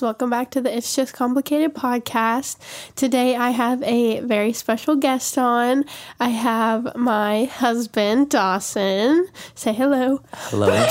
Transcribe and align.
Guys, 0.00 0.06
welcome 0.06 0.30
back 0.30 0.50
to 0.52 0.62
the 0.62 0.74
It's 0.74 0.96
Just 0.96 1.12
Complicated 1.12 1.74
podcast. 1.74 2.56
Today 2.96 3.36
I 3.36 3.50
have 3.50 3.82
a 3.82 4.20
very 4.20 4.54
special 4.54 4.96
guest 4.96 5.36
on. 5.36 5.84
I 6.18 6.30
have 6.30 6.96
my 6.96 7.44
husband, 7.44 8.30
Dawson. 8.30 9.28
Say 9.54 9.74
hello. 9.74 10.22
Hello. 10.32 10.86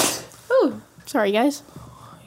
Oh, 0.52 0.82
sorry 1.08 1.32
guys. 1.32 1.64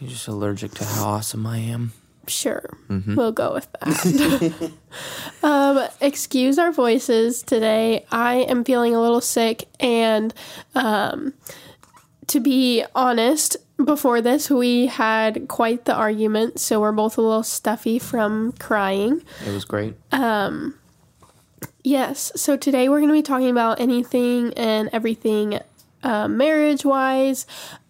You're 0.01 0.11
just 0.11 0.27
allergic 0.27 0.73
to 0.73 0.85
how 0.85 1.05
awesome 1.05 1.47
I 1.47 1.59
am. 1.59 1.93
Sure, 2.27 2.65
we'll 2.89 3.31
go 3.31 3.53
with 3.53 3.69
that. 3.81 4.73
um, 5.45 5.87
excuse 6.01 6.59
our 6.59 6.73
voices 6.73 7.43
today. 7.43 8.07
I 8.11 8.37
am 8.37 8.65
feeling 8.65 8.95
a 8.95 9.01
little 9.01 9.21
sick, 9.21 9.69
and 9.79 10.35
um, 10.75 11.35
to 12.29 12.41
be 12.41 12.85
honest, 12.95 13.57
before 13.83 14.21
this, 14.21 14.51
we 14.51 14.87
had 14.87 15.49
quite 15.49 15.85
the 15.85 15.95
argument, 15.95 16.61
so 16.61 16.81
we're 16.81 16.93
both 16.93 17.19
a 17.19 17.21
little 17.21 17.43
stuffy 17.43 17.99
from 17.99 18.53
crying. 18.53 19.23
It 19.47 19.53
was 19.53 19.65
great. 19.65 19.95
Um, 20.13 20.75
Yes, 21.85 22.31
so 22.37 22.57
today 22.57 22.89
we're 22.89 22.99
going 22.99 23.09
to 23.09 23.15
be 23.15 23.23
talking 23.23 23.51
about 23.51 23.81
anything 23.81 24.55
and 24.55 24.89
everything 24.93 25.59
uh, 26.05 26.29
marriage 26.29 26.85
wise. 26.85 27.45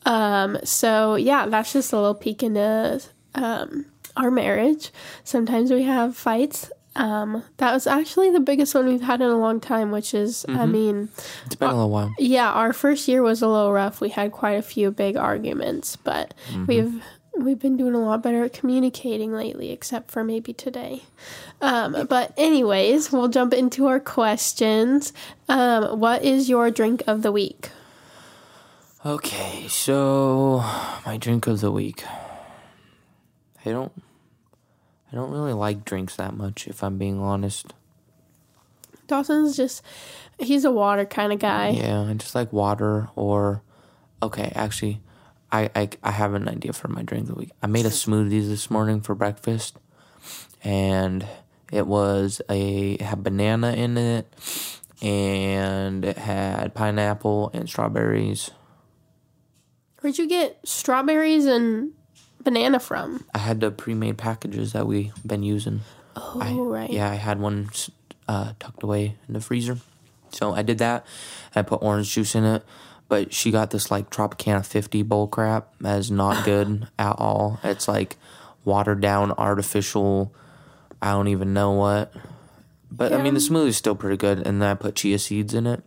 Um, 0.06 0.58
so, 0.64 1.16
yeah, 1.16 1.46
that's 1.46 1.74
just 1.74 1.92
a 1.92 1.96
little 1.96 2.14
peek 2.14 2.42
into 2.42 3.02
um, 3.34 3.84
our 4.16 4.30
marriage. 4.30 4.90
Sometimes 5.24 5.70
we 5.70 5.82
have 5.82 6.16
fights. 6.16 6.70
Um, 6.94 7.42
that 7.56 7.72
was 7.72 7.86
actually 7.86 8.30
the 8.30 8.40
biggest 8.40 8.74
one 8.74 8.86
we've 8.86 9.00
had 9.00 9.20
in 9.22 9.28
a 9.28 9.36
long 9.38 9.60
time, 9.60 9.90
which 9.90 10.12
is, 10.12 10.44
I 10.48 10.66
mean, 10.66 11.08
It's 11.46 11.54
been 11.54 11.70
a 11.70 11.74
little 11.74 11.90
while. 11.90 12.14
yeah, 12.18 12.50
our 12.52 12.72
first 12.74 13.08
year 13.08 13.22
was 13.22 13.40
a 13.40 13.48
little 13.48 13.72
rough. 13.72 14.00
We 14.00 14.10
had 14.10 14.30
quite 14.32 14.52
a 14.58 14.62
few 14.62 14.90
big 14.90 15.16
arguments, 15.16 15.96
but 15.96 16.34
we've 16.66 17.02
we've 17.34 17.58
been 17.58 17.78
doing 17.78 17.94
a 17.94 17.98
lot 18.04 18.22
better 18.22 18.44
at 18.44 18.52
communicating 18.52 19.32
lately, 19.32 19.70
except 19.72 20.10
for 20.10 20.22
maybe 20.22 20.52
today. 20.52 21.02
Um, 21.62 22.06
but 22.10 22.34
anyways, 22.36 23.10
we'll 23.10 23.28
jump 23.28 23.54
into 23.54 23.86
our 23.86 23.98
questions. 24.00 25.14
Um, 25.48 25.98
what 25.98 26.22
is 26.22 26.50
your 26.50 26.70
drink 26.70 27.02
of 27.06 27.22
the 27.22 27.32
week? 27.32 27.70
Okay, 29.04 29.66
so 29.68 30.62
my 31.06 31.16
drink 31.16 31.46
of 31.46 31.60
the 31.60 31.72
week. 31.72 32.04
I 33.64 33.70
don't 33.70 33.92
I 35.12 35.16
don't 35.16 35.30
really 35.30 35.52
like 35.52 35.84
drinks 35.84 36.16
that 36.16 36.34
much 36.34 36.66
if 36.66 36.82
I'm 36.82 36.96
being 36.96 37.20
honest. 37.20 37.74
Dawson's 39.06 39.56
just 39.56 39.82
he's 40.38 40.64
a 40.64 40.70
water 40.70 41.04
kind 41.04 41.32
of 41.32 41.38
guy. 41.38 41.70
Yeah, 41.70 42.02
I 42.02 42.14
just 42.14 42.34
like 42.34 42.52
water 42.52 43.10
or 43.14 43.62
okay, 44.22 44.50
actually 44.54 45.02
I, 45.50 45.70
I 45.74 45.88
I 46.02 46.10
have 46.12 46.32
an 46.32 46.48
idea 46.48 46.72
for 46.72 46.88
my 46.88 47.02
drink 47.02 47.28
of 47.28 47.34
the 47.34 47.40
week. 47.40 47.50
I 47.62 47.66
made 47.66 47.84
a 47.84 47.90
smoothie 47.90 48.48
this 48.48 48.70
morning 48.70 49.02
for 49.02 49.14
breakfast 49.14 49.76
and 50.64 51.26
it 51.70 51.86
was 51.86 52.40
a 52.48 52.92
it 52.92 53.02
had 53.02 53.22
banana 53.22 53.72
in 53.72 53.98
it 53.98 54.32
and 55.02 56.04
it 56.06 56.16
had 56.16 56.74
pineapple 56.74 57.50
and 57.52 57.68
strawberries. 57.68 58.50
Where'd 60.00 60.16
you 60.16 60.26
get 60.26 60.58
strawberries 60.64 61.44
and 61.44 61.92
banana 62.42 62.80
from? 62.80 63.24
I 63.34 63.38
had 63.38 63.60
the 63.60 63.70
pre-made 63.70 64.18
packages 64.18 64.72
that 64.72 64.86
we've 64.86 65.12
been 65.26 65.42
using. 65.42 65.80
Oh, 66.16 66.38
I, 66.40 66.52
right. 66.52 66.90
Yeah, 66.90 67.10
I 67.10 67.14
had 67.14 67.40
one 67.40 67.70
uh, 68.28 68.52
tucked 68.58 68.82
away 68.82 69.16
in 69.26 69.34
the 69.34 69.40
freezer. 69.40 69.78
So 70.30 70.54
I 70.54 70.62
did 70.62 70.78
that. 70.78 71.06
I 71.54 71.62
put 71.62 71.82
orange 71.82 72.12
juice 72.12 72.34
in 72.34 72.44
it. 72.44 72.64
But 73.08 73.32
she 73.34 73.50
got 73.50 73.70
this 73.70 73.90
like 73.90 74.08
Tropicana 74.08 74.64
50 74.64 75.02
bowl 75.02 75.28
crap 75.28 75.74
that 75.80 75.98
is 75.98 76.10
not 76.10 76.44
good 76.46 76.88
at 76.98 77.12
all. 77.18 77.60
It's 77.62 77.86
like 77.86 78.16
watered 78.64 79.00
down, 79.00 79.32
artificial, 79.32 80.34
I 81.00 81.12
don't 81.12 81.28
even 81.28 81.52
know 81.52 81.72
what. 81.72 82.12
But 82.90 83.12
I 83.12 83.22
mean, 83.22 83.34
the 83.34 83.40
smoothie's 83.40 83.76
still 83.76 83.94
pretty 83.94 84.16
good. 84.16 84.46
And 84.46 84.62
then 84.62 84.70
I 84.70 84.74
put 84.74 84.94
chia 84.94 85.18
seeds 85.18 85.54
in 85.54 85.66
it. 85.66 85.82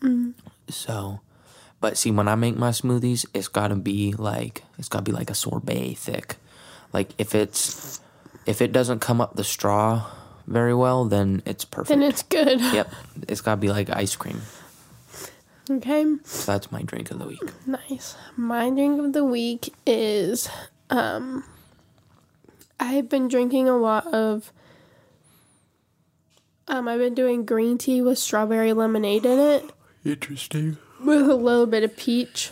Mm. 0.00 0.34
So, 0.68 1.20
but 1.80 1.96
see, 1.96 2.10
when 2.10 2.28
I 2.28 2.34
make 2.34 2.56
my 2.56 2.70
smoothies, 2.70 3.26
it's 3.34 3.48
gotta 3.48 3.76
be 3.76 4.12
like, 4.12 4.64
it's 4.78 4.88
gotta 4.88 5.04
be 5.04 5.12
like 5.12 5.30
a 5.30 5.34
sorbet 5.34 5.94
thick. 5.94 6.36
Like 6.92 7.10
if 7.18 7.34
it's, 7.34 8.00
if 8.46 8.60
it 8.60 8.72
doesn't 8.72 9.00
come 9.00 9.20
up 9.20 9.36
the 9.36 9.44
straw 9.44 10.06
very 10.46 10.74
well, 10.74 11.04
then 11.04 11.42
it's 11.46 11.64
perfect. 11.64 11.88
Then 11.88 12.02
it's 12.02 12.22
good. 12.22 12.60
yep, 12.72 12.92
it's 13.28 13.40
gotta 13.40 13.60
be 13.60 13.70
like 13.70 13.88
ice 13.90 14.16
cream. 14.16 14.42
Okay. 15.70 16.04
So 16.24 16.52
that's 16.52 16.72
my 16.72 16.82
drink 16.82 17.10
of 17.10 17.20
the 17.20 17.26
week. 17.26 17.42
Nice. 17.66 18.16
My 18.36 18.70
drink 18.70 19.00
of 19.00 19.12
the 19.12 19.24
week 19.24 19.72
is 19.86 20.48
um 20.90 21.44
I've 22.80 23.08
been 23.08 23.28
drinking 23.28 23.68
a 23.68 23.76
lot 23.76 24.06
of 24.12 24.52
um 26.66 26.88
I've 26.88 26.98
been 26.98 27.14
doing 27.14 27.44
green 27.44 27.78
tea 27.78 28.02
with 28.02 28.18
strawberry 28.18 28.72
lemonade 28.72 29.24
in 29.24 29.38
it 29.38 29.70
Interesting. 30.04 30.78
with 31.04 31.28
a 31.28 31.34
little 31.34 31.66
bit 31.66 31.82
of 31.82 31.96
peach 31.96 32.50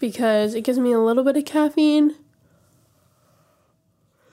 because 0.00 0.54
it 0.54 0.62
gives 0.62 0.78
me 0.78 0.92
a 0.92 0.98
little 0.98 1.24
bit 1.24 1.36
of 1.36 1.44
caffeine. 1.44 2.16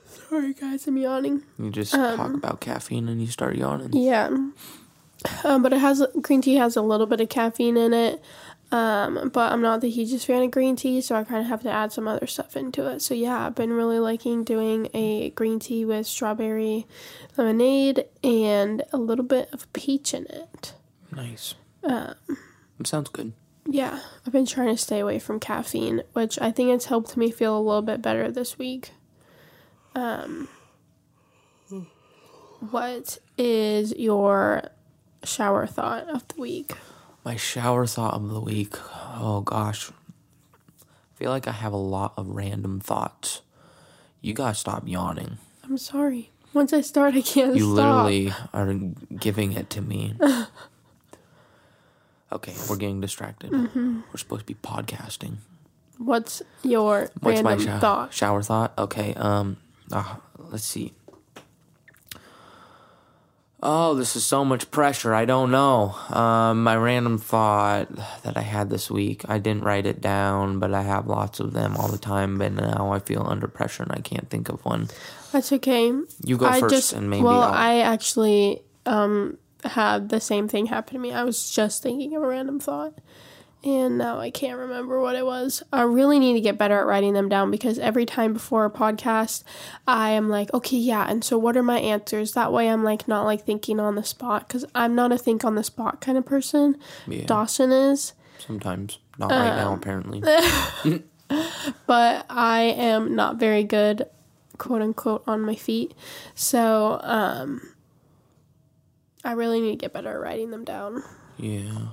Sorry 0.06 0.54
guys, 0.54 0.86
I'm 0.86 0.96
yawning. 0.96 1.42
You 1.58 1.70
just 1.70 1.92
talk 1.92 2.32
about 2.32 2.60
caffeine 2.60 3.08
and 3.08 3.20
you 3.20 3.26
start 3.26 3.56
yawning. 3.56 3.90
Yeah. 3.92 4.28
Um, 5.44 5.62
but 5.62 5.72
it 5.72 5.78
has 5.78 6.04
green 6.20 6.40
tea 6.40 6.56
has 6.56 6.76
a 6.76 6.82
little 6.82 7.06
bit 7.06 7.20
of 7.20 7.28
caffeine 7.28 7.76
in 7.76 7.92
it. 7.92 8.22
Um, 8.72 9.30
but 9.34 9.52
I'm 9.52 9.60
not 9.60 9.82
the 9.82 9.90
hugest 9.90 10.26
fan 10.26 10.42
of 10.42 10.50
green 10.50 10.76
tea, 10.76 11.02
so 11.02 11.14
I 11.14 11.24
kind 11.24 11.42
of 11.42 11.48
have 11.48 11.62
to 11.62 11.70
add 11.70 11.92
some 11.92 12.08
other 12.08 12.26
stuff 12.26 12.56
into 12.56 12.86
it. 12.88 13.02
So 13.02 13.12
yeah, 13.12 13.46
I've 13.46 13.54
been 13.54 13.74
really 13.74 13.98
liking 13.98 14.44
doing 14.44 14.88
a 14.94 15.28
green 15.30 15.58
tea 15.58 15.84
with 15.84 16.06
strawberry 16.06 16.86
lemonade 17.36 18.06
and 18.24 18.82
a 18.90 18.96
little 18.96 19.26
bit 19.26 19.50
of 19.52 19.70
peach 19.74 20.14
in 20.14 20.24
it. 20.26 20.72
Nice. 21.14 21.54
Um, 21.84 22.14
Sounds 22.84 23.10
good. 23.10 23.34
Yeah, 23.66 24.00
I've 24.26 24.32
been 24.32 24.46
trying 24.46 24.74
to 24.74 24.76
stay 24.76 25.00
away 25.00 25.18
from 25.18 25.38
caffeine, 25.38 26.02
which 26.12 26.38
I 26.40 26.50
think 26.50 26.70
it's 26.70 26.86
helped 26.86 27.16
me 27.16 27.30
feel 27.30 27.56
a 27.56 27.60
little 27.60 27.82
bit 27.82 28.02
better 28.02 28.30
this 28.30 28.58
week. 28.58 28.90
Um, 29.94 30.48
what 32.70 33.18
is 33.38 33.94
your 33.96 34.64
shower 35.24 35.66
thought 35.66 36.08
of 36.08 36.26
the 36.28 36.40
week? 36.40 36.72
My 37.24 37.36
shower 37.36 37.86
thought 37.86 38.14
of 38.14 38.28
the 38.30 38.40
week. 38.40 38.74
Oh 39.16 39.42
gosh. 39.42 39.90
I 39.90 41.14
feel 41.14 41.30
like 41.30 41.46
I 41.46 41.52
have 41.52 41.72
a 41.72 41.76
lot 41.76 42.14
of 42.16 42.28
random 42.28 42.80
thoughts. 42.80 43.42
You 44.20 44.34
gotta 44.34 44.54
stop 44.54 44.86
yawning. 44.86 45.38
I'm 45.64 45.78
sorry. 45.78 46.30
Once 46.52 46.72
I 46.72 46.80
start, 46.80 47.14
I 47.14 47.22
can't 47.22 47.52
stop. 47.52 47.56
You 47.56 47.74
stop. 47.74 48.06
literally 48.06 48.32
are 48.52 48.74
giving 49.18 49.52
it 49.52 49.70
to 49.70 49.80
me. 49.80 50.14
okay, 52.32 52.54
we're 52.68 52.76
getting 52.76 53.00
distracted. 53.00 53.50
Mm-hmm. 53.50 54.00
We're 54.10 54.16
supposed 54.18 54.46
to 54.46 54.46
be 54.46 54.54
podcasting. 54.54 55.36
What's 55.98 56.42
your 56.62 57.10
What's 57.20 57.42
random 57.42 57.44
my 57.44 57.56
sho- 57.64 57.80
thought? 57.80 58.12
shower 58.14 58.42
thought? 58.42 58.72
Okay, 58.76 59.14
um, 59.14 59.56
ah, 59.92 60.20
let's 60.38 60.64
see. 60.64 60.92
Oh, 63.64 63.94
this 63.94 64.16
is 64.16 64.26
so 64.26 64.44
much 64.44 64.72
pressure. 64.72 65.14
I 65.14 65.24
don't 65.24 65.52
know. 65.52 65.94
Um, 66.10 66.64
my 66.64 66.74
random 66.74 67.16
thought 67.18 67.94
that 68.24 68.36
I 68.36 68.40
had 68.40 68.70
this 68.70 68.90
week. 68.90 69.22
I 69.28 69.38
didn't 69.38 69.62
write 69.62 69.86
it 69.86 70.00
down, 70.00 70.58
but 70.58 70.74
I 70.74 70.82
have 70.82 71.06
lots 71.06 71.38
of 71.38 71.52
them 71.52 71.76
all 71.76 71.86
the 71.86 71.96
time. 71.98 72.38
But 72.38 72.54
now 72.54 72.90
I 72.92 72.98
feel 72.98 73.24
under 73.24 73.46
pressure 73.46 73.84
and 73.84 73.92
I 73.92 74.00
can't 74.00 74.28
think 74.28 74.48
of 74.48 74.64
one. 74.64 74.88
That's 75.30 75.52
okay. 75.52 75.92
You 76.24 76.36
go 76.38 76.46
I 76.46 76.58
first, 76.58 76.74
just 76.74 76.92
and 76.92 77.08
maybe 77.08 77.22
well, 77.22 77.40
I'll. 77.42 77.52
I 77.54 77.78
actually 77.82 78.62
um 78.84 79.38
had 79.64 80.08
the 80.08 80.20
same 80.20 80.48
thing 80.48 80.66
happen 80.66 80.94
to 80.94 81.00
me. 81.00 81.12
I 81.12 81.24
was 81.24 81.50
just 81.50 81.82
thinking 81.82 82.14
of 82.16 82.22
a 82.22 82.26
random 82.26 82.58
thought, 82.60 82.94
and 83.64 83.98
now 83.98 84.18
I 84.18 84.30
can't 84.30 84.58
remember 84.58 85.00
what 85.00 85.14
it 85.14 85.24
was. 85.24 85.62
I 85.72 85.82
really 85.82 86.18
need 86.18 86.32
to 86.34 86.40
get 86.40 86.58
better 86.58 86.78
at 86.80 86.86
writing 86.86 87.12
them 87.12 87.28
down 87.28 87.50
because 87.50 87.78
every 87.78 88.04
time 88.04 88.32
before 88.32 88.64
a 88.64 88.70
podcast, 88.70 89.44
I 89.86 90.10
am 90.10 90.28
like, 90.28 90.52
okay, 90.52 90.76
yeah, 90.76 91.06
and 91.08 91.24
so 91.24 91.38
what 91.38 91.56
are 91.56 91.62
my 91.62 91.78
answers? 91.78 92.32
That 92.32 92.52
way, 92.52 92.68
I'm 92.68 92.82
like 92.82 93.06
not 93.06 93.24
like 93.24 93.44
thinking 93.44 93.78
on 93.78 93.94
the 93.94 94.04
spot 94.04 94.48
because 94.48 94.64
I'm 94.74 94.94
not 94.94 95.12
a 95.12 95.18
think 95.18 95.44
on 95.44 95.54
the 95.54 95.64
spot 95.64 96.00
kind 96.00 96.18
of 96.18 96.26
person. 96.26 96.76
Yeah. 97.06 97.24
Dawson 97.26 97.70
is. 97.72 98.14
Sometimes 98.38 98.98
not 99.18 99.30
right 99.30 99.50
Um, 99.50 99.56
now, 99.56 99.74
apparently. 99.74 100.22
but 101.86 102.26
I 102.28 102.60
am 102.76 103.14
not 103.14 103.36
very 103.36 103.64
good, 103.64 104.06
quote 104.58 104.82
unquote, 104.82 105.22
on 105.26 105.40
my 105.42 105.54
feet. 105.54 105.94
So, 106.34 106.98
um, 107.02 107.60
I 109.24 109.32
really 109.32 109.60
need 109.60 109.70
to 109.72 109.76
get 109.76 109.92
better 109.92 110.10
at 110.10 110.20
writing 110.20 110.50
them 110.50 110.64
down. 110.64 111.02
Yeah. 111.36 111.88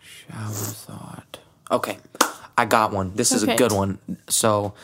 Shower 0.00 0.48
thought. 0.52 1.38
Okay, 1.70 1.98
I 2.56 2.64
got 2.64 2.92
one. 2.92 3.12
This 3.14 3.32
is 3.32 3.42
Okay. 3.42 3.54
a 3.54 3.58
good 3.58 3.72
one. 3.72 3.98
So, 4.28 4.74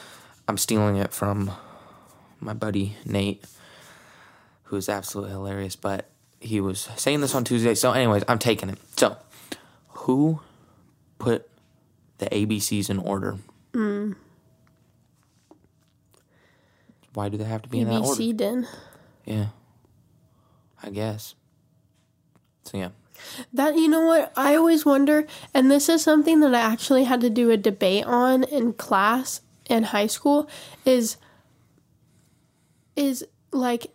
I'm 0.48 0.58
stealing 0.58 0.96
it 0.96 1.12
from 1.12 1.50
my 2.40 2.54
buddy 2.54 2.96
Nate, 3.04 3.44
who 4.64 4.76
is 4.76 4.88
absolutely 4.88 5.32
hilarious. 5.32 5.76
But 5.76 6.08
he 6.40 6.60
was 6.60 6.88
saying 6.96 7.20
this 7.20 7.34
on 7.34 7.44
Tuesday. 7.44 7.74
So, 7.74 7.92
anyways, 7.92 8.24
I'm 8.26 8.38
taking 8.38 8.68
it. 8.70 8.78
So, 8.96 9.16
who 9.88 10.40
put 11.18 11.48
the 12.18 12.26
ABCs 12.26 12.90
in 12.90 12.98
order? 12.98 13.38
Hmm. 13.74 14.12
Why 17.14 17.28
do 17.28 17.36
they 17.36 17.44
have 17.44 17.62
to 17.62 17.68
be 17.68 17.80
in 17.80 17.88
that 17.88 18.00
order? 18.00 18.20
ABC 18.22 18.36
did. 18.36 18.66
Yeah. 19.26 19.46
I 20.82 20.90
guess. 20.90 21.34
So 22.64 22.78
yeah. 22.78 22.90
That 23.52 23.76
you 23.76 23.88
know 23.88 24.04
what 24.06 24.32
I 24.36 24.56
always 24.56 24.84
wonder, 24.84 25.26
and 25.54 25.70
this 25.70 25.88
is 25.88 26.02
something 26.02 26.40
that 26.40 26.54
I 26.54 26.60
actually 26.60 27.04
had 27.04 27.20
to 27.20 27.30
do 27.30 27.50
a 27.50 27.56
debate 27.56 28.04
on 28.04 28.42
in 28.44 28.72
class 28.72 29.40
in 29.70 29.84
high 29.84 30.08
school 30.08 30.48
is 30.84 31.16
is 32.96 33.24
like 33.52 33.86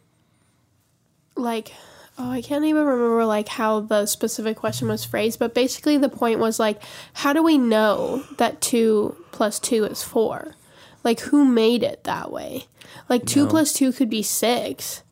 like 1.36 1.74
oh 2.18 2.32
I 2.32 2.42
can't 2.42 2.64
even 2.66 2.84
remember 2.86 3.26
like 3.26 3.48
how 3.50 3.82
the 3.82 4.06
specific 4.06 4.56
question 4.58 4.88
was 4.88 5.04
phrased, 5.04 5.40
but 5.40 5.54
basically 5.54 5.98
the 5.98 6.10
point 6.10 6.40
was 6.40 6.58
like 6.60 6.82
how 7.14 7.34
do 7.34 7.44
we 7.44 7.58
know 7.58 8.24
that 8.38 8.62
two 8.62 9.18
plus 9.32 9.60
two 9.60 9.84
is 9.84 10.04
four? 10.04 10.56
Like 11.04 11.20
who 11.20 11.44
made 11.46 11.84
it 11.84 12.06
that 12.06 12.32
way? 12.32 12.66
Like 13.10 13.26
two 13.26 13.44
No. 13.44 13.50
plus 13.50 13.74
two 13.74 13.92
could 13.92 14.10
be 14.10 14.24
six, 14.24 15.04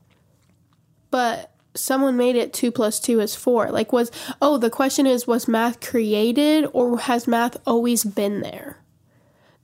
but 1.12 1.52
someone 1.76 2.18
made 2.18 2.36
it 2.36 2.54
two 2.54 2.72
plus 2.72 3.00
two 3.00 3.20
is 3.20 3.36
four. 3.36 3.72
Like 3.72 3.94
was 3.94 4.12
oh 4.42 4.58
the 4.58 4.70
question 4.70 5.06
is 5.06 5.28
was 5.28 5.48
math 5.48 5.80
created 5.82 6.68
or 6.74 7.00
has 7.00 7.28
math 7.28 7.58
always 7.66 8.04
been 8.04 8.42
there? 8.42 8.78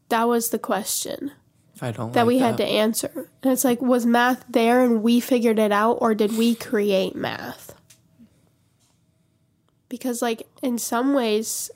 That 0.09 0.27
was 0.27 0.49
the 0.49 0.59
question 0.59 1.31
I 1.81 1.91
don't 1.91 2.11
that 2.13 2.21
like 2.21 2.27
we 2.27 2.39
had 2.39 2.57
to 2.57 2.65
answer. 2.65 3.29
And 3.41 3.51
it's 3.51 3.63
like 3.63 3.81
was 3.81 4.05
math 4.05 4.45
there 4.49 4.83
and 4.83 5.01
we 5.01 5.19
figured 5.19 5.59
it 5.59 5.71
out 5.71 5.97
or 6.01 6.13
did 6.13 6.37
we 6.37 6.55
create 6.55 7.15
math? 7.15 7.73
Because 9.91 10.21
like 10.21 10.47
in 10.63 10.77
some 10.77 11.13
ways 11.13 11.69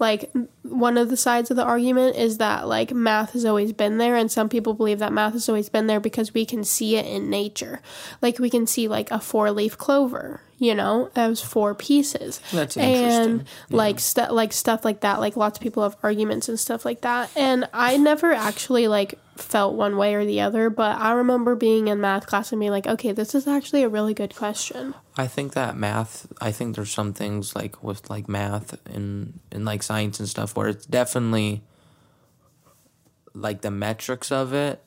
like 0.00 0.30
one 0.62 0.98
of 0.98 1.08
the 1.08 1.16
sides 1.16 1.50
of 1.50 1.56
the 1.56 1.62
argument 1.62 2.16
is 2.16 2.38
that 2.38 2.66
like 2.66 2.92
math 2.92 3.32
has 3.32 3.44
always 3.44 3.72
been 3.72 3.98
there 3.98 4.16
and 4.16 4.30
some 4.30 4.48
people 4.48 4.74
believe 4.74 4.98
that 4.98 5.12
math 5.12 5.34
has 5.34 5.48
always 5.48 5.68
been 5.68 5.86
there 5.86 6.00
because 6.00 6.34
we 6.34 6.44
can 6.44 6.64
see 6.64 6.96
it 6.96 7.06
in 7.06 7.30
nature. 7.30 7.80
Like 8.20 8.40
we 8.40 8.50
can 8.50 8.66
see 8.66 8.88
like 8.88 9.10
a 9.12 9.20
four-leaf 9.20 9.78
clover, 9.78 10.42
you 10.58 10.74
know, 10.74 11.12
as 11.14 11.40
four 11.40 11.76
pieces. 11.76 12.40
That's 12.52 12.76
and 12.76 13.40
interesting. 13.40 13.46
like 13.70 14.00
stuff 14.00 14.32
like 14.32 14.52
stuff 14.52 14.84
like 14.84 15.00
that. 15.02 15.20
Like 15.20 15.36
lots 15.36 15.58
of 15.58 15.62
people 15.62 15.84
have 15.84 15.96
arguments 16.02 16.48
and 16.48 16.58
stuff 16.58 16.84
like 16.84 17.02
that. 17.02 17.30
And 17.36 17.68
I 17.72 17.96
never 17.96 18.32
actually 18.32 18.88
like 18.88 19.16
felt 19.42 19.74
one 19.74 19.96
way 19.96 20.14
or 20.14 20.24
the 20.24 20.40
other, 20.40 20.70
but 20.70 20.98
I 20.98 21.12
remember 21.12 21.54
being 21.54 21.88
in 21.88 22.00
math 22.00 22.26
class 22.26 22.52
and 22.52 22.60
being 22.60 22.70
like, 22.72 22.86
okay, 22.86 23.12
this 23.12 23.34
is 23.34 23.46
actually 23.46 23.82
a 23.82 23.88
really 23.88 24.14
good 24.14 24.34
question. 24.36 24.94
I 25.16 25.26
think 25.26 25.52
that 25.54 25.76
math. 25.76 26.26
I 26.40 26.52
think 26.52 26.76
there's 26.76 26.90
some 26.92 27.12
things 27.12 27.54
like 27.56 27.82
with 27.82 28.08
like 28.10 28.28
math 28.28 28.78
and 28.86 29.40
and 29.52 29.64
like 29.64 29.82
science 29.82 30.18
and 30.20 30.28
stuff 30.28 30.56
where 30.56 30.68
it's 30.68 30.86
definitely 30.86 31.62
like 33.34 33.60
the 33.60 33.70
metrics 33.70 34.32
of 34.32 34.52
it 34.52 34.82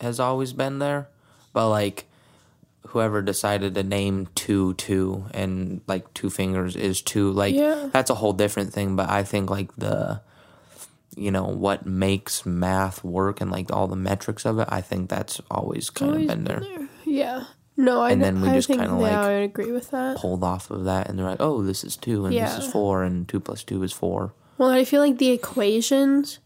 has 0.00 0.20
always 0.20 0.52
been 0.52 0.78
there, 0.78 1.08
but 1.52 1.68
like 1.68 2.04
whoever 2.88 3.20
decided 3.20 3.74
to 3.74 3.82
name 3.82 4.28
two 4.34 4.74
two 4.74 5.26
and 5.34 5.80
like 5.86 6.12
two 6.14 6.30
fingers 6.30 6.74
is 6.76 7.02
two 7.02 7.30
like 7.32 7.54
Yeah. 7.54 7.88
that's 7.92 8.10
a 8.10 8.14
whole 8.14 8.32
different 8.32 8.72
thing. 8.72 8.96
But 8.96 9.10
I 9.10 9.24
think 9.24 9.50
like 9.50 9.74
the 9.76 10.20
you 11.16 11.30
know 11.30 11.44
what 11.44 11.86
makes 11.86 12.44
math 12.46 13.02
work 13.02 13.40
and 13.40 13.50
like 13.50 13.72
all 13.72 13.86
the 13.88 13.96
metrics 13.96 14.44
of 14.44 14.58
it. 14.58 14.68
I 14.70 14.80
think 14.80 15.08
that's 15.08 15.40
always 15.50 15.90
kind 15.90 16.12
Always 16.12 16.30
of 16.30 16.36
been 16.36 16.44
there. 16.44 16.88
Yeah. 17.04 17.44
No, 17.76 18.00
I 18.00 18.10
And 18.10 18.20
then 18.20 18.40
we 18.40 18.48
I 18.48 18.54
just 18.54 18.68
kinda, 18.68 18.92
like, 18.92 19.12
I 19.12 19.28
would 19.28 19.44
agree 19.44 19.70
with 19.70 19.92
that. 19.92 20.16
pulled 20.16 20.42
off 20.42 20.68
of 20.70 20.84
that 20.84 21.08
and 21.08 21.16
they're 21.16 21.26
like, 21.26 21.40
oh, 21.40 21.62
this 21.62 21.84
is 21.84 21.96
two 21.96 22.26
and 22.26 22.34
this 22.34 22.58
is 22.58 22.72
four 22.72 23.04
and 23.04 23.28
two 23.28 23.38
plus 23.38 23.62
two 23.62 23.82
is 23.84 23.92
four. 23.92 24.34
Well, 24.58 24.70
I 24.70 24.84
feel 24.84 25.00
like 25.00 25.18
the 25.18 25.30
equations 25.30 26.40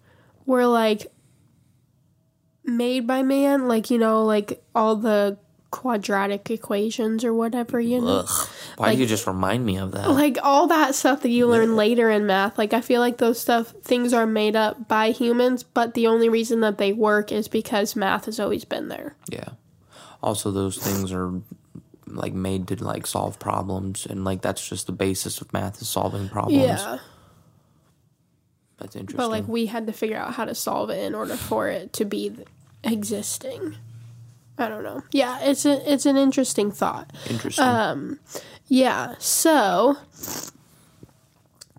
were 0.45 0.67
like 0.67 1.11
made 2.65 3.07
by 3.07 3.23
man, 3.23 3.67
like 3.67 3.91
you 3.91 3.99
know, 3.99 4.25
like 4.25 4.63
all 4.75 4.97
the 4.97 5.39
quadratic 5.73 6.49
equations 6.51 7.25
or 7.25 7.35
whatever, 7.35 7.81
you 7.81 8.01
know. 8.01 8.19
Ugh. 8.29 8.49
Why 8.77 8.95
do 8.95 9.01
you 9.01 9.07
just 9.07 9.27
remind 9.27 9.67
me 9.67 9.79
of 9.79 9.91
that? 9.93 10.09
Like 10.09 10.39
all 10.45 10.69
that 10.69 10.95
stuff 10.95 11.23
that 11.23 11.31
you 11.31 11.49
learn 11.49 11.75
later 11.75 12.09
in 12.11 12.27
math. 12.27 12.57
Like 12.59 12.73
I 12.73 12.81
feel 12.81 13.01
like 13.01 13.19
those 13.19 13.41
stuff 13.41 13.71
things 13.83 14.13
are 14.13 14.27
made 14.27 14.55
up 14.55 14.87
by 14.87 15.11
humans, 15.11 15.65
but 15.65 15.95
the 15.95 16.07
only 16.07 16.29
reason 16.29 16.61
that 16.61 16.79
they 16.79 16.93
work 16.93 17.33
is 17.33 17.49
because 17.49 17.97
math 17.97 18.27
has 18.27 18.39
always 18.39 18.65
been 18.65 18.87
there. 18.87 19.17
yeah. 19.29 19.49
Also, 20.23 20.53
those 20.53 20.79
things 20.79 21.11
are 21.13 21.33
like 22.07 22.33
made 22.33 22.69
to 22.69 22.77
like 22.85 23.09
solve 23.09 23.41
problems, 23.41 24.07
and 24.07 24.25
like 24.25 24.41
that's 24.41 24.69
just 24.69 24.87
the 24.87 24.93
basis 24.93 25.41
of 25.41 25.53
math 25.53 25.83
is 25.83 25.89
solving 25.89 26.29
problems. 26.29 26.63
Yeah. 26.63 26.99
That's 28.79 28.95
interesting. 28.95 29.17
But 29.17 29.31
like 29.31 29.49
we 29.49 29.67
had 29.67 29.87
to 29.89 29.93
figure 29.93 30.17
out 30.17 30.35
how 30.35 30.45
to 30.45 30.55
solve 30.55 30.91
it 30.91 31.03
in 31.03 31.15
order 31.15 31.37
for 31.37 31.69
it 31.69 31.93
to 31.95 32.05
be 32.05 32.33
existing. 32.85 33.77
I 34.59 34.69
don't 34.69 34.85
know. 34.85 35.03
Yeah, 35.13 35.39
it's 35.43 35.65
a 35.65 35.93
it's 35.93 36.07
an 36.07 36.17
interesting 36.17 36.71
thought. 36.71 37.13
interesting. 37.29 37.65
Um, 37.65 38.21
yeah. 38.69 39.15
So 39.19 39.97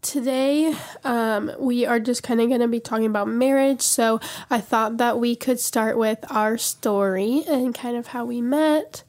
today 0.01 0.75
um, 1.03 1.51
we 1.57 1.85
are 1.85 1.99
just 1.99 2.23
kind 2.23 2.41
of 2.41 2.49
going 2.49 2.61
to 2.61 2.67
be 2.67 2.79
talking 2.79 3.05
about 3.05 3.27
marriage. 3.27 3.81
So 3.81 4.19
I 4.49 4.59
thought 4.59 4.97
that 4.97 5.19
we 5.19 5.35
could 5.35 5.59
start 5.59 5.97
with 5.97 6.19
our 6.29 6.57
story 6.57 7.43
and 7.47 7.73
kind 7.73 7.95
of 7.95 8.07
how 8.07 8.25
we 8.25 8.41
met. 8.41 9.03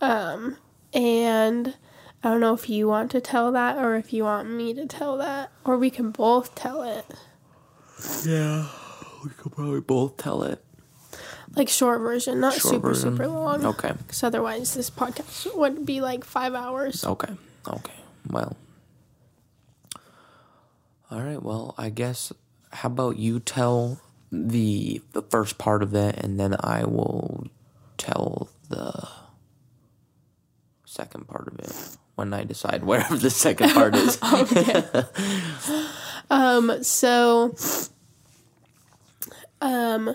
Um, 0.00 0.56
and 0.92 1.76
I 2.22 2.30
don't 2.30 2.40
know 2.40 2.54
if 2.54 2.68
you 2.68 2.88
want 2.88 3.10
to 3.12 3.20
tell 3.20 3.52
that 3.52 3.76
or 3.76 3.96
if 3.96 4.12
you 4.12 4.24
want 4.24 4.50
me 4.50 4.74
to 4.74 4.86
tell 4.86 5.16
that, 5.18 5.52
or 5.64 5.78
we 5.78 5.90
can 5.90 6.10
both 6.10 6.54
tell 6.54 6.82
it. 6.82 7.04
yeah, 8.26 8.68
we 9.22 9.30
could 9.30 9.52
probably 9.52 9.80
both 9.80 10.16
tell 10.16 10.42
it. 10.42 10.64
Like 11.58 11.68
short 11.68 12.00
version, 12.00 12.38
not 12.40 12.54
Short 12.54 12.74
super 12.74 12.88
version. 12.94 13.12
super 13.16 13.26
long. 13.26 13.66
Okay. 13.66 13.92
Because 13.98 14.22
otherwise, 14.22 14.74
this 14.74 14.90
podcast 14.90 15.54
would 15.56 15.84
be 15.84 16.00
like 16.00 16.22
five 16.24 16.54
hours. 16.54 17.04
Okay. 17.04 17.32
Okay. 17.66 17.92
Well. 18.30 18.56
All 21.10 21.20
right. 21.20 21.42
Well, 21.42 21.74
I 21.76 21.90
guess 21.90 22.32
how 22.70 22.86
about 22.88 23.18
you 23.18 23.40
tell 23.40 24.00
the 24.30 25.00
the 25.12 25.22
first 25.22 25.58
part 25.58 25.82
of 25.82 25.94
it, 25.94 26.16
and 26.16 26.38
then 26.38 26.54
I 26.60 26.84
will 26.84 27.48
tell 27.96 28.48
the 28.68 29.08
second 30.84 31.26
part 31.26 31.48
of 31.48 31.58
it 31.58 31.96
when 32.14 32.32
I 32.34 32.44
decide 32.44 32.84
wherever 32.84 33.16
the 33.26 33.30
second 33.30 33.70
part 33.70 33.96
is. 33.96 34.18
Okay. 34.22 34.84
Um, 36.30 36.84
so, 36.84 37.54
um, 39.62 40.14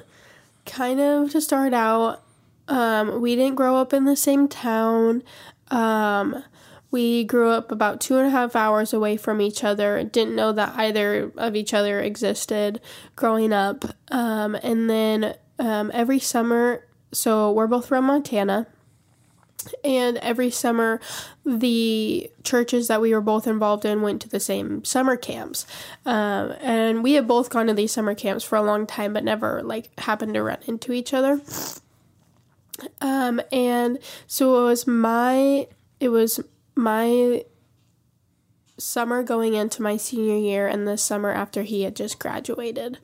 kind 0.65 0.99
of 0.99 1.31
to 1.31 1.41
start 1.41 1.73
out, 1.73 2.23
um, 2.67 3.21
we 3.21 3.35
didn't 3.35 3.55
grow 3.55 3.75
up 3.75 3.93
in 3.93 4.05
the 4.05 4.15
same 4.15 4.47
town. 4.47 5.23
Um, 5.69 6.43
we 6.91 7.23
grew 7.23 7.49
up 7.49 7.71
about 7.71 7.99
two 7.99 8.17
and 8.17 8.27
a 8.27 8.29
half 8.29 8.55
hours 8.55 8.93
away 8.93 9.17
from 9.17 9.41
each 9.41 9.63
other. 9.63 10.03
Didn't 10.03 10.35
know 10.35 10.51
that 10.51 10.73
either 10.77 11.31
of 11.37 11.55
each 11.55 11.73
other 11.73 11.99
existed 11.99 12.79
growing 13.15 13.51
up. 13.51 13.83
Um, 14.11 14.55
and 14.55 14.89
then 14.89 15.35
um, 15.57 15.89
every 15.93 16.19
summer, 16.19 16.85
so 17.11 17.51
we're 17.51 17.67
both 17.67 17.87
from 17.87 18.05
Montana. 18.05 18.67
And 19.83 20.17
every 20.17 20.49
summer, 20.49 20.99
the 21.45 22.29
churches 22.43 22.87
that 22.87 23.01
we 23.01 23.13
were 23.13 23.21
both 23.21 23.47
involved 23.47 23.85
in 23.85 24.01
went 24.01 24.21
to 24.23 24.29
the 24.29 24.39
same 24.39 24.83
summer 24.83 25.15
camps. 25.15 25.65
Um, 26.05 26.53
and 26.59 27.03
we 27.03 27.13
had 27.13 27.27
both 27.27 27.49
gone 27.49 27.67
to 27.67 27.73
these 27.73 27.91
summer 27.91 28.15
camps 28.15 28.43
for 28.43 28.57
a 28.57 28.61
long 28.61 28.85
time, 28.85 29.13
but 29.13 29.23
never 29.23 29.61
like 29.63 29.97
happened 29.99 30.33
to 30.33 30.43
run 30.43 30.59
into 30.67 30.91
each 30.91 31.13
other. 31.13 31.41
Um, 33.01 33.41
and 33.51 33.99
so 34.27 34.61
it 34.61 34.69
was 34.69 34.87
my, 34.87 35.67
it 35.99 36.09
was 36.09 36.39
my 36.75 37.45
summer 38.77 39.23
going 39.23 39.53
into 39.53 39.81
my 39.81 39.95
senior 39.95 40.35
year 40.35 40.67
and 40.67 40.87
the 40.87 40.97
summer 40.97 41.31
after 41.31 41.63
he 41.63 41.83
had 41.83 41.95
just 41.95 42.19
graduated 42.19 42.97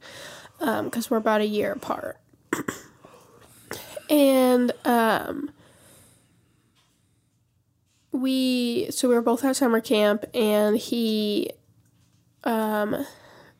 because 0.59 1.09
we're 1.09 1.17
about 1.17 1.41
a 1.41 1.45
year 1.45 1.71
apart. 1.71 2.17
and 4.09 4.71
um, 4.83 5.51
we 8.19 8.87
so 8.91 9.07
we 9.07 9.15
were 9.15 9.21
both 9.21 9.43
at 9.45 9.55
summer 9.55 9.81
camp 9.81 10.25
and 10.33 10.77
he 10.77 11.51
um 12.43 13.05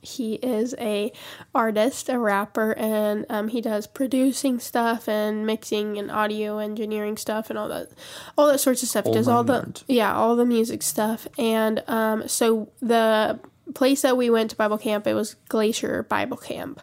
he 0.01 0.35
is 0.35 0.73
a 0.79 1.11
artist 1.53 2.07
a 2.09 2.17
rapper 2.17 2.73
and 2.77 3.25
um, 3.29 3.49
he 3.49 3.61
does 3.61 3.85
producing 3.85 4.59
stuff 4.59 5.07
and 5.09 5.45
mixing 5.45 5.97
and 5.97 6.09
audio 6.09 6.57
engineering 6.57 7.17
stuff 7.17 7.49
and 7.49 7.59
all 7.59 7.67
that 7.67 7.89
all 8.37 8.47
that 8.47 8.59
sorts 8.59 8.81
of 8.81 8.89
stuff. 8.89 9.05
He 9.05 9.11
Oh 9.11 9.13
does 9.13 9.27
all 9.27 9.43
the 9.43 9.61
nerd. 9.61 9.83
yeah 9.87 10.13
all 10.15 10.35
the 10.35 10.45
music 10.45 10.83
stuff. 10.83 11.27
And 11.37 11.83
um, 11.87 12.27
so 12.27 12.71
the 12.79 13.39
place 13.75 14.01
that 14.01 14.17
we 14.17 14.29
went 14.29 14.49
to 14.49 14.55
bible 14.55 14.79
camp 14.79 15.05
it 15.05 15.13
was 15.13 15.35
glacier 15.47 16.03
bible 16.03 16.37
camp. 16.37 16.81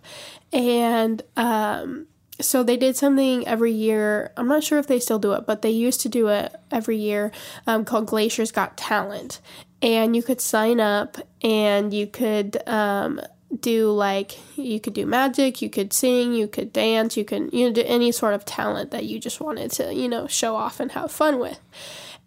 And 0.53 1.23
um, 1.37 2.07
so 2.41 2.63
they 2.63 2.77
did 2.77 2.97
something 2.97 3.47
every 3.47 3.73
year. 3.73 4.33
I'm 4.37 4.49
not 4.49 4.65
sure 4.65 4.79
if 4.79 4.87
they 4.87 5.01
still 5.01 5.19
do 5.19 5.33
it, 5.33 5.47
but 5.47 5.63
they 5.63 5.71
used 5.71 6.01
to 6.03 6.09
do 6.09 6.29
it 6.29 6.55
every 6.71 6.99
year 6.99 7.33
um, 7.67 7.85
called 7.85 8.07
Glacier's 8.07 8.53
Got 8.53 8.77
Talent. 8.77 9.41
And 9.83 10.15
you 10.17 10.23
could 10.23 10.41
sign 10.41 10.81
up 10.81 11.19
and 11.43 11.93
you 11.93 12.07
could 12.07 12.67
um, 12.69 13.21
do 13.61 13.91
like 13.91 14.39
you 14.57 14.81
could 14.81 14.95
do 14.95 15.07
magic, 15.07 15.63
you 15.63 15.71
could 15.71 15.93
sing, 15.93 16.35
you 16.35 16.49
could 16.49 16.73
dance, 16.73 17.17
you 17.17 17.25
can 17.25 17.49
you 17.51 17.67
know 17.67 17.73
do 17.73 17.83
any 17.87 18.11
sort 18.13 18.35
of 18.35 18.45
talent 18.45 18.91
that 18.91 19.05
you 19.05 19.19
just 19.19 19.41
wanted 19.41 19.71
to, 19.73 19.95
you 19.95 20.09
know, 20.09 20.27
show 20.27 20.57
off 20.57 20.81
and 20.81 20.93
have 20.93 21.11
fun 21.11 21.39
with. 21.39 21.61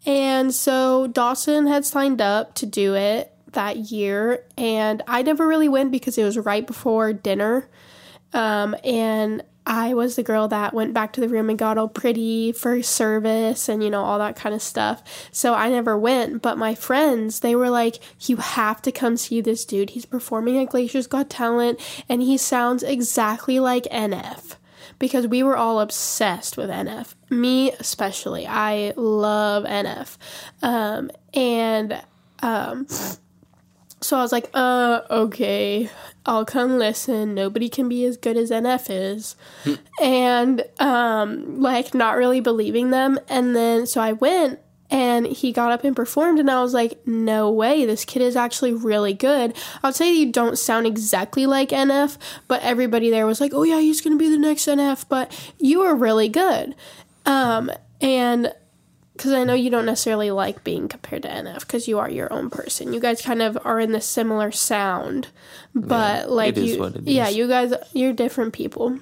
And 0.05 0.53
so 0.53 1.07
Dawson 1.07 1.67
had 1.67 1.85
signed 1.85 2.21
up 2.21 2.55
to 2.55 2.65
do 2.65 2.95
it 2.95 3.33
that 3.51 3.77
year 3.77 4.45
and 4.57 5.01
I 5.07 5.23
never 5.23 5.47
really 5.47 5.69
went 5.69 5.91
because 5.91 6.17
it 6.17 6.23
was 6.23 6.37
right 6.37 6.65
before 6.65 7.13
dinner. 7.13 7.67
Um, 8.31 8.75
and 8.83 9.43
I 9.69 9.93
was 9.93 10.15
the 10.15 10.23
girl 10.23 10.47
that 10.47 10.73
went 10.73 10.95
back 10.95 11.13
to 11.13 11.21
the 11.21 11.29
room 11.29 11.47
and 11.47 11.57
got 11.57 11.77
all 11.77 11.87
pretty 11.87 12.51
for 12.51 12.81
service 12.81 13.69
and, 13.69 13.83
you 13.83 13.91
know, 13.91 14.01
all 14.03 14.17
that 14.17 14.35
kind 14.35 14.55
of 14.55 14.63
stuff. 14.63 15.03
So 15.31 15.53
I 15.53 15.69
never 15.69 15.95
went. 15.95 16.41
But 16.41 16.57
my 16.57 16.73
friends, 16.73 17.41
they 17.41 17.55
were 17.55 17.69
like, 17.69 17.99
you 18.27 18.37
have 18.37 18.81
to 18.81 18.91
come 18.91 19.15
see 19.15 19.41
this 19.41 19.65
dude. 19.65 19.91
He's 19.91 20.07
performing 20.07 20.57
at 20.57 20.69
Glacier's 20.69 21.05
Got 21.05 21.29
Talent 21.29 21.79
and 22.09 22.23
he 22.23 22.35
sounds 22.35 22.81
exactly 22.81 23.59
like 23.59 23.83
NF. 23.83 24.55
Because 24.97 25.27
we 25.27 25.43
were 25.43 25.55
all 25.55 25.79
obsessed 25.79 26.57
with 26.57 26.71
NF. 26.71 27.13
Me 27.29 27.71
especially. 27.73 28.47
I 28.47 28.93
love 28.95 29.65
NF. 29.65 30.17
Um, 30.63 31.11
and 31.33 32.01
um, 32.41 32.87
so 34.01 34.17
I 34.17 34.21
was 34.21 34.31
like, 34.31 34.49
uh, 34.53 35.01
okay, 35.09 35.89
I'll 36.25 36.45
come 36.45 36.77
listen. 36.77 37.33
Nobody 37.33 37.69
can 37.69 37.89
be 37.89 38.05
as 38.05 38.17
good 38.17 38.37
as 38.37 38.51
NF 38.51 38.87
is. 38.89 39.35
and 40.01 40.63
um, 40.79 41.59
like 41.59 41.93
not 41.93 42.17
really 42.17 42.39
believing 42.39 42.91
them. 42.91 43.19
And 43.27 43.55
then 43.55 43.85
so 43.85 44.01
I 44.01 44.13
went 44.13 44.59
and 44.91 45.27
he 45.27 45.51
got 45.51 45.71
up 45.71 45.83
and 45.83 45.95
performed 45.95 46.39
and 46.39 46.49
I 46.49 46.61
was 46.61 46.73
like, 46.73 47.05
no 47.05 47.51
way, 47.51 47.85
this 47.85 48.05
kid 48.05 48.21
is 48.21 48.35
actually 48.35 48.73
really 48.73 49.13
good. 49.13 49.55
I 49.83 49.87
would 49.87 49.95
say 49.95 50.13
you 50.13 50.31
don't 50.31 50.57
sound 50.57 50.87
exactly 50.87 51.45
like 51.45 51.69
NF, 51.69 52.17
but 52.47 52.61
everybody 52.63 53.09
there 53.09 53.25
was 53.25 53.39
like, 53.39 53.53
oh 53.53 53.63
yeah, 53.63 53.79
he's 53.79 54.01
gonna 54.01 54.15
be 54.17 54.29
the 54.29 54.37
next 54.37 54.67
NF, 54.67 55.05
but 55.09 55.53
you 55.59 55.81
are 55.81 55.95
really 55.95 56.29
good. 56.29 56.75
Um, 57.25 57.69
and 58.01 58.53
because 59.19 59.33
I 59.33 59.43
know 59.43 59.53
you 59.53 59.69
don't 59.69 59.85
necessarily 59.85 60.31
like 60.31 60.63
being 60.63 60.87
compared 60.87 61.23
to 61.23 61.27
NF 61.27 61.59
because 61.59 61.89
you 61.89 61.99
are 61.99 62.09
your 62.09 62.31
own 62.31 62.49
person. 62.49 62.93
You 62.93 63.01
guys 63.01 63.21
kind 63.21 63.41
of 63.41 63.57
are 63.65 63.77
in 63.77 63.91
the 63.91 63.99
similar 63.99 64.49
sound, 64.49 65.27
but 65.75 66.21
Yeah, 66.21 66.33
like 66.33 66.49
it 66.55 66.57
is 66.57 66.77
you, 66.77 66.93
yeah, 67.03 67.27
you 67.27 67.49
guys, 67.49 67.73
you're 67.91 68.13
different 68.13 68.53
people. 68.53 68.97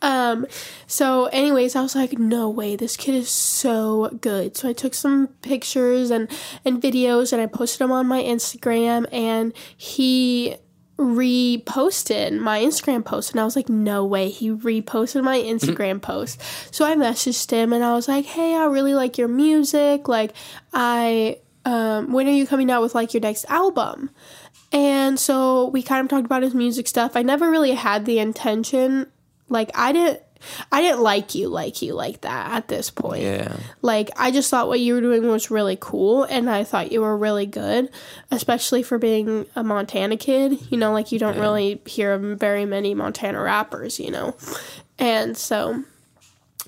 Um, 0.00 0.46
so 0.86 1.26
anyways, 1.26 1.76
I 1.76 1.82
was 1.82 1.94
like, 1.94 2.18
no 2.18 2.48
way, 2.48 2.74
this 2.74 2.96
kid 2.96 3.14
is 3.14 3.28
so 3.28 4.08
good. 4.22 4.56
So 4.56 4.70
I 4.70 4.72
took 4.72 4.94
some 4.94 5.28
pictures 5.42 6.10
and 6.10 6.26
and 6.64 6.80
videos 6.80 7.32
and 7.34 7.42
I 7.42 7.46
posted 7.46 7.80
them 7.80 7.92
on 7.92 8.06
my 8.06 8.22
Instagram 8.22 9.06
and 9.12 9.52
he 9.76 10.56
reposted 11.02 12.38
my 12.38 12.60
Instagram 12.60 13.04
post 13.04 13.32
and 13.32 13.40
I 13.40 13.44
was 13.44 13.56
like, 13.56 13.68
no 13.68 14.04
way, 14.04 14.30
he 14.30 14.50
reposted 14.50 15.22
my 15.24 15.38
Instagram 15.38 16.00
post. 16.00 16.40
So 16.74 16.84
I 16.84 16.94
messaged 16.94 17.50
him 17.50 17.72
and 17.72 17.84
I 17.84 17.94
was 17.94 18.08
like, 18.08 18.24
hey, 18.24 18.54
I 18.54 18.64
really 18.64 18.94
like 18.94 19.18
your 19.18 19.28
music. 19.28 20.08
Like, 20.08 20.32
I, 20.72 21.38
um, 21.64 22.12
when 22.12 22.26
are 22.26 22.32
you 22.32 22.46
coming 22.46 22.70
out 22.70 22.82
with 22.82 22.94
like 22.94 23.14
your 23.14 23.20
next 23.20 23.44
album? 23.48 24.10
And 24.72 25.20
so 25.20 25.68
we 25.68 25.82
kind 25.82 26.04
of 26.04 26.08
talked 26.08 26.24
about 26.24 26.42
his 26.42 26.54
music 26.54 26.88
stuff. 26.88 27.16
I 27.16 27.22
never 27.22 27.50
really 27.50 27.72
had 27.72 28.06
the 28.06 28.18
intention, 28.18 29.06
like, 29.48 29.70
I 29.74 29.92
didn't. 29.92 30.22
I 30.70 30.82
didn't 30.82 31.00
like 31.00 31.34
you 31.34 31.48
like 31.48 31.82
you 31.82 31.94
like 31.94 32.22
that 32.22 32.52
at 32.52 32.68
this 32.68 32.90
point. 32.90 33.22
Yeah. 33.22 33.56
Like 33.80 34.10
I 34.16 34.30
just 34.30 34.50
thought 34.50 34.68
what 34.68 34.80
you 34.80 34.94
were 34.94 35.00
doing 35.00 35.26
was 35.28 35.50
really 35.50 35.76
cool 35.80 36.24
and 36.24 36.48
I 36.48 36.64
thought 36.64 36.92
you 36.92 37.00
were 37.00 37.16
really 37.16 37.46
good, 37.46 37.90
especially 38.30 38.82
for 38.82 38.98
being 38.98 39.46
a 39.54 39.62
Montana 39.62 40.16
kid. 40.16 40.58
You 40.70 40.78
know, 40.78 40.92
like 40.92 41.12
you 41.12 41.18
don't 41.18 41.38
really 41.38 41.80
hear 41.86 42.18
very 42.18 42.64
many 42.64 42.94
Montana 42.94 43.40
rappers, 43.40 43.98
you 43.98 44.10
know. 44.10 44.36
And 44.98 45.36
so 45.36 45.84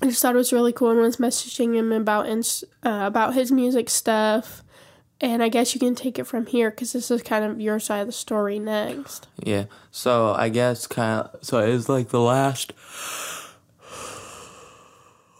I 0.01 0.07
just 0.07 0.21
thought 0.21 0.35
it 0.35 0.37
was 0.37 0.51
really 0.51 0.73
cool 0.73 0.91
and 0.91 0.99
was 0.99 1.17
messaging 1.17 1.75
him 1.75 1.91
about 1.91 2.27
ins- 2.27 2.63
uh, 2.83 3.03
about 3.05 3.33
his 3.33 3.51
music 3.51 3.89
stuff. 3.89 4.61
And 5.21 5.41
I 5.41 5.47
guess 5.47 5.73
you 5.73 5.79
can 5.79 5.95
take 5.95 6.19
it 6.19 6.25
from 6.25 6.45
here 6.45 6.69
because 6.69 6.91
this 6.91 7.09
is 7.09 7.23
kind 7.23 7.45
of 7.45 7.61
your 7.61 7.79
side 7.79 8.01
of 8.01 8.07
the 8.07 8.11
story 8.11 8.59
next. 8.59 9.27
Yeah. 9.41 9.65
So 9.89 10.33
I 10.33 10.49
guess 10.49 10.87
kind 10.87 11.21
of. 11.21 11.45
So 11.45 11.59
it 11.59 11.71
was 11.71 11.87
like 11.87 12.09
the 12.09 12.19
last. 12.19 12.73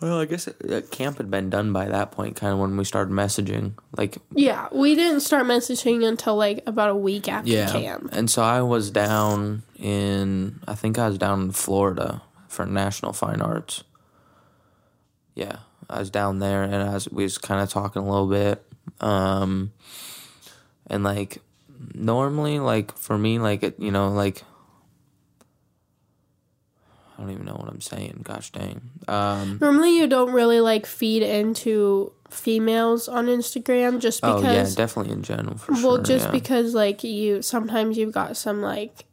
Well, 0.05 0.19
I 0.19 0.25
guess 0.25 0.47
it, 0.47 0.57
uh, 0.71 0.81
camp 0.91 1.17
had 1.17 1.31
been 1.31 1.49
done 1.49 1.73
by 1.73 1.87
that 1.87 2.11
point, 2.11 2.35
kind 2.35 2.53
of 2.53 2.59
when 2.59 2.77
we 2.77 2.83
started 2.83 3.11
messaging. 3.11 3.73
Like, 3.97 4.19
Yeah, 4.35 4.67
we 4.71 4.93
didn't 4.93 5.21
start 5.21 5.47
messaging 5.47 6.07
until 6.07 6.35
like 6.35 6.61
about 6.67 6.91
a 6.91 6.95
week 6.95 7.27
after 7.27 7.49
yeah. 7.49 7.71
camp. 7.71 8.09
And 8.11 8.29
so 8.29 8.43
I 8.43 8.61
was 8.61 8.91
down 8.91 9.63
in. 9.79 10.59
I 10.67 10.75
think 10.75 10.99
I 10.99 11.07
was 11.07 11.17
down 11.17 11.41
in 11.41 11.51
Florida 11.53 12.21
for 12.47 12.67
National 12.67 13.13
Fine 13.13 13.41
Arts. 13.41 13.83
Yeah, 15.33 15.57
I 15.89 15.97
was 15.97 16.11
down 16.11 16.37
there, 16.37 16.61
and 16.61 16.75
I 16.75 16.93
was 16.93 17.09
we 17.09 17.23
was 17.23 17.39
kind 17.39 17.59
of 17.59 17.71
talking 17.71 18.03
a 18.03 18.05
little 18.05 18.27
bit. 18.27 18.63
Um, 19.01 19.71
and 20.85 21.03
like 21.03 21.39
normally, 21.95 22.59
like 22.59 22.95
for 22.95 23.17
me, 23.17 23.39
like 23.39 23.63
it, 23.63 23.79
you 23.79 23.89
know, 23.89 24.09
like 24.09 24.43
I 27.17 27.21
don't 27.21 27.31
even 27.31 27.45
know 27.45 27.53
what 27.53 27.69
I'm 27.69 27.81
saying. 27.81 28.21
Gosh 28.23 28.51
dang. 28.51 28.81
Um, 29.07 29.57
Normally, 29.61 29.97
you 29.97 30.07
don't 30.07 30.31
really 30.31 30.59
like 30.59 30.85
feed 30.85 31.23
into 31.23 32.11
females 32.29 33.07
on 33.07 33.27
Instagram 33.27 33.99
just 33.99 34.19
oh 34.23 34.41
yeah, 34.41 34.49
because. 34.49 34.75
definitely 34.75 35.13
in 35.13 35.23
general 35.23 35.57
for 35.57 35.73
well, 35.73 35.81
sure. 35.81 36.03
just 36.03 36.25
yeah. 36.25 36.31
because 36.31 36.73
like 36.73 37.03
you 37.03 37.41
sometimes 37.41 37.97
you've 37.97 38.11
got 38.11 38.35
some 38.35 38.61
like 38.61 39.05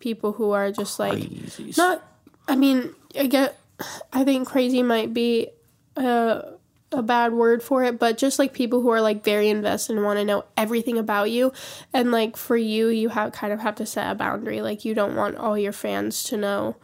people 0.00 0.32
who 0.32 0.50
are 0.50 0.72
just 0.72 0.98
like 0.98 1.18
Crazies. 1.18 1.76
not. 1.76 2.04
I 2.46 2.56
mean, 2.56 2.94
I 3.18 3.26
get. 3.26 3.58
I 4.12 4.24
think 4.24 4.48
crazy 4.48 4.82
might 4.82 5.14
be 5.14 5.48
a 5.96 6.54
a 6.90 7.02
bad 7.02 7.32
word 7.32 7.62
for 7.62 7.84
it, 7.84 7.98
but 7.98 8.16
just 8.16 8.38
like 8.38 8.52
people 8.52 8.80
who 8.80 8.90
are 8.90 9.00
like 9.00 9.22
very 9.22 9.48
invested 9.48 9.96
and 9.96 10.04
want 10.04 10.18
to 10.18 10.24
know 10.24 10.44
everything 10.56 10.98
about 10.98 11.30
you, 11.30 11.52
and 11.92 12.10
like 12.10 12.36
for 12.36 12.56
you, 12.56 12.88
you 12.88 13.10
have 13.10 13.32
kind 13.32 13.52
of 13.52 13.60
have 13.60 13.76
to 13.76 13.86
set 13.86 14.10
a 14.10 14.14
boundary. 14.14 14.62
Like 14.62 14.84
you 14.84 14.94
don't 14.94 15.14
want 15.14 15.36
all 15.36 15.56
your 15.56 15.72
fans 15.72 16.22
to 16.24 16.36
know. 16.36 16.76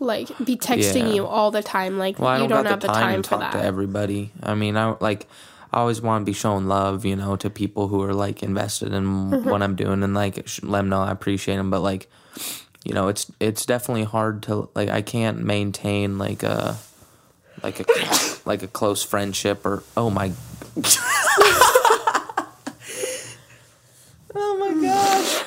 Like 0.00 0.28
be 0.44 0.56
texting 0.56 1.08
Yeah. 1.08 1.14
you 1.14 1.26
all 1.26 1.50
the 1.50 1.62
time. 1.62 1.98
Like 1.98 2.18
Well, 2.18 2.28
I 2.28 2.36
you 2.42 2.48
don't, 2.48 2.64
don't, 2.64 2.66
have 2.66 2.80
the 2.80 2.88
time, 2.88 3.18
for 3.18 3.22
to 3.22 3.28
talk 3.30 3.40
that. 3.40 3.52
to 3.52 3.62
everybody. 3.62 4.32
I 4.42 4.54
mean, 4.54 4.76
I 4.76 4.96
like 5.00 5.26
I 5.72 5.78
always 5.80 6.00
want 6.00 6.22
to 6.22 6.24
be 6.26 6.32
showing 6.32 6.66
love, 6.66 7.04
you 7.04 7.14
know, 7.16 7.36
to 7.36 7.50
people 7.50 7.88
who 7.88 8.02
are 8.02 8.14
like 8.14 8.42
invested 8.42 8.92
in 8.92 9.04
Mm-hmm. 9.04 9.48
what 9.48 9.62
I'm 9.62 9.76
doing 9.76 10.02
and 10.02 10.14
like 10.14 10.48
sh- 10.48 10.62
let 10.62 10.78
them 10.80 10.88
know 10.88 11.00
I 11.02 11.10
appreciate 11.10 11.56
them. 11.56 11.70
But 11.70 11.80
like, 11.80 12.10
you 12.84 12.92
know, 12.94 13.08
it's 13.08 13.30
it's 13.40 13.66
definitely 13.66 14.04
hard 14.04 14.42
to 14.44 14.68
like 14.74 14.88
I 14.88 15.02
can't 15.02 15.44
maintain 15.44 16.16
like 16.18 16.42
a 16.42 16.76
like 17.62 17.78
a 17.80 17.84
like 18.46 18.62
a 18.62 18.68
close 18.68 19.02
friendship 19.02 19.64
or 19.66 19.82
oh 19.96 20.08
my. 20.10 20.32
oh 24.34 24.56
my 24.58 24.72
gosh. 24.82 25.44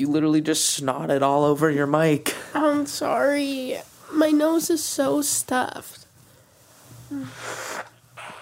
You 0.00 0.08
literally 0.08 0.40
just 0.40 0.80
snotted 0.80 1.20
all 1.20 1.44
over 1.44 1.70
your 1.70 1.86
mic. 1.86 2.34
I'm 2.54 2.86
sorry. 2.86 3.76
My 4.10 4.30
nose 4.30 4.70
is 4.70 4.82
so 4.82 5.20
stuffed. 5.20 6.06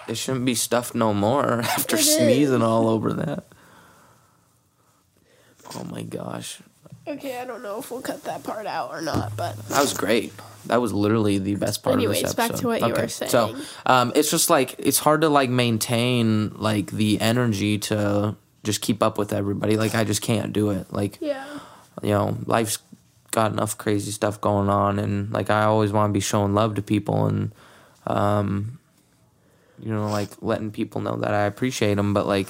It 0.07 0.17
shouldn't 0.17 0.45
be 0.45 0.55
stuffed 0.55 0.95
no 0.95 1.13
more 1.13 1.61
after 1.63 1.97
It 1.97 2.03
is. 2.03 2.15
sneezing 2.17 2.63
all 2.63 2.87
over 2.89 3.13
that. 3.15 3.43
Oh 5.75 5.83
my 5.91 6.03
gosh. 6.03 6.61
Okay, 7.09 7.41
I 7.41 7.45
don't 7.45 7.65
know 7.65 7.81
if 7.81 7.91
we'll 7.91 8.03
cut 8.03 8.23
that 8.23 8.45
part 8.45 8.69
out 8.69 8.91
or 8.93 9.01
not, 9.01 9.37
but 9.37 9.57
That 9.69 9.81
was 9.81 9.95
great. 9.95 10.33
That 10.67 10.81
was 10.81 10.93
literally 10.93 11.39
the 11.39 11.57
best 11.57 11.83
part 11.83 11.95
of 11.95 11.99
Anyways, 11.99 12.23
this 12.23 12.35
back 12.35 12.53
to 12.55 12.69
what 12.69 12.83
you 12.83 12.93
were 12.95 13.09
So, 13.09 13.27
saying. 13.49 13.57
um, 13.85 14.13
it's 14.15 14.31
just 14.31 14.49
like 14.49 14.77
it's 14.79 14.99
hard 15.01 15.23
to 15.23 15.29
like 15.29 15.51
maintain 15.51 16.53
like 16.55 16.93
the 16.93 17.21
energy 17.21 17.79
to 17.79 18.37
just 18.69 18.83
keep 18.83 19.03
up 19.03 19.17
with 19.17 19.33
everybody. 19.33 19.79
Like 19.79 19.95
I 19.95 20.05
just 20.05 20.21
can't 20.21 20.53
do 20.53 20.69
it. 20.71 20.93
Like 20.93 21.17
yeah. 21.23 21.47
you 22.03 22.11
know, 22.11 22.37
life's 22.45 22.79
got 23.31 23.51
enough 23.51 23.79
crazy 23.79 24.11
stuff 24.11 24.41
going 24.43 24.69
on, 24.69 24.99
and 24.99 25.33
like 25.33 25.49
I 25.49 25.65
always 25.65 25.91
want 25.91 26.11
to 26.11 26.13
be 26.13 26.21
showing 26.21 26.53
love 26.53 26.75
to 26.75 26.83
people, 26.83 27.25
and 27.27 27.53
um, 28.07 28.79
you 29.83 29.91
know, 29.91 30.11
like 30.11 30.29
letting 30.43 30.71
people 30.71 31.01
know 31.01 31.17
that 31.17 31.33
I 31.33 31.45
appreciate 31.45 31.95
them, 31.95 32.13
but 32.13 32.27
like 32.27 32.49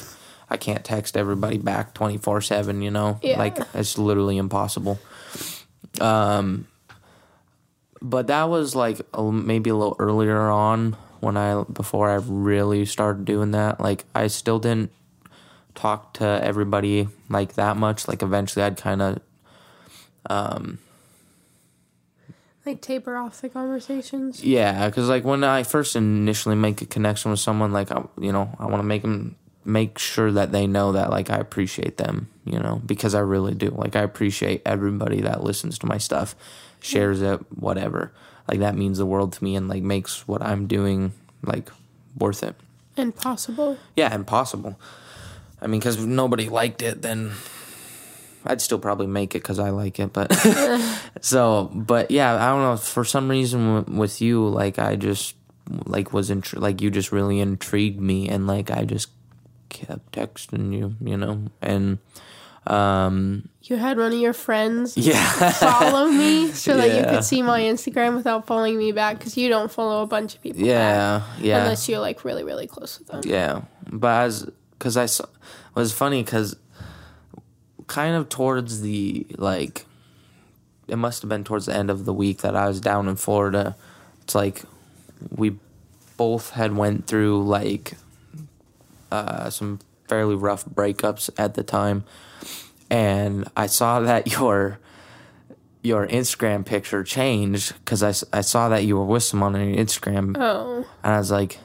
I 0.51 0.57
can't 0.57 0.85
text 0.85 1.17
everybody 1.17 1.59
back 1.59 1.95
twenty 1.95 2.19
four 2.19 2.41
seven. 2.41 2.83
You 2.83 2.91
know, 2.91 3.21
Yeah. 3.23 3.39
like 3.39 3.57
it's 3.75 3.97
literally 3.97 4.39
impossible. 4.39 4.99
Um, 6.01 6.67
but 8.03 8.27
that 8.27 8.49
was 8.49 8.75
like 8.75 9.01
a, 9.15 9.23
maybe 9.23 9.71
a 9.71 9.75
little 9.77 9.97
earlier 10.01 10.41
on 10.51 10.97
when 11.21 11.37
I 11.37 11.63
before 11.65 12.11
I 12.11 12.15
really 12.27 12.87
started 12.87 13.25
doing 13.25 13.53
that. 13.53 13.81
Like 13.81 14.05
I 14.15 14.27
still 14.29 14.59
didn't 14.59 14.91
talk 15.79 16.15
to 16.15 16.25
everybody 16.43 17.09
like 17.29 17.55
that 17.55 17.77
much. 17.77 18.09
Like 18.09 18.23
eventually, 18.23 18.65
I'd 18.65 18.77
kind 18.77 19.01
of 19.03 19.21
um, 20.29 20.79
Like 22.67 22.81
taper 22.83 23.17
off 23.17 23.41
the 23.41 23.49
conversations. 23.49 24.45
yeah, 24.45 24.89
because 24.89 25.09
like 25.09 25.25
when 25.25 25.45
I 25.45 25.63
first 25.63 25.97
initially 25.97 26.57
make 26.57 26.83
a 26.83 26.87
connection 26.87 27.31
with 27.31 27.41
someone, 27.41 27.73
like 27.73 27.91
I, 27.91 28.03
you 28.21 28.33
know, 28.33 28.51
I 28.59 28.67
want 28.67 28.81
to 28.81 28.83
make 28.85 29.03
them 29.03 29.37
make 29.65 29.99
sure 29.99 30.33
that 30.33 30.51
they 30.53 30.67
know 30.67 30.93
that 30.93 31.11
like 31.11 31.31
I 31.31 31.37
appreciate 31.37 31.97
them, 31.99 32.29
you 32.45 32.59
know, 32.59 32.81
because 32.85 33.15
I 33.15 33.21
really 33.21 33.55
do. 33.55 33.69
Like 33.71 33.97
I 33.97 34.03
appreciate 34.03 34.63
everybody 34.67 35.21
that 35.23 35.43
listens 35.43 35.79
to 35.81 35.87
my 35.87 35.99
stuff, 35.99 36.35
shares 36.81 37.23
it, 37.23 37.41
whatever. 37.59 38.13
Like 38.49 38.61
that 38.61 38.75
means 38.77 38.99
the 38.99 39.07
world 39.07 39.33
to 39.35 39.45
me 39.45 39.57
and 39.57 39.69
like 39.69 39.83
makes 39.83 40.27
what 40.27 40.43
I'm 40.43 40.67
doing 40.67 41.13
like 41.43 41.71
worth 42.19 42.43
it. 42.43 42.55
Impossible. 42.97 43.79
Yeah, 43.95 44.15
impossible. 44.15 44.79
I 45.61 45.67
mean, 45.67 45.81
because 45.81 45.97
if 45.97 46.07
nobody 46.07 46.49
liked 46.49 46.83
it, 46.83 47.03
then 47.03 47.33
I'd 48.45 48.61
still 48.61 48.79
probably 48.79 49.07
make 49.07 49.35
it 49.35 49.43
because 49.43 49.59
I 49.59 49.71
like 49.71 49.99
it. 49.99 50.13
But 50.13 50.33
so, 51.21 51.71
but 51.75 52.11
yeah, 52.11 52.35
I 52.35 52.51
don't 52.51 52.63
know. 52.63 52.77
For 52.77 53.05
some 53.05 53.29
reason, 53.29 53.77
w- 53.83 53.99
with 53.99 54.21
you, 54.21 54.49
like 54.49 54.79
I 54.79 54.97
just 54.97 55.35
like 55.87 56.13
was 56.13 56.31
intri- 56.31 56.61
like 56.61 56.81
you 56.81 56.91
just 56.91 57.13
really 57.13 57.41
intrigued 57.41 58.01
me, 58.01 58.29
and 58.29 58.47
like 58.47 58.71
I 58.71 58.85
just 58.85 59.09
kept 59.69 60.13
texting 60.13 60.73
you, 60.73 60.95
you 61.01 61.17
know, 61.17 61.49
and 61.61 61.99
um, 62.67 63.49
You 63.63 63.77
had 63.77 63.99
one 63.99 64.13
of 64.13 64.19
your 64.19 64.33
friends 64.33 64.97
yeah, 64.97 65.51
follow 65.53 66.07
me 66.09 66.53
so 66.53 66.77
that 66.77 66.97
you 66.97 67.05
could 67.11 67.25
see 67.25 67.43
my 67.43 67.61
Instagram 67.61 68.17
without 68.17 68.47
following 68.47 68.79
me 68.79 68.93
back 68.93 69.19
because 69.19 69.37
you 69.37 69.49
don't 69.49 69.71
follow 69.71 70.03
a 70.03 70.07
bunch 70.07 70.35
of 70.35 70.43
people. 70.43 70.61
back 70.61 70.67
yeah, 70.67 71.23
yeah. 71.41 71.61
Unless 71.63 71.89
you're 71.89 72.01
like 72.01 72.25
really, 72.25 72.45
really 72.45 72.67
close 72.67 72.99
with 72.99 73.09
them. 73.09 73.23
Yeah, 73.25 73.63
but 73.91 74.25
as 74.25 74.51
because 74.79 74.97
I 74.97 75.07
saw 75.07 75.25
it 75.25 75.75
was 75.75 75.93
funny 75.93 76.23
because 76.23 76.57
kind 77.87 78.15
of 78.15 78.29
towards 78.29 78.83
the 78.83 79.27
like 79.37 79.87
it 80.87 80.97
must 80.97 81.23
have 81.23 81.29
been 81.29 81.45
towards 81.45 81.67
the 81.67 81.75
end 81.75 81.91
of 81.91 82.05
the 82.05 82.15
week 82.15 82.39
that 82.39 82.57
I 82.57 82.67
was 82.69 82.81
down 82.81 83.09
in 83.09 83.17
Florida. 83.17 83.77
It's 84.23 84.35
like 84.35 84.63
we 85.31 85.57
both 86.17 86.51
had 86.51 86.77
went 86.77 87.07
through 87.07 87.45
like 87.45 87.95
uh, 89.13 89.51
some 89.51 89.81
fairly 90.09 90.35
rough 90.35 90.65
breakups 90.65 91.31
at 91.39 91.55
the 91.55 91.63
time, 91.63 92.05
and 92.91 93.49
I 93.57 93.67
saw 93.67 94.01
that 94.01 94.27
your 94.33 94.79
your 95.83 96.07
Instagram 96.07 96.65
picture 96.65 97.05
changed 97.05 97.75
because 97.85 98.03
I, 98.03 98.37
I 98.37 98.41
saw 98.41 98.69
that 98.71 98.85
you 98.85 98.97
were 98.97 99.05
with 99.05 99.23
someone 99.23 99.55
on 99.55 99.69
your 99.69 99.85
Instagram. 99.85 100.37
Oh, 100.39 100.87
and 101.03 101.15
I 101.15 101.19
was 101.19 101.31
like, 101.31 101.59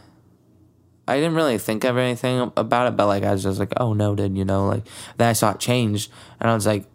I 1.07 1.15
didn't 1.17 1.35
really 1.35 1.57
think 1.57 1.83
of 1.83 1.97
anything 1.97 2.51
about 2.55 2.87
it, 2.87 2.95
but 2.95 3.07
like 3.07 3.23
I 3.23 3.31
was 3.31 3.43
just 3.43 3.59
like, 3.59 3.73
oh, 3.77 3.93
no, 3.93 4.09
noted, 4.09 4.37
you 4.37 4.45
know. 4.45 4.67
Like 4.67 4.87
then 5.17 5.29
I 5.29 5.33
saw 5.33 5.51
it 5.51 5.59
change, 5.59 6.09
and 6.39 6.49
I 6.49 6.53
was 6.53 6.65
like, 6.65 6.85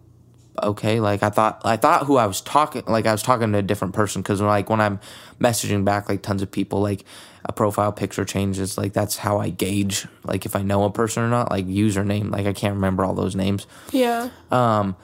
okay. 0.62 1.00
Like 1.00 1.22
I 1.22 1.30
thought, 1.30 1.60
I 1.64 1.76
thought 1.76 2.06
who 2.06 2.16
I 2.16 2.26
was 2.26 2.40
talking, 2.40 2.84
like 2.86 3.06
I 3.06 3.12
was 3.12 3.22
talking 3.22 3.52
to 3.52 3.58
a 3.58 3.62
different 3.62 3.94
person, 3.94 4.22
because 4.22 4.40
like 4.40 4.70
when 4.70 4.80
I'm 4.80 5.00
messaging 5.40 5.84
back 5.84 6.08
like 6.08 6.22
tons 6.22 6.42
of 6.42 6.50
people, 6.50 6.80
like 6.80 7.04
a 7.44 7.52
profile 7.52 7.92
picture 7.92 8.24
changes. 8.24 8.78
Like 8.78 8.92
that's 8.92 9.16
how 9.16 9.38
I 9.38 9.50
gauge 9.50 10.06
like 10.24 10.46
if 10.46 10.54
I 10.54 10.62
know 10.62 10.84
a 10.84 10.90
person 10.90 11.22
or 11.22 11.28
not. 11.28 11.50
Like 11.50 11.66
username, 11.66 12.30
like 12.30 12.46
I 12.46 12.52
can't 12.52 12.74
remember 12.74 13.04
all 13.04 13.14
those 13.14 13.34
names. 13.34 13.66
yeah. 13.90 14.28
Um, 14.50 14.96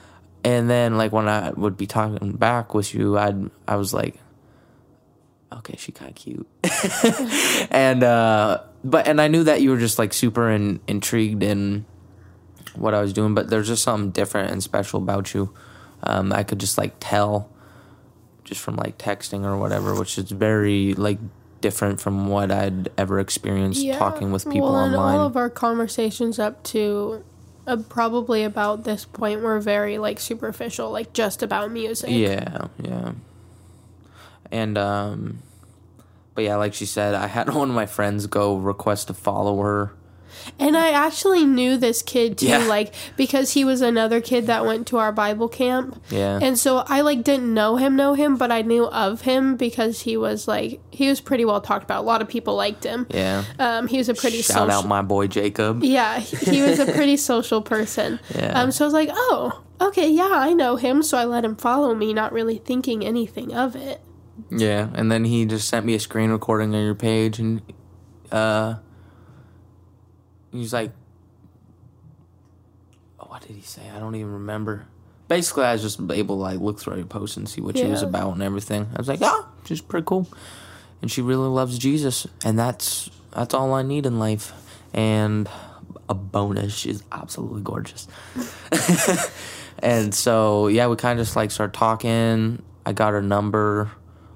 and 0.43 0.69
then 0.69 0.95
like 0.95 1.11
when 1.11 1.27
I 1.27 1.49
would 1.51 1.75
be 1.75 1.87
talking 1.87 2.33
back 2.33 2.73
with 2.75 2.93
you, 2.93 3.17
I'd 3.17 3.49
I 3.67 3.77
was 3.77 3.93
like, 3.93 4.15
okay, 5.57 5.75
she 5.77 5.91
kind 5.91 6.09
of 6.11 6.15
cute, 6.15 6.47
and 7.71 8.03
uh, 8.03 8.61
but 8.83 9.07
and 9.07 9.19
I 9.21 9.27
knew 9.27 9.43
that 9.43 9.61
you 9.61 9.71
were 9.71 9.77
just 9.79 9.97
like 9.99 10.13
super 10.13 10.49
in, 10.49 10.79
intrigued 10.87 11.43
in 11.43 11.85
what 12.75 12.93
I 12.93 13.01
was 13.01 13.13
doing, 13.13 13.33
but 13.33 13.49
there's 13.49 13.67
just 13.67 13.83
something 13.83 14.11
different 14.11 14.51
and 14.51 14.61
special 14.61 14.99
about 15.01 15.33
you. 15.33 15.53
Um, 16.03 16.33
I 16.33 16.43
could 16.43 16.59
just 16.59 16.77
like 16.77 16.93
tell, 16.99 17.49
just 18.43 18.61
from 18.61 18.75
like 18.75 18.97
texting 18.97 19.43
or 19.43 19.57
whatever, 19.57 19.95
which 19.95 20.17
is 20.17 20.29
very 20.31 20.93
like 20.93 21.19
different 21.61 21.99
from 22.01 22.27
what 22.27 22.51
I'd 22.51 22.89
ever 22.97 23.19
experienced 23.19 23.81
Yeah. 23.81 23.97
talking 23.97 24.31
with 24.31 24.43
people 24.45 24.73
well, 24.73 24.75
online. 24.83 25.15
all 25.19 25.25
of 25.25 25.35
our 25.37 25.49
conversations 25.49 26.37
up 26.37 26.61
to 26.65 27.23
uh, 27.65 27.77
probably 27.89 28.43
about 28.43 28.83
this 28.83 29.05
point 29.05 29.41
were 29.41 29.59
very 29.59 29.97
like 29.97 30.19
superficial, 30.19 30.91
like 30.91 31.13
just 31.13 31.41
about 31.41 31.71
music. 31.71 32.09
Yeah, 32.11 32.67
yeah. 32.79 33.13
And 34.51 34.77
um 34.77 35.39
but 36.35 36.43
yeah, 36.43 36.55
like 36.57 36.73
she 36.73 36.85
said, 36.85 37.15
I 37.15 37.27
had 37.27 37.49
one 37.53 37.69
of 37.69 37.75
my 37.75 37.85
friends 37.87 38.27
go 38.27 38.55
request 38.55 39.07
to 39.07 39.13
follow 39.13 39.61
her. 39.61 39.93
And 40.59 40.77
I 40.77 40.91
actually 40.91 41.43
knew 41.45 41.75
this 41.77 42.01
kid 42.03 42.37
too, 42.37 42.47
Yeah. 42.47 42.65
like 42.67 42.93
because 43.15 43.53
he 43.53 43.63
was 43.65 43.81
another 43.81 44.19
kid 44.21 44.45
that 44.47 44.63
went 44.65 44.85
to 44.87 44.97
our 44.97 45.11
Bible 45.11 45.47
camp. 45.47 45.99
Yeah. 46.09 46.37
And 46.39 46.59
so 46.59 46.83
I 46.87 47.01
like 47.01 47.23
didn't 47.23 47.51
know 47.51 47.77
him, 47.77 47.95
know 47.95 48.13
him, 48.13 48.35
but 48.37 48.51
I 48.51 48.61
knew 48.61 48.85
of 48.87 49.21
him 49.21 49.55
because 49.55 50.01
he 50.01 50.17
was 50.17 50.47
like 50.47 50.81
he 50.91 51.07
was 51.07 51.19
pretty 51.21 51.45
well 51.45 51.61
talked 51.61 51.85
about. 51.85 52.01
A 52.03 52.05
lot 52.05 52.21
of 52.21 52.27
people 52.27 52.53
liked 52.55 52.83
him. 52.83 53.07
yeah. 53.09 53.43
Um, 53.57 53.87
he 53.87 53.97
was 53.97 54.09
a 54.09 54.13
pretty 54.13 54.41
Shout 54.41 54.57
social. 54.57 54.71
out 54.71 54.85
my 54.87 55.01
boy 55.01 55.27
Jacob. 55.27 55.83
yeah, 55.83 56.19
he 56.19 56.57
he 56.57 56.61
was 56.61 56.79
a 56.79 56.85
pretty 56.91 57.17
social 57.31 57.61
person. 57.61 58.19
Yeah. 58.35 58.61
Um, 58.61 58.71
so 58.71 58.83
I 58.83 58.87
was 58.87 58.93
like, 58.93 59.09
oh, 59.13 59.63
okay, 59.81 60.09
yeah, 60.11 60.29
I 60.31 60.53
know 60.53 60.75
him. 60.75 61.01
So 61.01 61.17
I 61.17 61.23
let 61.25 61.43
him 61.45 61.55
follow 61.55 61.95
me, 61.95 62.13
not 62.13 62.33
really 62.33 62.57
thinking 62.59 63.03
anything 63.05 63.53
of 63.53 63.75
it. 63.75 64.01
Yeah, 64.49 64.89
and 64.93 65.11
then 65.11 65.25
he 65.25 65.45
just 65.45 65.67
sent 65.67 65.85
me 65.85 65.93
a 65.95 65.99
screen 65.99 66.29
recording 66.29 66.73
of 66.75 66.81
your 66.81 66.95
page 66.95 67.39
and 67.39 67.61
uh 68.31 68.75
he's 70.51 70.73
like 70.73 70.91
oh, 73.19 73.25
what 73.27 73.41
did 73.41 73.55
he 73.55 73.61
say? 73.61 73.89
I 73.93 73.99
don't 73.99 74.15
even 74.15 74.33
remember. 74.33 74.87
Basically, 75.27 75.63
I 75.63 75.73
was 75.73 75.81
just 75.81 75.99
able 75.99 76.35
to 76.37 76.41
like 76.41 76.59
look 76.59 76.79
through 76.79 76.97
your 76.97 77.05
posts 77.05 77.37
and 77.37 77.49
see 77.49 77.61
what 77.61 77.77
she 77.77 77.85
was 77.85 78.03
about 78.03 78.33
and 78.33 78.43
everything. 78.43 78.87
I 78.93 78.97
was 78.97 79.07
like, 79.07 79.19
"Oh, 79.23 79.47
she's 79.65 79.81
pretty 79.81 80.05
cool." 80.05 80.27
And 81.01 81.11
she 81.11 81.21
really 81.21 81.47
loves 81.47 81.79
Jesus, 81.79 82.27
and 82.43 82.59
that's 82.59 83.09
that's 83.31 83.53
all 83.53 83.73
I 83.73 83.81
need 83.81 84.05
in 84.05 84.19
life. 84.19 84.53
And 84.93 85.49
a 86.07 86.13
bonus, 86.13 86.75
she's 86.75 87.03
absolutely 87.11 87.61
gorgeous. 87.61 88.07
and 89.79 90.13
so, 90.13 90.67
yeah, 90.67 90.87
we 90.87 90.95
kind 90.95 91.19
of 91.19 91.25
just 91.25 91.35
like 91.35 91.49
start 91.49 91.73
talking. 91.73 92.61
I 92.85 92.93
got 92.93 93.13
her 93.13 93.21
number 93.21 93.91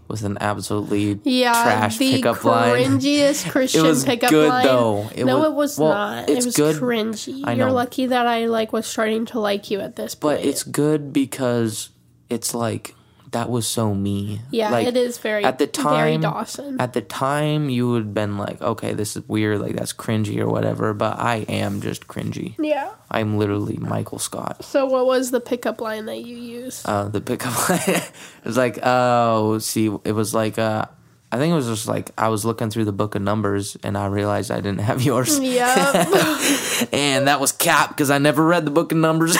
with 0.10 0.24
an 0.24 0.38
absolutely 0.42 1.20
Yeah, 1.24 1.54
trash 1.54 1.98
the 1.98 2.12
pickup 2.16 2.44
line. 2.44 3.00
cringiest 3.00 3.50
Christian 3.52 3.86
it 3.86 3.90
was 3.90 4.04
pickup 4.04 4.30
good, 4.32 4.50
line. 4.50 4.66
though. 4.66 5.10
It 5.16 5.24
no, 5.24 5.38
was- 5.40 5.46
it 5.48 5.54
was 5.54 5.80
well, 5.80 5.90
not. 5.94 6.30
it's 6.30 6.40
it 6.42 6.46
was 6.48 6.56
good. 6.58 6.76
cringy. 6.76 7.42
I 7.46 7.54
You're 7.54 7.72
lucky 7.72 8.08
that 8.08 8.26
I 8.28 8.48
like 8.48 8.74
was 8.74 8.86
starting 8.88 9.26
to 9.28 9.40
like 9.40 9.70
you 9.72 9.80
at 9.80 9.96
this 9.96 10.16
point. 10.16 10.40
But 10.40 10.46
it's 10.46 10.64
good 10.64 11.14
because 11.14 11.90
it's 12.30 12.54
like 12.54 12.96
that 13.32 13.50
was 13.50 13.68
so 13.68 13.94
me. 13.94 14.42
yeah, 14.52 14.70
like, 14.72 14.88
it 14.88 14.98
is 14.98 15.18
very 15.18 15.44
at 15.44 15.60
the 15.60 15.68
time- 15.68 16.22
Dawson. 16.22 16.80
At 16.80 16.94
the 16.94 17.02
time, 17.02 17.70
you 17.70 17.90
would 17.92 18.04
have 18.06 18.14
been 18.14 18.38
like, 18.38 18.62
okay, 18.62 18.94
this 18.94 19.16
is 19.16 19.28
weird, 19.28 19.60
like 19.60 19.76
that's 19.76 19.94
cringy 19.94 20.40
or 20.40 20.48
whatever. 20.48 20.94
But 20.94 21.20
I 21.20 21.46
am 21.50 21.82
just 21.82 22.08
cringy. 22.08 22.56
yeah. 22.60 22.90
I'm 23.12 23.38
literally 23.38 23.78
Michael 23.78 24.20
Scott. 24.20 24.64
So 24.64 24.86
what 24.86 25.06
was 25.06 25.32
the 25.32 25.40
pickup 25.42 25.82
line 25.82 26.06
that 26.06 26.22
you 26.22 26.36
used? 26.38 26.88
Uh, 26.88 27.10
the 27.10 27.22
pickup 27.22 27.70
line 27.70 27.80
it 27.88 28.12
was 28.44 28.58
like, 28.58 28.80
oh, 28.84 29.58
see, 29.60 29.86
it 30.04 30.12
was 30.14 30.34
like, 30.34 30.58
uh, 30.60 30.86
I 31.32 31.38
think 31.38 31.52
it 31.52 31.56
was 31.56 31.68
just 31.68 31.88
like 31.88 32.10
I 32.18 32.30
was 32.30 32.44
looking 32.46 32.72
through 32.72 32.86
the 32.86 32.92
book 32.92 33.14
of 33.14 33.22
numbers 33.22 33.78
and 33.84 33.96
I 33.96 34.08
realized 34.08 34.50
I 34.50 34.56
didn't 34.62 34.80
have 34.82 35.02
yours, 35.10 35.40
yep. 35.40 35.78
and 36.94 37.28
that 37.28 37.40
was 37.40 37.52
cap 37.52 37.90
because 37.90 38.10
I 38.10 38.18
never 38.18 38.44
read 38.44 38.66
the 38.66 38.72
book 38.72 38.92
of 38.92 38.98
numbers. 38.98 39.38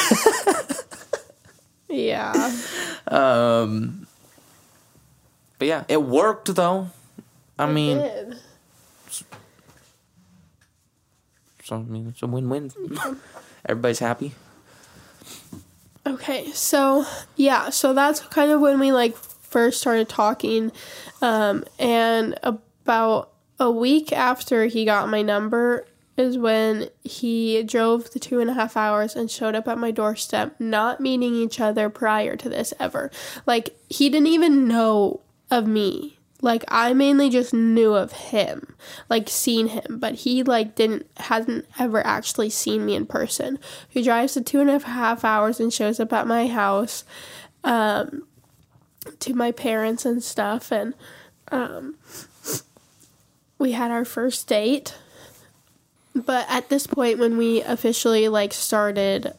yeah. 1.90 2.56
Um, 3.10 4.08
but 5.58 5.68
yeah, 5.68 5.84
it 5.88 6.02
worked 6.02 6.56
though. 6.56 6.90
I 7.58 7.70
mean, 7.70 7.98
Good. 7.98 8.40
so 11.64 11.76
I 11.76 11.80
mean, 11.80 12.08
it's 12.10 12.24
a 12.24 12.28
win-win. 12.28 12.72
Everybody's 13.66 14.00
happy. 14.00 14.34
Okay, 16.08 16.52
so 16.52 17.06
yeah, 17.36 17.70
so 17.70 17.94
that's 17.94 18.22
kind 18.22 18.52
of 18.52 18.62
when 18.62 18.80
we 18.80 18.92
like 18.92 19.18
first 19.18 19.82
started 19.82 20.08
talking, 20.08 20.72
um, 21.22 21.66
and 21.78 22.40
about 22.44 23.32
a 23.60 23.70
week 23.70 24.14
after 24.14 24.66
he 24.66 24.86
got 24.86 25.10
my 25.10 25.22
number 25.22 25.86
is 26.20 26.38
when 26.38 26.90
he 27.04 27.64
drove 27.64 28.12
the 28.12 28.20
two 28.20 28.40
and 28.40 28.50
a 28.50 28.54
half 28.54 28.76
hours 28.76 29.16
and 29.16 29.32
showed 29.32 29.56
up 29.56 29.68
at 29.68 29.78
my 29.78 29.92
doorstep, 29.92 30.54
not 30.60 31.00
meeting 31.00 31.34
each 31.34 31.60
other 31.60 31.90
prior 31.90 32.36
to 32.36 32.50
this 32.50 32.74
ever. 32.80 33.10
Like 33.46 33.76
he 33.90 34.10
didn't 34.10 34.28
even 34.28 34.68
know 34.68 35.22
of 35.50 35.66
me. 35.68 36.18
Like 36.42 36.64
I 36.68 36.94
mainly 36.94 37.30
just 37.30 37.54
knew 37.54 37.94
of 37.96 38.14
him, 38.14 38.76
like 39.10 39.28
seen 39.28 39.68
him, 39.68 39.98
but 40.00 40.16
he 40.16 40.42
like 40.44 40.76
didn't 40.76 41.06
hasn't 41.18 41.66
ever 41.78 42.06
actually 42.06 42.50
seen 42.50 42.86
me 42.86 42.96
in 42.96 43.06
person. 43.06 43.60
He 43.90 44.04
drives 44.04 44.36
the 44.36 44.42
two 44.42 44.62
and 44.62 44.70
a 44.70 44.80
half 44.80 45.26
hours 45.26 45.60
and 45.60 45.74
shows 45.74 46.00
up 46.00 46.14
at 46.14 46.28
my 46.28 46.48
house, 46.48 47.04
um, 47.66 48.26
to 49.20 49.34
my 49.34 49.52
parents 49.52 50.06
and 50.06 50.24
stuff, 50.24 50.72
and 50.72 50.94
um, 51.52 51.96
we 53.58 53.74
had 53.74 53.92
our 53.92 54.06
first 54.06 54.48
date. 54.48 54.96
But 56.16 56.46
at 56.50 56.70
this 56.70 56.88
point, 56.88 57.20
when 57.20 57.38
we 57.38 57.62
officially 57.62 58.28
like 58.30 58.54
started, 58.54 59.34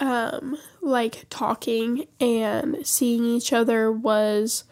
um, 0.00 0.56
like 0.80 1.26
talking 1.30 2.06
and 2.20 2.86
seeing 2.86 3.24
each 3.24 3.52
other 3.52 3.90
was 3.90 4.64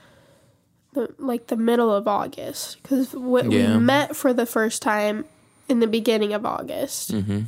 the, 0.93 1.13
like 1.19 1.49
the 1.49 1.57
middle 1.57 1.93
of 1.93 2.07
August 2.07 2.83
because 2.83 3.13
Yeah. 3.15 3.75
we 3.75 3.79
met 3.79 4.15
for 4.17 4.33
the 4.33 4.47
first 4.47 4.83
time 4.83 5.25
in 5.69 5.81
the 5.81 5.87
beginning 5.87 6.33
of 6.33 6.47
August. 6.47 7.13
Mm-hmm. 7.13 7.41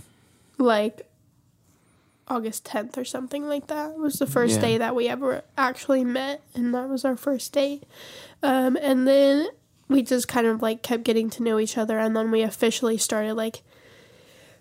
Like 0.59 1.07
August 2.27 2.65
10th 2.65 2.97
or 2.99 3.05
something 3.05 3.47
like 3.49 3.69
that 3.69 3.97
was 3.97 4.15
the 4.15 4.27
first 4.27 4.57
Yeah. 4.57 4.61
day 4.61 4.79
that 4.79 4.95
we 4.97 5.09
ever 5.09 5.43
actually 5.57 6.05
met 6.05 6.43
and 6.55 6.75
that 6.75 6.89
was 6.89 7.05
our 7.05 7.17
first 7.17 7.53
date. 7.53 7.85
Um 8.43 8.77
and 8.81 9.07
then 9.07 9.49
we 9.89 10.03
just 10.03 10.29
kind 10.29 10.47
of 10.47 10.63
like 10.63 10.83
kept 10.83 11.03
getting 11.05 11.31
to 11.31 11.43
know 11.43 11.59
each 11.59 11.77
other 11.79 11.99
and 11.99 12.17
then 12.17 12.31
we 12.31 12.43
officially 12.43 12.99
started 12.99 13.35
like 13.35 13.63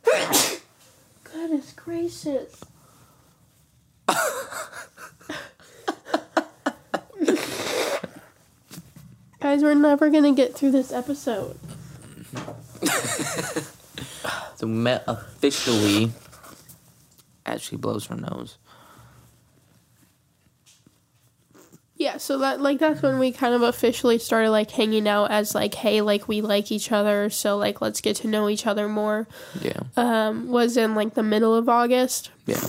Goodness 1.23 1.73
gracious. 1.73 2.63
Guys, 9.39 9.61
we're 9.61 9.75
never 9.75 10.09
gonna 10.09 10.33
get 10.33 10.55
through 10.55 10.71
this 10.71 10.91
episode. 10.91 11.57
So 14.57 14.65
met 14.65 15.03
officially 15.05 16.11
as 17.45 17.61
she 17.61 17.75
blows 17.75 18.07
her 18.07 18.15
nose. 18.15 18.57
Yeah, 21.99 22.17
so 22.17 22.37
that 22.39 22.61
like 22.61 22.77
that's 22.79 23.01
when 23.01 23.17
we 23.17 23.31
kind 23.31 23.55
of 23.55 23.63
officially 23.63 24.19
started 24.19 24.51
like 24.51 24.69
hanging 24.69 25.07
out 25.07 25.31
as 25.31 25.55
like, 25.55 25.73
hey, 25.73 26.01
like 26.01 26.27
we 26.27 26.41
like 26.41 26.71
each 26.71 26.91
other, 26.91 27.29
so 27.31 27.57
like 27.57 27.81
let's 27.81 28.01
get 28.01 28.17
to 28.17 28.27
know 28.27 28.47
each 28.49 28.67
other 28.67 28.87
more. 28.87 29.27
Yeah. 29.61 29.79
Um, 29.95 30.47
was 30.47 30.77
in 30.77 30.93
like 30.93 31.15
the 31.15 31.23
middle 31.23 31.55
of 31.55 31.67
August. 31.67 32.29
Yeah. 32.45 32.61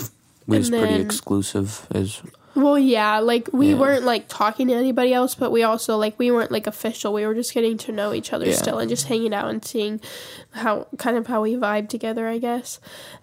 We 0.47 0.57
And 0.57 0.61
was 0.61 0.69
pretty 0.71 0.95
exclusive 0.95 1.85
as 1.91 2.23
Well, 2.55 2.79
yeah, 2.79 3.19
like 3.19 3.47
we 3.53 3.69
Yeah. 3.69 3.75
weren't 3.77 4.03
like 4.03 4.27
talking 4.29 4.67
to 4.69 4.73
anybody 4.73 5.13
else, 5.13 5.35
but 5.35 5.51
we 5.51 5.61
also 5.61 5.95
like 5.95 6.17
we 6.17 6.31
weren't 6.31 6.51
like 6.51 6.65
official. 6.65 7.13
We 7.13 7.23
were 7.27 7.35
just 7.35 7.53
getting 7.53 7.77
to 7.77 7.91
know 7.91 8.13
each 8.13 8.33
other 8.33 8.47
Yeah. 8.47 8.55
still 8.55 8.79
and 8.79 8.89
just 8.89 9.05
hanging 9.07 9.33
out 9.35 9.47
and 9.49 9.63
seeing 9.63 10.01
how 10.51 10.87
kind 10.97 11.17
of 11.17 11.27
how 11.27 11.43
we 11.43 11.53
vibe 11.55 11.87
together, 11.87 12.27
I 12.27 12.39
guess. 12.39 12.79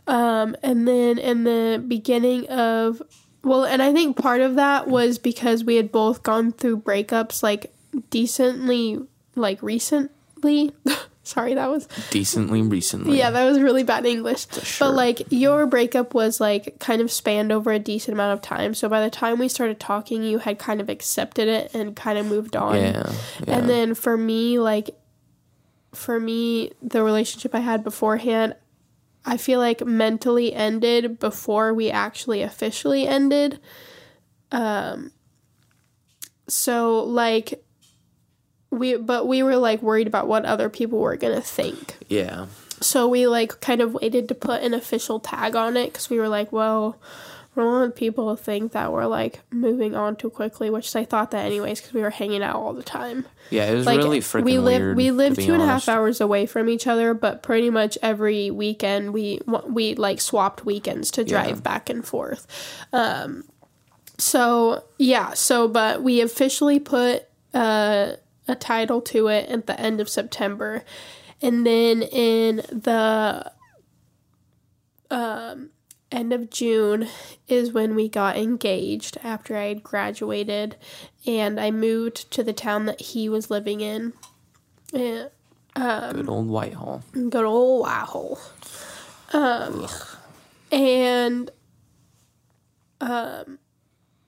Um, 0.06 0.54
and 0.62 0.86
then 0.86 1.18
in 1.18 1.42
the 1.42 1.82
beginning 1.84 2.46
of 2.46 3.02
well, 3.46 3.64
and 3.64 3.80
I 3.80 3.92
think 3.92 4.16
part 4.16 4.40
of 4.40 4.56
that 4.56 4.88
was 4.88 5.18
because 5.18 5.62
we 5.62 5.76
had 5.76 5.92
both 5.92 6.22
gone 6.22 6.52
through 6.52 6.78
breakups 6.78 7.42
like 7.42 7.72
decently 8.10 8.98
like 9.36 9.62
recently. 9.62 10.72
Sorry, 11.22 11.54
that 11.54 11.68
was 11.68 11.88
decently 12.10 12.62
recently. 12.62 13.18
yeah, 13.18 13.30
that 13.30 13.44
was 13.44 13.60
really 13.60 13.82
bad 13.82 14.06
English. 14.06 14.46
Sure. 14.62 14.88
But 14.88 14.94
like 14.94 15.22
your 15.30 15.66
breakup 15.66 16.14
was 16.14 16.40
like 16.40 16.78
kind 16.78 17.00
of 17.00 17.10
spanned 17.10 17.50
over 17.50 17.72
a 17.72 17.80
decent 17.80 18.14
amount 18.14 18.32
of 18.32 18.42
time. 18.42 18.74
So 18.74 18.88
by 18.88 19.00
the 19.00 19.10
time 19.10 19.38
we 19.38 19.48
started 19.48 19.80
talking, 19.80 20.22
you 20.22 20.38
had 20.38 20.58
kind 20.58 20.80
of 20.80 20.88
accepted 20.88 21.48
it 21.48 21.74
and 21.74 21.96
kind 21.96 22.16
of 22.18 22.26
moved 22.26 22.54
on. 22.54 22.76
Yeah. 22.76 23.12
yeah. 23.44 23.58
And 23.58 23.68
then 23.68 23.94
for 23.94 24.16
me, 24.16 24.60
like 24.60 24.90
for 25.92 26.20
me, 26.20 26.70
the 26.80 27.02
relationship 27.02 27.54
I 27.54 27.60
had 27.60 27.82
beforehand, 27.82 28.54
I 29.26 29.36
feel 29.36 29.58
like 29.58 29.84
mentally 29.84 30.54
ended 30.54 31.18
before 31.18 31.74
we 31.74 31.90
actually 31.90 32.42
officially 32.42 33.06
ended. 33.06 33.60
Um 34.52 35.12
so 36.48 37.02
like 37.02 37.64
we 38.70 38.96
but 38.96 39.26
we 39.26 39.42
were 39.42 39.56
like 39.56 39.82
worried 39.82 40.06
about 40.06 40.28
what 40.28 40.44
other 40.44 40.68
people 40.68 40.98
were 40.98 41.16
to 41.16 41.40
think. 41.40 41.96
yeah. 42.08 42.46
So 42.80 43.08
we 43.08 43.26
like 43.26 43.60
kind 43.60 43.80
of 43.80 43.94
waited 43.94 44.28
to 44.28 44.34
put 44.34 44.62
an 44.62 44.74
official 44.74 45.18
tag 45.18 45.56
on 45.56 45.76
it 45.76 45.86
because 45.86 46.10
we 46.10 46.18
were 46.18 46.28
like, 46.28 46.52
well, 46.52 47.00
we 47.56 47.62
don't 47.62 47.72
want 47.72 47.96
people 47.96 48.36
to 48.36 48.40
think 48.42 48.72
that 48.72 48.92
we're 48.92 49.06
like 49.06 49.40
moving 49.50 49.94
on 49.96 50.14
too 50.14 50.28
quickly, 50.30 50.68
which 50.70 50.92
they 50.92 51.04
thought 51.06 51.30
that 51.30 51.46
anyways 51.46 51.80
because 51.80 51.94
we 51.94 52.02
were 52.02 52.10
hanging 52.10 52.42
out 52.42 52.56
all 52.56 52.74
the 52.74 52.82
time. 52.82 53.26
Yeah, 53.50 53.64
it 53.70 53.74
was 53.74 53.86
Like 53.86 53.96
really 53.98 54.20
freaking 54.20 54.44
we 54.44 54.58
live, 54.58 54.80
weird. 54.82 54.96
we 54.96 55.10
be 55.30 55.42
two 55.46 55.54
and 55.54 55.62
a 55.62 55.66
half 55.66 55.88
hours 55.88 56.20
away 56.20 56.44
from 56.46 56.68
each 56.68 56.86
other, 56.86 57.14
but 57.14 57.42
pretty 57.42 57.70
much 57.70 57.96
every 58.02 58.50
weekend 58.50 59.12
we 59.14 59.40
we 59.68 59.94
like 59.94 60.20
swapped 60.20 60.64
weekends 60.66 61.10
to 61.12 61.24
drive 61.24 61.48
Yeah. 61.48 61.54
back 61.62 61.88
and 61.88 62.04
forth. 62.04 62.46
Um, 62.92 63.44
so 64.18 64.84
yeah, 64.98 65.32
so 65.34 65.66
but 65.66 66.02
we 66.02 66.20
officially 66.20 66.78
put 66.78 67.24
uh, 67.54 68.12
a 68.48 68.54
title 68.54 69.00
to 69.00 69.28
it 69.28 69.48
at 69.48 69.66
the 69.66 69.80
end 69.80 70.00
of 70.00 70.08
September, 70.08 70.84
and 71.40 71.66
then 71.66 72.02
in 72.02 72.56
the 72.68 73.50
um, 75.10 75.70
end 76.12 76.32
of 76.32 76.50
June 76.50 77.08
is 77.48 77.72
when 77.72 77.94
we 77.94 78.08
got 78.08 78.36
engaged 78.36 79.18
after 79.22 79.56
I 79.56 79.64
had 79.64 79.82
graduated, 79.82 80.76
and 81.26 81.58
I 81.60 81.70
moved 81.70 82.30
to 82.32 82.42
the 82.42 82.52
town 82.52 82.86
that 82.86 83.00
he 83.00 83.28
was 83.28 83.50
living 83.50 83.80
in. 83.80 84.12
Yeah, 84.92 85.28
Good 85.74 86.28
old 86.28 86.48
Whitehall. 86.48 87.02
good 87.12 87.44
old 87.44 87.82
Wow. 87.82 88.38
Um, 89.32 89.86
and 90.72 91.50
um, 93.00 93.58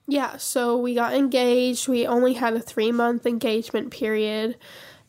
yeah, 0.07 0.37
so 0.37 0.77
we 0.77 0.93
got 0.93 1.13
engaged. 1.13 1.87
We 1.87 2.05
only 2.05 2.33
had 2.33 2.53
a 2.53 2.59
three 2.59 2.91
month 2.91 3.25
engagement 3.25 3.91
period, 3.91 4.57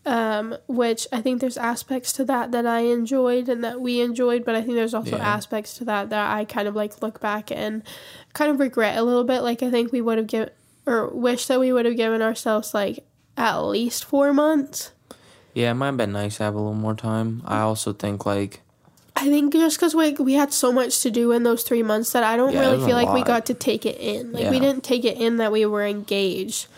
um, 0.07 0.57
which 0.67 1.07
I 1.13 1.21
think 1.21 1.41
there's 1.41 1.59
aspects 1.59 2.13
to 2.15 2.25
that 2.25 2.53
that 2.53 2.67
I 2.67 2.81
enjoyed 2.81 3.49
and 3.49 3.63
that 3.65 3.81
we 3.81 4.01
enjoyed, 4.01 4.45
but 4.45 4.55
I 4.55 4.63
think 4.63 4.75
there's 4.75 4.95
also 4.95 5.17
Yeah. 5.17 5.29
aspects 5.35 5.77
to 5.79 5.85
that 5.85 6.11
that 6.11 6.35
I 6.35 6.45
kind 6.45 6.67
of 6.69 6.75
like 6.75 7.03
look 7.03 7.21
back 7.21 7.51
and 7.53 7.83
kind 8.33 8.51
of 8.51 8.61
regret 8.61 8.97
a 8.97 9.03
little 9.03 9.25
bit. 9.25 9.43
Like 9.43 9.63
I 9.63 9.71
think 9.71 9.93
we 9.93 10.01
would 10.01 10.19
have 10.19 10.27
given 10.27 10.51
or 10.87 11.09
wish 11.09 11.47
that 11.47 11.61
we 11.61 11.73
would 11.73 11.85
have 11.85 11.97
given 11.97 12.23
ourselves 12.23 12.73
like 12.73 13.05
at 13.37 13.59
least 13.61 14.05
four 14.05 14.33
months. 14.33 14.93
Yeah, 15.53 15.73
it 15.73 15.75
might 15.75 15.87
have 15.87 15.97
been 15.97 16.13
nice 16.13 16.39
to 16.39 16.45
have 16.45 16.55
a 16.55 16.59
little 16.59 16.75
more 16.75 16.95
time. 16.95 17.43
I 17.45 17.61
also 17.61 17.93
think 17.93 18.25
like 18.25 18.61
I 19.17 19.25
think 19.29 19.53
just 19.53 19.77
because 19.77 19.95
we, 19.95 20.13
we 20.13 20.33
had 20.35 20.51
so 20.53 20.73
much 20.73 21.01
to 21.03 21.11
do 21.11 21.33
in 21.33 21.43
those 21.43 21.63
three 21.63 21.83
months 21.83 22.13
that 22.13 22.25
I 22.25 22.37
don't 22.39 22.55
Yeah, 22.55 22.61
really 22.61 22.79
feel 22.87 22.97
like 22.97 23.13
we 23.13 23.23
got 23.23 23.45
to 23.47 23.55
take 23.55 23.85
it 23.85 23.99
in. 23.99 24.33
Like 24.33 24.49
we 24.51 24.59
didn't 24.61 24.83
take 24.83 25.05
it 25.05 25.19
in 25.19 25.37
that 25.37 25.53
we 25.53 25.67
were 25.67 25.85
engaged. 25.85 26.69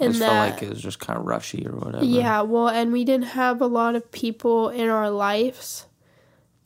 I 0.00 0.04
And 0.04 0.12
just 0.14 0.20
that 0.20 0.28
felt 0.28 0.54
like 0.54 0.62
it 0.62 0.70
was 0.70 0.80
just 0.82 0.98
kind 0.98 1.18
of 1.18 1.26
rushy 1.26 1.66
or 1.66 1.72
whatever. 1.72 2.04
yeah, 2.04 2.42
well, 2.42 2.68
and 2.68 2.92
we 2.92 3.04
didn't 3.04 3.28
have 3.28 3.60
a 3.60 3.66
lot 3.66 3.94
of 3.94 4.10
people 4.12 4.68
in 4.68 4.88
our 4.88 5.10
lives 5.10 5.86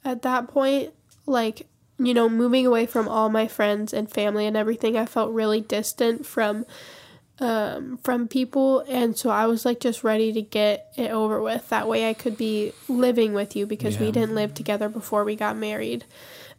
at 0.04 0.22
that 0.22 0.48
point. 0.48 0.92
Like 1.26 1.66
you 1.98 2.14
know, 2.14 2.28
moving 2.28 2.66
away 2.66 2.86
from 2.86 3.08
all 3.08 3.28
my 3.28 3.46
friends 3.46 3.92
and 3.92 4.10
family 4.10 4.46
and 4.46 4.56
everything, 4.56 4.96
I 4.96 5.06
felt 5.06 5.32
really 5.32 5.60
distant 5.60 6.26
from 6.26 6.66
um 7.40 7.96
from 8.04 8.28
people 8.28 8.80
and 8.88 9.16
so 9.16 9.30
I 9.30 9.46
was 9.46 9.64
like 9.64 9.80
just 9.80 10.04
ready 10.04 10.32
to 10.32 10.42
get 10.42 10.92
it 10.96 11.10
over 11.10 11.40
with. 11.40 11.68
That 11.70 11.88
way 11.88 12.08
I 12.08 12.12
could 12.14 12.36
be 12.36 12.72
living 12.88 13.32
with 13.32 13.56
you 13.56 13.66
because 13.66 13.98
we 13.98 14.12
didn't 14.12 14.34
live 14.34 14.52
together 14.54 14.88
before 14.88 15.24
we 15.24 15.34
got 15.36 15.56
married. 15.56 16.04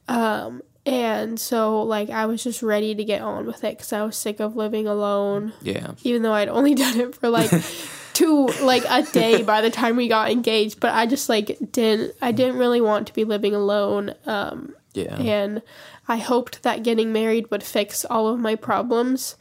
Um 0.07 0.62
and 0.86 1.39
so 1.39 1.82
like 1.84 2.10
I 2.10 2.26
was 2.26 2.43
just 2.43 2.62
ready 2.62 2.93
to 2.96 3.04
get 3.04 3.22
on 3.22 3.46
with 3.46 3.63
it 3.63 3.78
cuz 3.80 3.93
I 3.93 4.04
was 4.04 4.17
sick 4.17 4.39
of 4.39 4.56
living 4.56 4.88
alone 4.88 5.54
Yeah. 5.62 5.91
even 6.04 6.22
though 6.24 6.34
I'd 6.34 6.50
only 6.50 6.76
done 6.84 7.00
it 7.00 7.15
for 7.15 7.30
like 7.30 7.50
two 8.13 8.48
like 8.62 8.84
a 8.89 9.04
day 9.12 9.41
by 9.43 9.62
the 9.62 9.69
time 9.69 9.96
we 9.96 10.08
got 10.08 10.30
engaged 10.30 10.80
but 10.80 10.93
I 10.93 11.06
just 11.06 11.30
like 11.30 11.58
didn't 11.72 12.13
I 12.22 12.32
didn't 12.32 12.58
really 12.58 12.82
want 12.82 13.08
to 13.08 13.13
be 13.13 13.24
living 13.24 13.56
alone 13.56 14.13
um 14.26 14.76
Yeah. 14.93 15.15
and 15.17 15.62
I 16.08 16.17
hoped 16.17 16.63
that 16.63 16.84
getting 16.84 17.13
married 17.13 17.50
would 17.50 17.63
fix 17.63 18.04
all 18.06 18.28
of 18.28 18.39
my 18.39 18.56
problems 18.56 19.36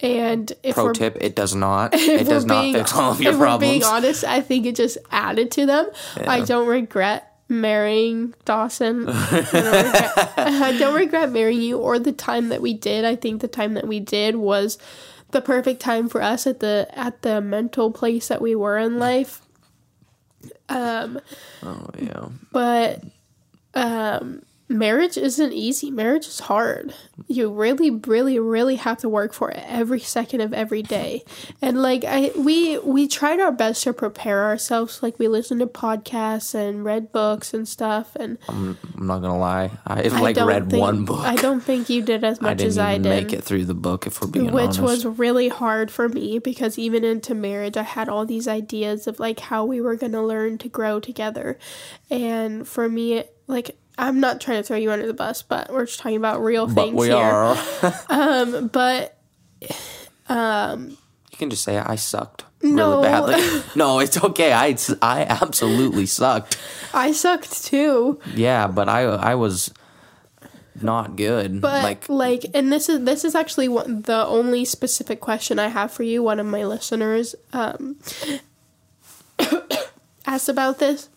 and 0.00 0.52
if 0.64 0.74
Pro 0.74 0.92
tip: 0.92 1.16
It 1.20 1.36
does 1.36 1.54
not. 1.54 1.94
It 1.94 2.26
does 2.26 2.44
not 2.44 2.62
being- 2.62 2.74
fix 2.74 2.92
all 2.92 3.12
of 3.12 3.20
your 3.22 3.34
if 3.34 3.38
we're 3.38 3.56
being 3.58 3.84
honest, 3.84 4.24
I 4.24 4.40
think 4.40 4.66
it 4.66 4.74
just 4.74 4.98
added 5.12 5.52
to 5.52 5.64
them. 5.64 5.86
I 6.26 6.40
don't 6.40 6.66
regret 6.66 7.31
marrying 7.52 8.34
Dawson. 8.44 9.06
I 9.08 9.40
don't, 9.52 9.84
regret, 9.84 10.32
I 10.38 10.76
don't 10.78 10.94
regret 10.94 11.30
marrying 11.32 11.60
you 11.60 11.78
or 11.78 11.98
the 11.98 12.12
time 12.12 12.48
that 12.48 12.60
we 12.62 12.74
did. 12.74 13.04
I 13.04 13.14
think 13.16 13.40
the 13.40 13.48
time 13.48 13.74
that 13.74 13.86
we 13.86 14.00
did 14.00 14.36
was 14.36 14.78
the 15.30 15.40
perfect 15.40 15.80
time 15.80 16.08
for 16.08 16.20
us 16.22 16.46
at 16.46 16.60
the 16.60 16.88
at 16.92 17.22
the 17.22 17.40
mental 17.40 17.90
place 17.90 18.28
that 18.28 18.42
we 18.42 18.54
were 18.54 18.76
in 18.78 18.98
life. 18.98 19.42
Um, 20.68 21.20
Oh 21.62 21.86
yeah. 21.98 22.28
but 22.50 23.02
um 23.74 24.42
marriage 24.72 25.16
isn't 25.16 25.52
easy 25.52 25.90
marriage 25.90 26.26
is 26.26 26.40
hard 26.40 26.94
you 27.28 27.50
really 27.50 27.90
really 27.90 28.38
really 28.38 28.76
have 28.76 28.98
to 28.98 29.08
work 29.08 29.32
for 29.32 29.50
it 29.50 29.62
every 29.66 30.00
second 30.00 30.40
of 30.40 30.52
every 30.52 30.82
day 30.82 31.22
and 31.60 31.80
like 31.80 32.04
i 32.04 32.30
we 32.36 32.78
we 32.78 33.06
tried 33.06 33.40
our 33.40 33.52
best 33.52 33.82
to 33.82 33.92
prepare 33.92 34.44
ourselves 34.44 35.02
like 35.02 35.18
we 35.18 35.28
listened 35.28 35.60
to 35.60 35.66
podcasts 35.66 36.54
and 36.54 36.84
read 36.84 37.12
books 37.12 37.54
and 37.54 37.68
stuff 37.68 38.16
and 38.16 38.38
I'm, 38.48 38.78
I'm 38.96 39.06
not 39.06 39.20
gonna 39.20 39.38
lie. 39.38 39.70
I 39.86 40.02
I 40.04 40.20
like 40.20 40.36
read 40.36 40.70
think, 40.70 40.80
one 40.80 41.04
book. 41.04 41.20
i 41.20 41.36
don't 41.36 41.60
think 41.60 41.88
you 41.88 42.02
did 42.02 42.24
as 42.24 42.38
I 42.40 42.42
much 42.42 42.58
didn't 42.58 42.68
as 42.68 42.78
i 42.78 42.94
did 42.94 43.04
make 43.08 43.32
it 43.32 43.44
through 43.44 43.66
the 43.66 43.74
book. 43.74 44.06
If 44.06 44.20
we're 44.20 44.28
being 44.28 44.52
which 44.52 44.78
honest. 44.78 44.80
was 44.80 45.06
really 45.06 45.48
hard 45.48 45.90
for 45.90 46.08
me 46.08 46.38
because 46.38 46.78
even 46.78 47.04
into 47.04 47.34
marriage 47.34 47.76
i 47.76 47.82
had 47.82 48.08
all 48.08 48.26
these 48.26 48.48
ideas 48.48 49.06
of 49.06 49.20
like 49.20 49.40
how 49.40 49.64
we 49.64 49.80
were 49.80 49.96
going 49.96 50.12
to 50.12 50.22
learn 50.22 50.58
to 50.58 50.68
grow 50.68 51.00
together 51.00 51.58
and 52.10 52.66
for 52.66 52.88
me 52.88 53.24
like 53.46 53.76
i'm 53.98 54.20
not 54.20 54.40
trying 54.40 54.58
to 54.58 54.62
throw 54.62 54.76
you 54.76 54.90
under 54.90 55.06
the 55.06 55.14
bus 55.14 55.42
but 55.42 55.70
we're 55.72 55.86
just 55.86 55.98
talking 55.98 56.16
about 56.16 56.42
real 56.42 56.66
but 56.66 56.74
things 56.84 56.96
we 56.98 57.06
here 57.08 57.16
are. 57.16 57.56
um 58.08 58.68
but 58.68 59.18
um 60.28 60.90
You 61.30 61.38
can 61.38 61.50
just 61.50 61.64
say 61.64 61.78
I 61.78 61.96
sucked 61.96 62.44
No. 62.62 63.00
really 63.00 63.02
badly. 63.02 63.62
no, 63.74 63.98
it's 63.98 64.22
okay. 64.22 64.52
I 64.52 64.76
I 65.02 65.22
absolutely 65.24 66.06
sucked. 66.06 66.56
I 66.94 67.12
sucked 67.12 67.64
too. 67.64 68.20
Yeah, 68.34 68.66
but 68.68 68.88
I 68.88 69.02
I 69.04 69.34
was 69.34 69.72
not 70.80 71.16
good. 71.16 71.60
But 71.60 71.82
like 71.82 72.08
like, 72.08 72.46
and 72.54 72.72
this 72.72 72.88
is 72.88 73.04
this 73.04 73.24
is 73.24 73.34
actually 73.34 73.68
one, 73.68 74.02
the 74.02 74.24
only 74.26 74.64
specific 74.64 75.20
question 75.20 75.58
I 75.58 75.68
have 75.68 75.90
for 75.92 76.02
you. 76.04 76.22
One 76.22 76.38
of 76.40 76.46
my 76.46 76.64
listeners 76.64 77.34
um, 77.52 77.96
asked 80.26 80.48
about 80.48 80.78
this, 80.78 81.08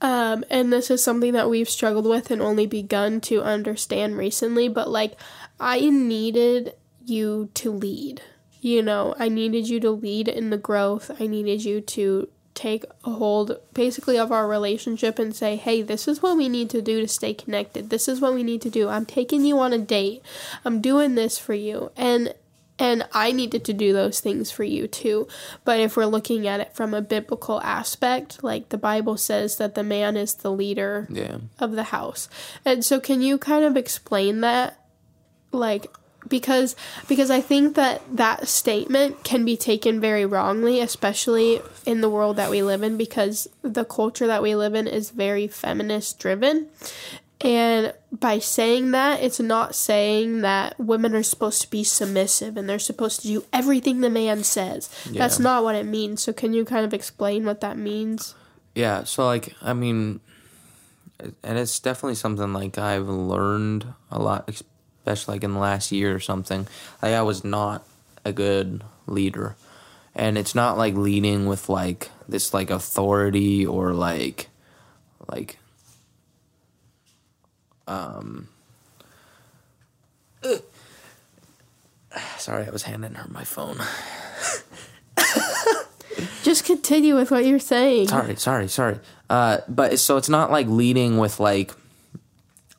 um, 0.00 0.44
and 0.50 0.72
this 0.72 0.90
is 0.90 1.02
something 1.02 1.32
that 1.32 1.50
we've 1.50 1.68
struggled 1.68 2.06
with 2.06 2.30
and 2.30 2.40
only 2.40 2.66
begun 2.66 3.20
to 3.22 3.42
understand 3.42 4.16
recently. 4.16 4.68
But 4.68 4.88
like, 4.88 5.16
I 5.58 5.80
needed 5.90 6.74
you 7.04 7.50
to 7.54 7.70
lead. 7.70 8.22
You 8.60 8.82
know, 8.82 9.14
I 9.18 9.28
needed 9.28 9.68
you 9.68 9.80
to 9.80 9.90
lead 9.90 10.28
in 10.28 10.50
the 10.50 10.58
growth. 10.58 11.10
I 11.20 11.26
needed 11.26 11.64
you 11.64 11.80
to 11.80 12.28
take 12.54 12.84
a 13.04 13.10
hold 13.12 13.56
basically 13.72 14.18
of 14.18 14.30
our 14.30 14.46
relationship 14.46 15.18
and 15.18 15.34
say, 15.34 15.56
"Hey, 15.56 15.80
this 15.80 16.06
is 16.06 16.20
what 16.20 16.36
we 16.36 16.48
need 16.48 16.68
to 16.70 16.82
do 16.82 17.00
to 17.00 17.08
stay 17.08 17.32
connected. 17.32 17.88
This 17.88 18.06
is 18.06 18.20
what 18.20 18.34
we 18.34 18.42
need 18.42 18.60
to 18.62 18.70
do. 18.70 18.88
I'm 18.88 19.06
taking 19.06 19.44
you 19.44 19.58
on 19.58 19.72
a 19.72 19.78
date. 19.78 20.22
I'm 20.64 20.80
doing 20.80 21.14
this 21.14 21.38
for 21.38 21.54
you." 21.54 21.90
And 21.96 22.34
and 22.80 23.06
I 23.12 23.30
needed 23.30 23.64
to 23.66 23.74
do 23.74 23.92
those 23.92 24.20
things 24.20 24.50
for 24.50 24.64
you 24.64 24.88
too. 24.88 25.28
But 25.64 25.78
if 25.78 25.96
we're 25.96 26.06
looking 26.06 26.48
at 26.48 26.60
it 26.60 26.74
from 26.74 26.94
a 26.94 27.02
biblical 27.02 27.60
aspect, 27.60 28.42
like 28.42 28.70
the 28.70 28.78
Bible 28.78 29.18
says 29.18 29.56
that 29.58 29.74
the 29.74 29.84
man 29.84 30.16
is 30.16 30.34
the 30.34 30.50
leader 30.50 31.06
yeah. 31.10 31.36
of 31.58 31.72
the 31.72 31.84
house. 31.84 32.28
And 32.64 32.82
so 32.82 32.98
can 32.98 33.20
you 33.20 33.36
kind 33.36 33.64
of 33.64 33.76
explain 33.76 34.40
that 34.40 34.78
like 35.52 35.86
because 36.28 36.74
because 37.08 37.30
I 37.30 37.40
think 37.40 37.76
that 37.76 38.02
that 38.16 38.48
statement 38.48 39.24
can 39.24 39.44
be 39.44 39.56
taken 39.56 40.00
very 40.00 40.26
wrongly 40.26 40.80
especially 40.80 41.60
in 41.86 42.02
the 42.02 42.10
world 42.10 42.36
that 42.36 42.50
we 42.50 42.62
live 42.62 42.82
in 42.82 42.96
because 42.96 43.48
the 43.62 43.84
culture 43.84 44.26
that 44.26 44.42
we 44.42 44.54
live 44.54 44.74
in 44.74 44.86
is 44.86 45.10
very 45.10 45.48
feminist 45.48 46.18
driven. 46.18 46.68
And 47.42 47.94
by 48.12 48.38
saying 48.38 48.90
that, 48.90 49.22
it's 49.22 49.40
not 49.40 49.74
saying 49.74 50.42
that 50.42 50.78
women 50.78 51.14
are 51.14 51.22
supposed 51.22 51.62
to 51.62 51.70
be 51.70 51.82
submissive 51.84 52.56
and 52.56 52.68
they're 52.68 52.78
supposed 52.78 53.22
to 53.22 53.28
do 53.28 53.44
everything 53.52 54.00
the 54.00 54.10
man 54.10 54.44
says. 54.44 54.90
That's 55.10 55.38
not 55.38 55.64
what 55.64 55.74
it 55.74 55.86
means. 55.86 56.22
So 56.22 56.34
can 56.34 56.52
you 56.52 56.66
kind 56.66 56.84
of 56.84 56.92
explain 56.92 57.46
what 57.46 57.62
that 57.62 57.78
means? 57.78 58.34
Yeah, 58.74 59.04
so 59.04 59.24
like 59.24 59.54
I 59.62 59.72
mean 59.72 60.20
and 61.42 61.58
it's 61.58 61.78
definitely 61.80 62.14
something 62.14 62.52
like 62.52 62.78
I've 62.78 63.08
learned 63.08 63.86
a 64.10 64.18
lot 64.18 64.48
especially 64.48 65.34
like 65.34 65.44
in 65.44 65.54
the 65.54 65.58
last 65.58 65.92
year 65.92 66.14
or 66.14 66.20
something. 66.20 66.66
Like 67.02 67.14
I 67.14 67.22
was 67.22 67.42
not 67.42 67.86
a 68.24 68.32
good 68.32 68.84
leader. 69.06 69.56
And 70.14 70.36
it's 70.36 70.54
not 70.54 70.76
like 70.76 70.94
leading 70.94 71.46
with 71.46 71.68
like 71.68 72.10
this 72.28 72.52
like 72.52 72.70
authority 72.70 73.64
or 73.64 73.92
like 73.92 74.48
like 75.28 75.59
um 77.90 78.48
Sorry, 82.38 82.66
I 82.66 82.70
was 82.70 82.82
handing 82.84 83.14
her 83.14 83.28
my 83.30 83.44
phone. 83.44 83.78
Just 86.42 86.64
continue 86.64 87.14
with 87.14 87.30
what 87.30 87.44
you're 87.46 87.58
saying. 87.58 88.08
sorry 88.08 88.34
sorry 88.36 88.68
sorry 88.68 88.98
uh 89.28 89.58
but 89.68 89.98
so 89.98 90.16
it's 90.16 90.28
not 90.28 90.50
like 90.50 90.66
leading 90.66 91.18
with 91.18 91.38
like 91.38 91.72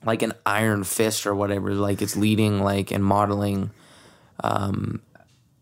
like 0.03 0.21
an 0.21 0.33
iron 0.45 0.83
fist 0.83 1.25
or 1.25 1.33
whatever 1.33 1.73
like 1.73 2.01
it's 2.01 2.15
leading 2.17 2.61
like 2.61 2.91
and 2.91 3.03
modeling 3.03 3.69
um 4.43 4.99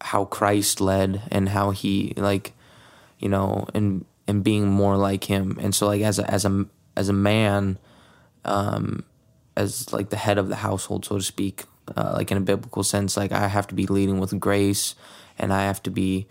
how 0.01 0.25
christ 0.25 0.81
led 0.81 1.21
and 1.31 1.49
how 1.49 1.71
he 1.71 2.13
like 2.17 2.53
you 3.19 3.29
know 3.29 3.67
and 3.73 4.05
and 4.27 4.43
being 4.43 4.67
more 4.67 4.97
like 4.97 5.25
him 5.25 5.57
and 5.61 5.75
so 5.75 5.85
like 5.87 6.01
as 6.01 6.17
a 6.19 6.29
as 6.31 6.45
a 6.45 6.65
as 6.95 7.09
a 7.09 7.13
man 7.13 7.77
um 8.45 9.03
as 9.59 9.91
like 9.93 10.09
the 10.09 10.17
head 10.25 10.37
of 10.37 10.47
the 10.49 10.57
household 10.67 11.05
so 11.05 11.17
to 11.17 11.23
speak 11.23 11.65
uh, 11.95 12.13
like 12.15 12.31
in 12.31 12.37
a 12.37 12.41
biblical 12.41 12.83
sense 12.83 13.17
like 13.17 13.31
i 13.31 13.47
have 13.47 13.67
to 13.67 13.75
be 13.75 13.85
leading 13.87 14.19
with 14.19 14.39
grace 14.39 14.95
and 15.37 15.53
i 15.53 15.63
have 15.63 15.81
to 15.83 15.91
be 15.91 16.27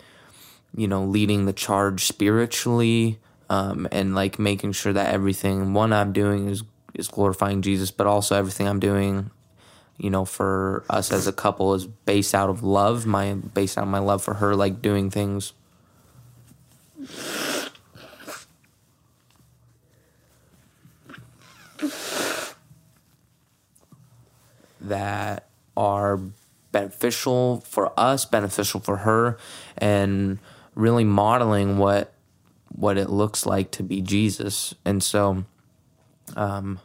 you 0.77 0.87
know, 0.87 1.05
leading 1.05 1.47
the 1.47 1.53
charge 1.53 2.05
spiritually, 2.05 3.19
um, 3.51 3.89
and 3.91 4.15
like 4.15 4.39
making 4.39 4.73
sure 4.73 4.93
that 4.93 5.13
everything 5.13 5.73
one 5.73 5.93
I'm 5.93 6.13
doing 6.13 6.49
is 6.49 6.63
is 6.95 7.09
glorifying 7.09 7.63
Jesus, 7.63 7.91
but 7.91 8.07
also 8.07 8.37
everything 8.37 8.67
I'm 8.67 8.81
doing, 8.81 9.31
you 9.97 10.11
know, 10.11 10.25
for 10.25 10.85
us 10.91 11.13
as 11.13 11.27
a 11.27 11.33
couple 11.33 11.75
is 11.75 11.87
based 11.87 12.35
out 12.35 12.51
of 12.51 12.63
love, 12.63 13.07
my 13.07 13.35
based 13.35 13.79
out 13.79 13.85
of 13.85 13.91
my 13.91 13.99
love 13.99 14.23
for 14.23 14.35
her, 14.35 14.55
like 14.55 14.83
doing 14.83 15.11
things. 15.11 15.53
That 24.89 25.49
are 25.77 26.21
beneficial 26.73 27.61
for 27.61 27.93
us, 27.99 28.25
beneficial 28.25 28.81
for 28.81 28.99
her, 28.99 29.39
and 29.77 30.39
really 30.75 31.05
modeling 31.05 31.79
what 31.79 32.13
what 32.71 32.99
it 32.99 33.11
looks 33.11 33.47
like 33.47 33.71
to 33.73 33.83
be 33.83 34.01
Jesus. 34.01 34.75
And 34.85 35.03
so, 35.03 35.45
um, 36.37 36.79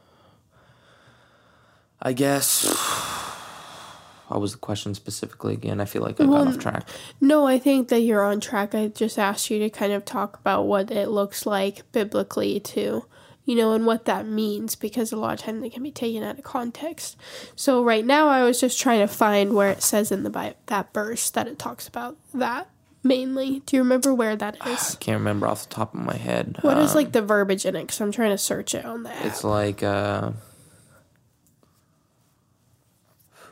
I 2.02 2.14
guess 2.14 2.66
what 4.28 4.42
was 4.42 4.54
the 4.54 4.58
question 4.58 4.96
specifically 4.96 5.54
again? 5.54 5.80
I 5.80 5.86
feel 5.86 6.02
like 6.02 6.20
I 6.20 6.26
got 6.26 6.48
off 6.48 6.58
track. 6.58 6.88
No, 7.22 7.46
I 7.46 7.60
think 7.60 7.90
that 7.90 8.00
you're 8.02 8.24
on 8.24 8.40
track. 8.40 8.74
I 8.74 8.88
just 8.88 9.20
asked 9.20 9.50
you 9.50 9.60
to 9.60 9.70
kind 9.70 9.94
of 9.94 10.06
talk 10.06 10.38
about 10.40 10.66
what 10.66 10.90
it 10.90 11.10
looks 11.10 11.46
like 11.46 11.90
biblically 11.92 12.60
to, 12.62 13.06
you 13.46 13.56
know, 13.56 13.74
and 13.74 13.86
what 13.86 14.06
that 14.06 14.26
means 14.26 14.76
because 14.76 15.12
a 15.12 15.18
lot 15.18 15.34
of 15.34 15.40
times 15.46 15.62
they 15.62 15.70
can 15.70 15.84
be 15.84 15.92
taken 15.92 16.24
out 16.24 16.38
of 16.38 16.44
context. 16.44 17.18
So 17.56 17.84
right 17.84 18.06
now 18.06 18.28
I 18.30 18.44
was 18.44 18.60
just 18.60 18.80
trying 18.80 19.02
to 19.02 19.08
find 19.08 19.54
where 19.54 19.70
it 19.70 19.84
says 19.84 20.12
in 20.12 20.24
the 20.24 20.30
Bible 20.30 20.56
that 20.68 20.94
verse 20.94 21.30
that 21.32 21.48
it 21.48 21.60
talks 21.60 21.88
about 21.88 22.18
that 22.34 22.70
mainly. 23.04 23.60
Do 23.66 23.76
you 23.76 23.82
remember 23.84 24.14
where 24.14 24.36
that 24.38 24.56
is? 24.68 24.96
I 24.96 24.98
can't 25.00 25.20
remember 25.20 25.48
off 25.48 25.68
the 25.68 25.76
top 25.76 25.94
of 25.94 26.00
my 26.00 26.16
head. 26.16 26.58
What 26.62 26.78
is 26.78 26.92
Um, 26.92 26.96
like 26.96 27.12
the 27.12 27.22
verbiage 27.22 27.66
in 27.66 27.76
it? 27.76 27.82
Because 27.82 28.00
I'm 28.00 28.12
trying 28.14 28.32
to 28.32 28.38
search 28.38 28.74
it 28.74 28.86
on 28.86 29.04
the 29.04 29.14
app. 29.14 29.26
It's 29.26 29.44
like 29.44 29.84
uh 29.84 30.32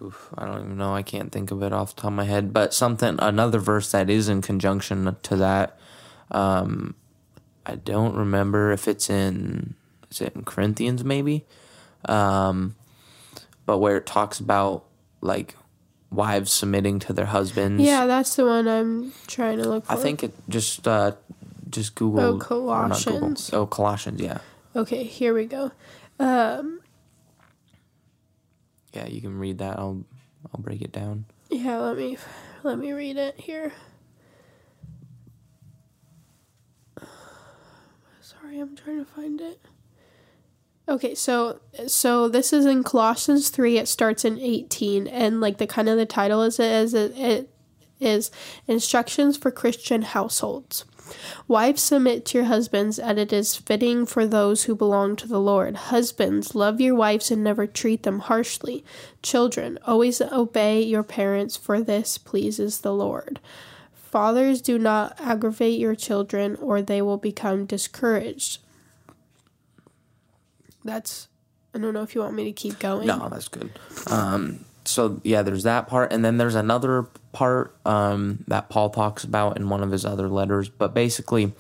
oof, 0.01 0.29
I 0.37 0.45
don't 0.45 0.59
even 0.65 0.77
know. 0.77 0.95
I 0.95 1.03
can't 1.03 1.31
think 1.31 1.51
of 1.51 1.61
it 1.63 1.73
off 1.73 1.95
the 1.95 2.01
top 2.01 2.11
of 2.11 2.15
my 2.15 2.23
head. 2.23 2.53
But 2.53 2.73
something 2.73 3.17
another 3.19 3.59
verse 3.59 3.91
that 3.91 4.09
is 4.09 4.29
in 4.29 4.41
conjunction 4.41 5.15
to 5.23 5.35
that. 5.35 5.77
Um 6.31 6.95
I 7.65 7.75
don't 7.75 8.15
remember 8.15 8.71
if 8.71 8.87
it's 8.87 9.09
in 9.09 9.75
is 10.11 10.21
it 10.21 10.35
in 10.35 10.43
Corinthians 10.43 11.03
maybe? 11.03 11.45
Um 12.05 12.75
but 13.65 13.77
where 13.79 13.97
it 13.97 14.05
talks 14.05 14.39
about 14.39 14.83
like 15.21 15.55
wives 16.11 16.51
submitting 16.51 16.99
to 16.99 17.13
their 17.13 17.27
husbands. 17.27 17.81
Yeah, 17.83 18.05
that's 18.05 18.35
the 18.35 18.45
one 18.45 18.67
I'm 18.67 19.13
trying 19.27 19.57
to 19.59 19.67
look 19.69 19.85
for. 19.85 19.93
I 19.93 19.95
think 19.95 20.23
it 20.23 20.33
just 20.49 20.87
uh 20.87 21.13
just 21.69 21.95
Google 21.95 22.19
Oh, 22.21 22.31
Google. 22.33 22.67
Colossians. 22.67 23.49
Oh, 23.53 23.65
Colossians, 23.65 24.19
yeah. 24.19 24.39
Okay, 24.75 25.03
here 25.05 25.33
we 25.33 25.45
go. 25.45 25.71
Um, 26.19 26.81
Yeah, 28.93 29.07
you 29.07 29.21
can 29.21 29.39
read 29.39 29.59
that. 29.59 29.79
I'll 29.79 30.03
I'll 30.53 30.59
break 30.61 30.81
it 30.81 30.91
down. 30.91 31.25
yeah, 31.49 31.77
let 31.77 31.95
me 31.97 32.17
let 32.63 32.77
me 32.77 32.91
read 32.91 33.15
it 33.17 33.39
here. 33.39 33.71
Sorry, 38.21 38.59
I'm 38.59 38.75
trying 38.75 38.99
to 39.05 39.09
find 39.11 39.39
it. 39.41 39.59
Okay, 40.91 41.15
so 41.15 41.61
so 41.87 42.27
this 42.27 42.51
is 42.51 42.65
in 42.65 42.83
Colossians 42.83 43.47
3. 43.47 43.77
It 43.77 43.87
starts 43.87 44.25
in 44.25 44.37
18 44.37 45.07
and 45.07 45.39
like 45.39 45.57
the 45.57 45.65
kind 45.65 45.87
of 45.87 45.95
the 45.95 46.05
title 46.05 46.41
is 46.41 46.59
it 46.59 46.69
is 46.69 46.93
it, 46.93 47.17
it 47.17 47.49
is 48.01 48.29
instructions 48.67 49.37
for 49.37 49.51
Christian 49.51 50.01
households. 50.01 50.83
Wives, 51.47 51.81
submit 51.81 52.25
to 52.25 52.39
your 52.39 52.47
husbands, 52.47 52.99
as 52.99 53.17
it 53.17 53.31
is 53.31 53.55
fitting 53.55 54.05
for 54.05 54.27
those 54.27 54.63
who 54.63 54.75
belong 54.75 55.15
to 55.15 55.29
the 55.29 55.39
Lord. 55.39 55.77
Husbands, 55.77 56.55
love 56.55 56.81
your 56.81 56.95
wives 56.95 57.31
and 57.31 57.41
never 57.41 57.65
treat 57.65 58.03
them 58.03 58.19
harshly. 58.19 58.83
Children, 59.23 59.79
always 59.85 60.21
obey 60.21 60.81
your 60.81 61.03
parents, 61.03 61.55
for 61.55 61.81
this 61.81 62.17
pleases 62.17 62.81
the 62.81 62.93
Lord. 62.93 63.39
Fathers, 63.93 64.61
do 64.61 64.77
not 64.77 65.15
aggravate 65.21 65.79
your 65.79 65.95
children, 65.95 66.57
or 66.57 66.81
they 66.81 67.01
will 67.01 67.17
become 67.17 67.65
discouraged. 67.65 68.59
That's. 70.83 71.27
I 71.73 71.79
don't 71.79 71.93
know 71.93 72.03
if 72.03 72.15
you 72.15 72.21
want 72.21 72.33
me 72.33 72.43
to 72.45 72.51
keep 72.51 72.79
going. 72.79 73.07
No, 73.07 73.29
that's 73.29 73.47
good. 73.47 73.71
Um, 74.07 74.65
so 74.83 75.21
yeah, 75.23 75.41
there's 75.41 75.63
that 75.63 75.87
part, 75.87 76.11
and 76.11 76.23
then 76.25 76.37
there's 76.37 76.55
another 76.55 77.03
part 77.31 77.75
um, 77.85 78.43
that 78.47 78.69
Paul 78.69 78.89
talks 78.89 79.23
about 79.23 79.55
in 79.57 79.69
one 79.69 79.81
of 79.83 79.91
his 79.91 80.05
other 80.05 80.27
letters. 80.27 80.67
But 80.69 80.93
basically, 80.93 81.53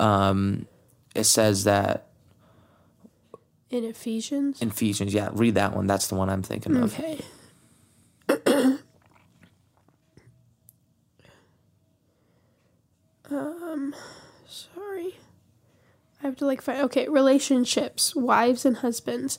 um, 0.00 0.66
it 1.14 1.24
says 1.24 1.64
that 1.64 2.08
In 3.70 3.84
Ephesians? 3.84 4.60
in 4.60 4.68
Ephesians. 4.68 5.14
Yeah, 5.14 5.28
read 5.32 5.54
that 5.54 5.76
one. 5.76 5.86
That's 5.86 6.08
the 6.08 6.16
one 6.16 6.28
I'm 6.28 6.42
thinking 6.42 6.76
of. 6.76 6.98
Okay. 6.98 7.20
Um. 13.30 13.94
I 16.22 16.26
have 16.26 16.36
to 16.36 16.46
like 16.46 16.60
find 16.60 16.82
okay, 16.82 17.08
relationships, 17.08 18.14
wives 18.14 18.66
and 18.66 18.78
husbands. 18.78 19.38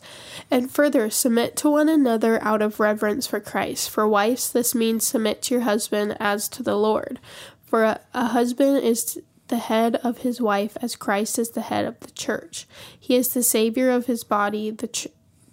And 0.50 0.72
further, 0.72 1.10
submit 1.12 1.56
to 1.58 1.70
one 1.70 1.90
another 1.90 2.42
out 2.44 2.64
of 2.64 2.80
reverence 2.80 3.28
for 3.28 3.40
Christ. 3.40 3.90
For 3.90 4.08
wives, 4.08 4.52
this 4.52 4.74
means 4.74 5.06
submit 5.06 5.44
to 5.44 5.54
your 5.54 5.64
husband 5.64 6.18
as 6.20 6.50
to 6.50 6.64
the 6.64 6.76
Lord. 6.76 7.20
For 7.66 7.84
a, 7.84 8.00
a 8.14 8.26
husband 8.28 8.84
is 8.84 9.20
the 9.50 9.58
head 9.58 9.98
of 9.98 10.20
his 10.20 10.42
wife 10.42 10.76
as 10.82 10.96
Christ 10.96 11.38
is 11.38 11.52
the 11.52 11.62
head 11.62 11.86
of 11.86 12.00
the 12.00 12.12
church. 12.12 12.68
He 13.00 13.16
is 13.16 13.34
the 13.34 13.44
savior 13.44 13.92
of 13.92 14.08
his 14.08 14.24
body, 14.24 14.72
the 14.72 14.88
ch- 14.88 15.08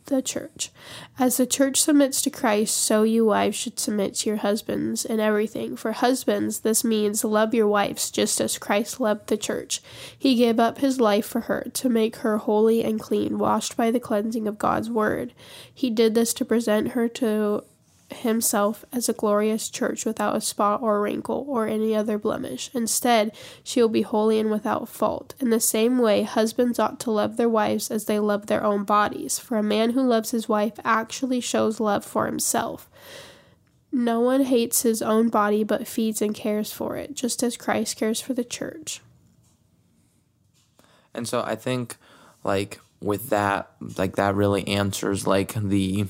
the 0.09 0.21
church. 0.21 0.71
As 1.19 1.37
the 1.37 1.47
church 1.47 1.81
submits 1.81 2.21
to 2.23 2.31
Christ, 2.31 2.77
so 2.77 3.03
you 3.05 3.25
wives 3.25 3.57
should 3.57 3.79
submit 3.79 4.17
to 4.17 4.31
your 4.31 4.39
husbands 4.39 5.05
in 5.05 5.21
everything. 5.21 5.77
For 5.77 5.93
husbands, 5.93 6.61
this 6.61 6.85
means 6.85 7.25
love 7.25 7.55
your 7.55 7.69
wives 7.69 8.11
just 8.11 8.41
as 8.41 8.59
Christ 8.59 9.01
loved 9.01 9.29
the 9.29 9.37
church. 9.37 9.81
He 10.19 10.35
gave 10.35 10.59
up 10.61 10.79
his 10.79 11.01
life 11.01 11.27
for 11.27 11.43
her 11.43 11.71
to 11.75 11.89
make 11.89 12.17
her 12.17 12.39
holy 12.39 12.83
and 12.83 13.01
clean, 13.01 13.39
washed 13.39 13.77
by 13.77 13.91
the 13.91 14.01
cleansing 14.01 14.49
of 14.49 14.59
God's 14.59 14.91
word. 14.91 15.33
He 15.73 15.91
did 15.91 16.15
this 16.15 16.35
to 16.35 16.45
present 16.45 16.89
her 16.89 17.09
to 17.09 17.65
himself 18.11 18.85
as 18.93 19.09
a 19.09 19.13
glorious 19.13 19.69
church 19.69 20.05
without 20.05 20.37
a 20.37 20.41
spot 20.41 20.81
or 20.83 21.01
wrinkle 21.01 21.45
or 21.49 21.67
any 21.67 21.95
other 21.95 22.19
blemish. 22.19 22.71
Instead, 22.75 23.37
she 23.63 23.81
will 23.81 23.89
be 23.89 24.03
holy 24.03 24.39
and 24.39 24.51
without 24.51 24.89
fault. 24.89 25.35
In 25.41 25.51
the 25.51 25.61
same 25.61 25.99
way, 25.99 26.23
husbands 26.23 26.79
ought 26.79 26.99
to 27.01 27.11
love 27.11 27.37
their 27.37 27.49
wives 27.49 27.91
as 27.91 28.07
they 28.07 28.19
love 28.19 28.47
their 28.47 28.65
own 28.65 28.85
bodies, 28.85 29.39
for 29.39 29.57
a 29.59 29.63
man 29.63 29.91
who 29.91 30.03
loves 30.03 30.31
his 30.31 30.49
wife 30.49 30.79
actually 30.85 31.41
shows 31.41 31.81
love 31.81 32.05
for 32.05 32.27
himself. 32.27 32.89
No 33.91 34.21
one 34.21 34.45
hates 34.45 34.83
his 34.83 35.01
own 35.01 35.29
body 35.29 35.65
but 35.65 35.89
feeds 35.89 36.21
and 36.21 36.35
cares 36.35 36.73
for 36.73 36.97
it, 36.97 37.15
just 37.15 37.43
as 37.43 37.57
Christ 37.57 37.97
cares 37.97 38.21
for 38.21 38.35
the 38.35 38.45
church. 38.45 39.01
And 41.15 41.27
so 41.27 41.43
I 41.43 41.57
think 41.57 41.97
like 42.45 42.81
with 43.01 43.31
that 43.31 43.71
like 43.99 44.17
that 44.17 44.35
really 44.35 44.67
answers 44.69 45.27
like 45.27 45.55
the 45.55 46.07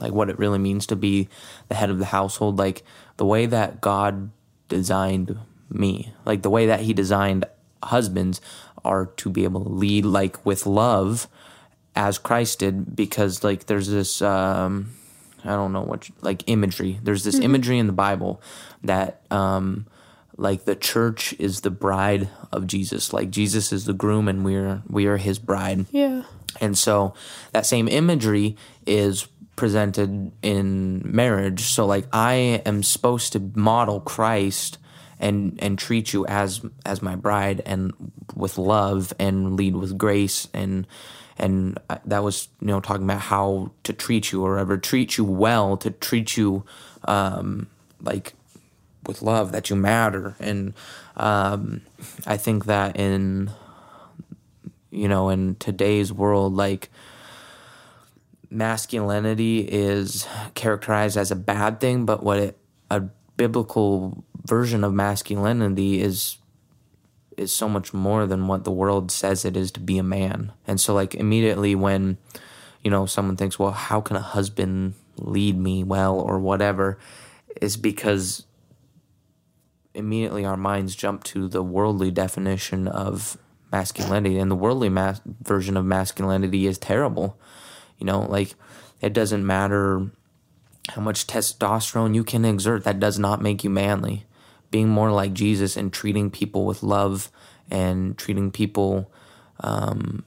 like 0.00 0.12
what 0.12 0.28
it 0.30 0.38
really 0.38 0.58
means 0.58 0.86
to 0.86 0.96
be 0.96 1.28
the 1.68 1.74
head 1.74 1.90
of 1.90 1.98
the 1.98 2.06
household 2.06 2.58
like 2.58 2.82
the 3.16 3.24
way 3.26 3.46
that 3.46 3.80
God 3.80 4.30
designed 4.68 5.38
me 5.70 6.12
like 6.24 6.42
the 6.42 6.50
way 6.50 6.66
that 6.66 6.80
he 6.80 6.92
designed 6.92 7.44
husbands 7.82 8.40
are 8.84 9.06
to 9.06 9.30
be 9.30 9.44
able 9.44 9.62
to 9.64 9.70
lead 9.70 10.04
like 10.04 10.44
with 10.46 10.66
love 10.66 11.28
as 11.94 12.18
Christ 12.18 12.58
did 12.60 12.94
because 12.94 13.42
like 13.42 13.66
there's 13.66 13.88
this 13.88 14.20
um 14.22 14.90
I 15.44 15.50
don't 15.50 15.72
know 15.72 15.82
what 15.82 16.08
like 16.22 16.42
imagery. 16.48 16.98
There's 17.02 17.22
this 17.22 17.38
imagery 17.38 17.78
in 17.78 17.86
the 17.86 17.92
Bible 17.92 18.40
that 18.82 19.22
um 19.30 19.86
like 20.36 20.64
the 20.64 20.76
church 20.76 21.34
is 21.38 21.60
the 21.62 21.70
bride 21.70 22.28
of 22.52 22.66
Jesus. 22.66 23.12
Like 23.12 23.30
Jesus 23.30 23.72
is 23.72 23.84
the 23.84 23.92
groom 23.92 24.28
and 24.28 24.44
we're 24.44 24.82
we 24.88 25.06
are 25.06 25.16
his 25.16 25.38
bride. 25.38 25.86
Yeah. 25.90 26.22
and 26.60 26.76
so 26.76 27.14
that 27.52 27.64
same 27.66 27.88
imagery 27.88 28.56
is 28.86 29.26
presented 29.56 30.32
in 30.42 31.02
marriage. 31.04 31.62
So 31.62 31.86
like 31.86 32.06
I 32.12 32.62
am 32.64 32.82
supposed 32.82 33.32
to 33.32 33.40
model 33.54 34.00
Christ 34.00 34.78
and 35.18 35.58
and 35.62 35.78
treat 35.78 36.12
you 36.12 36.26
as 36.26 36.60
as 36.84 37.02
my 37.02 37.16
bride 37.16 37.62
and 37.64 37.92
with 38.34 38.58
love 38.58 39.12
and 39.18 39.56
lead 39.56 39.74
with 39.74 39.96
grace 39.96 40.46
and 40.52 40.86
and 41.38 41.78
that 42.04 42.22
was 42.22 42.48
you 42.60 42.68
know 42.68 42.80
talking 42.80 43.04
about 43.04 43.20
how 43.20 43.70
to 43.82 43.92
treat 43.92 44.30
you 44.30 44.44
or 44.44 44.58
ever 44.58 44.76
treat 44.76 45.16
you 45.16 45.24
well 45.24 45.76
to 45.76 45.90
treat 45.90 46.36
you 46.36 46.64
um 47.04 47.66
like 48.02 48.34
with 49.06 49.22
love 49.22 49.52
that 49.52 49.70
you 49.70 49.76
matter 49.76 50.34
and 50.38 50.74
um 51.16 51.80
I 52.26 52.36
think 52.36 52.66
that 52.66 52.96
in 52.96 53.50
you 54.90 55.08
know 55.08 55.30
in 55.30 55.54
today's 55.56 56.12
world 56.12 56.54
like 56.54 56.90
masculinity 58.50 59.60
is 59.60 60.26
characterized 60.54 61.16
as 61.16 61.30
a 61.30 61.36
bad 61.36 61.80
thing, 61.80 62.06
but 62.06 62.22
what 62.22 62.38
it, 62.38 62.58
a 62.90 63.00
biblical 63.36 64.24
version 64.44 64.84
of 64.84 64.92
masculinity 64.92 66.00
is 66.00 66.38
is 67.36 67.52
so 67.52 67.68
much 67.68 67.92
more 67.92 68.26
than 68.26 68.46
what 68.46 68.64
the 68.64 68.70
world 68.70 69.10
says 69.10 69.44
it 69.44 69.58
is 69.58 69.70
to 69.70 69.80
be 69.80 69.98
a 69.98 70.02
man. 70.02 70.52
And 70.66 70.80
so 70.80 70.94
like 70.94 71.14
immediately 71.14 71.74
when 71.74 72.16
you 72.82 72.90
know 72.90 73.06
someone 73.06 73.36
thinks, 73.36 73.58
"Well, 73.58 73.72
how 73.72 74.00
can 74.00 74.16
a 74.16 74.20
husband 74.20 74.94
lead 75.16 75.58
me 75.58 75.84
well 75.84 76.18
or 76.18 76.38
whatever?" 76.38 76.98
is 77.60 77.76
because 77.76 78.44
immediately 79.94 80.44
our 80.44 80.56
minds 80.56 80.94
jump 80.94 81.24
to 81.24 81.48
the 81.48 81.62
worldly 81.62 82.10
definition 82.10 82.86
of 82.86 83.38
masculinity 83.72 84.38
and 84.38 84.50
the 84.50 84.56
worldly 84.56 84.88
mas- 84.88 85.20
version 85.42 85.76
of 85.76 85.84
masculinity 85.84 86.66
is 86.66 86.78
terrible 86.78 87.38
you 87.98 88.06
know, 88.06 88.20
like 88.20 88.54
it 89.00 89.12
doesn't 89.12 89.46
matter 89.46 90.10
how 90.90 91.02
much 91.02 91.26
testosterone 91.26 92.14
you 92.14 92.24
can 92.24 92.44
exert, 92.44 92.84
that 92.84 93.00
does 93.00 93.18
not 93.18 93.42
make 93.42 93.64
you 93.64 93.70
manly. 93.70 94.24
Being 94.70 94.88
more 94.88 95.10
like 95.10 95.32
Jesus 95.32 95.76
and 95.76 95.92
treating 95.92 96.30
people 96.30 96.64
with 96.66 96.82
love 96.82 97.30
and 97.70 98.16
treating 98.18 98.50
people 98.50 99.10
um, 99.60 100.24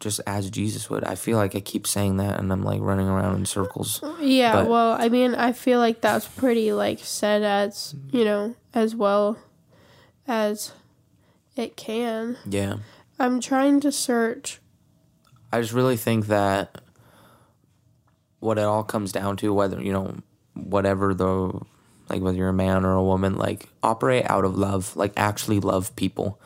just 0.00 0.20
as 0.26 0.50
Jesus 0.50 0.88
would. 0.90 1.04
I 1.04 1.14
feel 1.14 1.36
like 1.36 1.54
I 1.54 1.60
keep 1.60 1.86
saying 1.86 2.16
that 2.16 2.38
and 2.38 2.52
I'm 2.52 2.62
like 2.64 2.80
running 2.80 3.08
around 3.08 3.36
in 3.36 3.46
circles. 3.46 4.02
Yeah, 4.20 4.52
But- 4.54 4.68
well, 4.68 4.92
I 4.98 5.08
mean, 5.08 5.34
I 5.34 5.52
feel 5.52 5.78
like 5.78 6.00
that's 6.00 6.26
pretty 6.26 6.72
like 6.72 7.00
said 7.00 7.42
as, 7.42 7.94
you 8.10 8.24
know, 8.24 8.54
as 8.74 8.94
well 8.94 9.38
as 10.26 10.72
it 11.56 11.76
can. 11.76 12.38
Yeah. 12.46 12.76
I'm 13.18 13.40
trying 13.40 13.80
to 13.80 13.92
search 13.92 14.60
I 15.52 15.60
just 15.60 15.72
really 15.72 15.96
think 15.96 16.26
that 16.26 16.80
what 18.40 18.58
it 18.58 18.62
all 18.62 18.82
comes 18.84 19.12
down 19.12 19.36
to, 19.38 19.52
whether, 19.52 19.80
you 19.80 19.92
know, 19.92 20.16
whatever 20.54 21.14
the, 21.14 21.60
like 22.08 22.22
whether 22.22 22.36
you're 22.36 22.48
a 22.48 22.52
man 22.54 22.84
or 22.84 22.94
a 22.94 23.02
woman, 23.02 23.36
like 23.36 23.68
operate 23.82 24.28
out 24.28 24.44
of 24.44 24.56
love, 24.56 24.96
like 24.96 25.12
actually 25.16 25.60
love 25.60 25.94
people. 25.96 26.40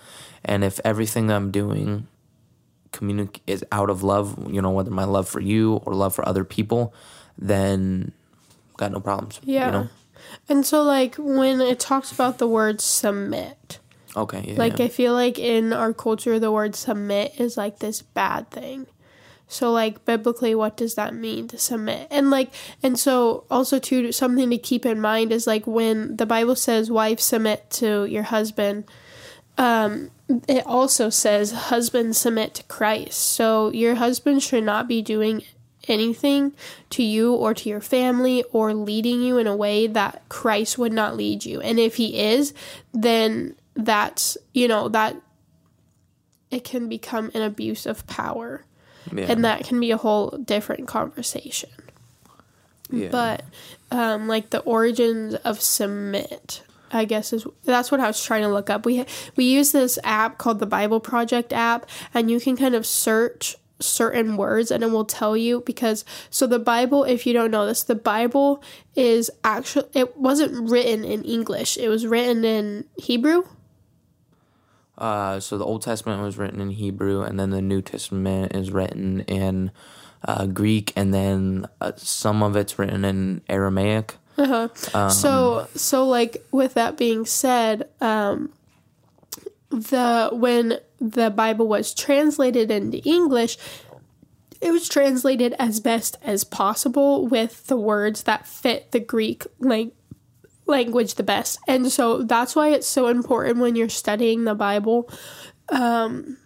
And 0.44 0.62
if 0.62 0.78
everything 0.84 1.28
that 1.28 1.36
I'm 1.36 1.50
doing 1.50 2.06
communic- 2.92 3.40
is 3.46 3.64
out 3.72 3.90
of 3.90 4.02
love, 4.02 4.52
you 4.52 4.60
know, 4.60 4.70
whether 4.70 4.90
my 4.90 5.04
love 5.04 5.28
for 5.28 5.40
you 5.40 5.80
or 5.84 5.94
love 5.94 6.14
for 6.14 6.28
other 6.28 6.44
people, 6.44 6.92
then 7.38 8.12
got 8.76 8.92
no 8.92 9.00
problems. 9.00 9.40
Yeah. 9.42 9.66
You 9.66 9.72
know? 9.72 9.88
And 10.48 10.66
so 10.66 10.82
like 10.82 11.16
when 11.16 11.60
it 11.60 11.78
talks 11.80 12.12
about 12.12 12.38
the 12.38 12.48
word 12.48 12.80
submit, 12.80 13.78
Okay. 14.16 14.44
Yeah. 14.48 14.58
like 14.58 14.78
yeah. 14.78 14.86
I 14.86 14.88
feel 14.88 15.12
like 15.12 15.38
in 15.38 15.72
our 15.72 15.92
culture 15.92 16.38
the 16.38 16.50
word 16.50 16.74
submit 16.74 17.38
is 17.38 17.56
like 17.56 17.78
this 17.80 18.02
bad 18.02 18.50
thing. 18.50 18.86
So 19.48 19.70
like 19.72 20.04
biblically 20.04 20.54
what 20.54 20.76
does 20.76 20.94
that 20.96 21.14
mean 21.14 21.48
to 21.48 21.58
submit? 21.58 22.08
And 22.10 22.30
like 22.30 22.52
and 22.82 22.98
so 22.98 23.44
also 23.50 23.78
too 23.78 24.12
something 24.12 24.50
to 24.50 24.58
keep 24.58 24.84
in 24.84 25.00
mind 25.00 25.32
is 25.32 25.46
like 25.46 25.66
when 25.66 26.16
the 26.16 26.26
Bible 26.26 26.56
says 26.56 26.90
wife 26.90 27.20
submit 27.20 27.70
to 27.70 28.04
your 28.06 28.24
husband 28.24 28.84
um 29.58 30.10
it 30.48 30.66
also 30.66 31.08
says 31.08 31.52
husband 31.52 32.16
submit 32.16 32.54
to 32.54 32.62
Christ. 32.64 33.18
So 33.18 33.70
your 33.70 33.94
husband 33.94 34.42
should 34.42 34.64
not 34.64 34.88
be 34.88 35.00
doing 35.00 35.42
anything 35.88 36.52
to 36.90 37.02
you 37.02 37.34
or 37.34 37.54
to 37.54 37.68
your 37.68 37.80
family 37.80 38.42
or 38.52 38.74
leading 38.74 39.22
you 39.22 39.38
in 39.38 39.46
a 39.46 39.56
way 39.56 39.86
that 39.86 40.22
Christ 40.28 40.78
would 40.78 40.92
not 40.92 41.16
lead 41.16 41.44
you. 41.44 41.60
And 41.60 41.78
if 41.78 41.96
he 41.96 42.18
is, 42.18 42.54
then 42.92 43.54
that's, 43.74 44.36
you 44.52 44.68
know, 44.68 44.88
that 44.88 45.16
it 46.50 46.64
can 46.64 46.88
become 46.88 47.30
an 47.34 47.42
abuse 47.42 47.86
of 47.86 48.06
power. 48.06 48.64
Yeah. 49.12 49.26
And 49.28 49.44
that 49.44 49.64
can 49.64 49.80
be 49.80 49.90
a 49.90 49.96
whole 49.96 50.30
different 50.30 50.88
conversation. 50.88 51.70
yeah. 52.90 53.08
But 53.10 53.44
um, 53.90 54.28
like 54.28 54.50
the 54.50 54.60
origins 54.60 55.34
of 55.36 55.60
submit, 55.60 56.62
I 56.92 57.04
guess 57.04 57.32
is 57.32 57.46
that's 57.64 57.90
what 57.90 58.00
I 58.00 58.06
was 58.06 58.22
trying 58.24 58.42
to 58.42 58.48
look 58.48 58.70
up. 58.70 58.84
We 58.84 59.04
we 59.36 59.44
use 59.44 59.72
this 59.72 59.98
app 60.04 60.38
called 60.38 60.58
the 60.58 60.66
Bible 60.66 61.00
Project 61.00 61.52
app, 61.52 61.88
and 62.14 62.30
you 62.30 62.40
can 62.40 62.56
kind 62.56 62.74
of 62.74 62.86
search 62.86 63.56
certain 63.78 64.36
words 64.36 64.70
and 64.70 64.82
it 64.82 64.90
will 64.90 65.04
tell 65.04 65.36
you 65.36 65.60
because 65.66 66.02
so 66.30 66.46
the 66.46 66.58
bible 66.58 67.04
if 67.04 67.26
you 67.26 67.34
don't 67.34 67.50
know 67.50 67.66
this 67.66 67.82
the 67.82 67.94
bible 67.94 68.62
is 68.94 69.30
actually 69.44 69.86
it 69.92 70.16
wasn't 70.16 70.70
written 70.70 71.04
in 71.04 71.22
english 71.24 71.76
it 71.76 71.88
was 71.88 72.06
written 72.06 72.42
in 72.42 72.84
hebrew 72.96 73.42
Uh, 74.98 75.40
so 75.40 75.58
the 75.58 75.64
Old 75.64 75.82
Testament 75.82 76.22
was 76.22 76.38
written 76.38 76.60
in 76.60 76.70
Hebrew, 76.70 77.22
and 77.22 77.38
then 77.38 77.50
the 77.50 77.62
New 77.62 77.82
Testament 77.82 78.54
is 78.54 78.70
written 78.70 79.20
in 79.20 79.70
uh, 80.24 80.46
Greek, 80.46 80.92
and 80.96 81.12
then 81.12 81.66
uh, 81.80 81.92
some 81.96 82.42
of 82.42 82.56
it's 82.56 82.78
written 82.78 83.04
in 83.04 83.42
Aramaic. 83.48 84.16
Uh-huh. 84.38 85.08
so 85.08 85.66
so 85.74 86.06
like 86.06 86.44
with 86.50 86.74
that 86.74 86.98
being 86.98 87.24
said, 87.24 87.88
um 88.02 88.52
the 89.70 90.28
when 90.32 90.78
the 91.00 91.30
Bible 91.30 91.66
was 91.66 91.94
translated 91.94 92.70
into 92.70 92.98
English, 92.98 93.58
it 94.60 94.70
was 94.70 94.88
translated 94.88 95.54
as 95.58 95.80
best 95.80 96.16
as 96.22 96.44
possible 96.44 97.26
with 97.26 97.66
the 97.66 97.76
words 97.76 98.24
that 98.24 98.46
fit 98.46 98.92
the 98.92 99.00
Greek 99.00 99.46
like 99.58 99.92
language 100.66 101.14
the 101.14 101.22
best. 101.22 101.58
And 101.66 101.90
so 101.90 102.22
that's 102.22 102.54
why 102.56 102.70
it's 102.70 102.86
so 102.86 103.06
important 103.08 103.58
when 103.58 103.76
you're 103.76 103.88
studying 103.88 104.44
the 104.44 104.54
Bible, 104.54 105.08
um, 105.68 106.36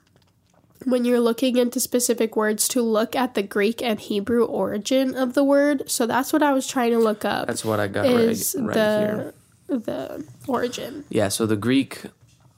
when 0.85 1.05
you're 1.05 1.21
looking 1.21 1.57
into 1.57 1.81
specific 1.81 2.37
words, 2.37 2.69
to 2.69 2.83
look 2.83 3.17
at 3.17 3.35
the 3.35 3.43
Greek 3.43 3.83
and 3.83 3.99
Hebrew 3.99 4.45
origin 4.45 5.15
of 5.15 5.35
the 5.35 5.45
word. 5.45 5.91
So 5.91 6.07
that's 6.07 6.33
what 6.33 6.43
I 6.43 6.53
was 6.53 6.67
trying 6.67 6.93
to 6.93 6.99
look 6.99 7.25
up. 7.25 7.47
That's 7.47 7.65
what 7.65 7.81
I 7.81 7.89
got 7.89 8.07
is 8.07 8.55
right, 8.59 8.67
right 8.67 8.75
the 8.75 9.35
here. 9.69 9.79
the 9.79 10.27
origin. 10.47 11.05
Yeah, 11.09 11.29
so 11.29 11.47
the 11.47 11.57
Greek 11.57 12.03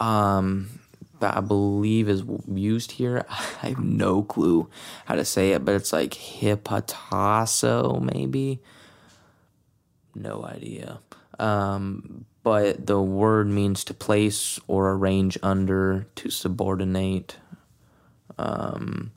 um, 0.01 0.81
that 1.21 1.37
I 1.37 1.41
believe 1.41 2.09
is 2.09 2.23
used 2.49 2.93
here, 2.93 3.25
I 3.31 3.69
have 3.69 3.79
no 3.79 4.23
clue 4.23 4.69
how 5.07 5.15
to 5.15 5.25
say 5.25 5.53
it, 5.53 5.65
but 5.65 5.75
it's 5.75 5.93
like 5.93 6.13
hippotasso, 6.13 8.01
maybe. 8.01 8.61
No 10.15 10.45
idea. 10.45 10.99
Um, 11.39 12.27
but 12.43 12.87
the 12.87 13.01
word 13.01 13.47
means 13.49 13.85
to 13.85 13.95
place 13.95 14.59
or 14.67 14.93
arrange 14.93 15.39
under, 15.43 16.07
to 16.17 16.31
subordinate, 16.31 17.37
um, 18.39 19.13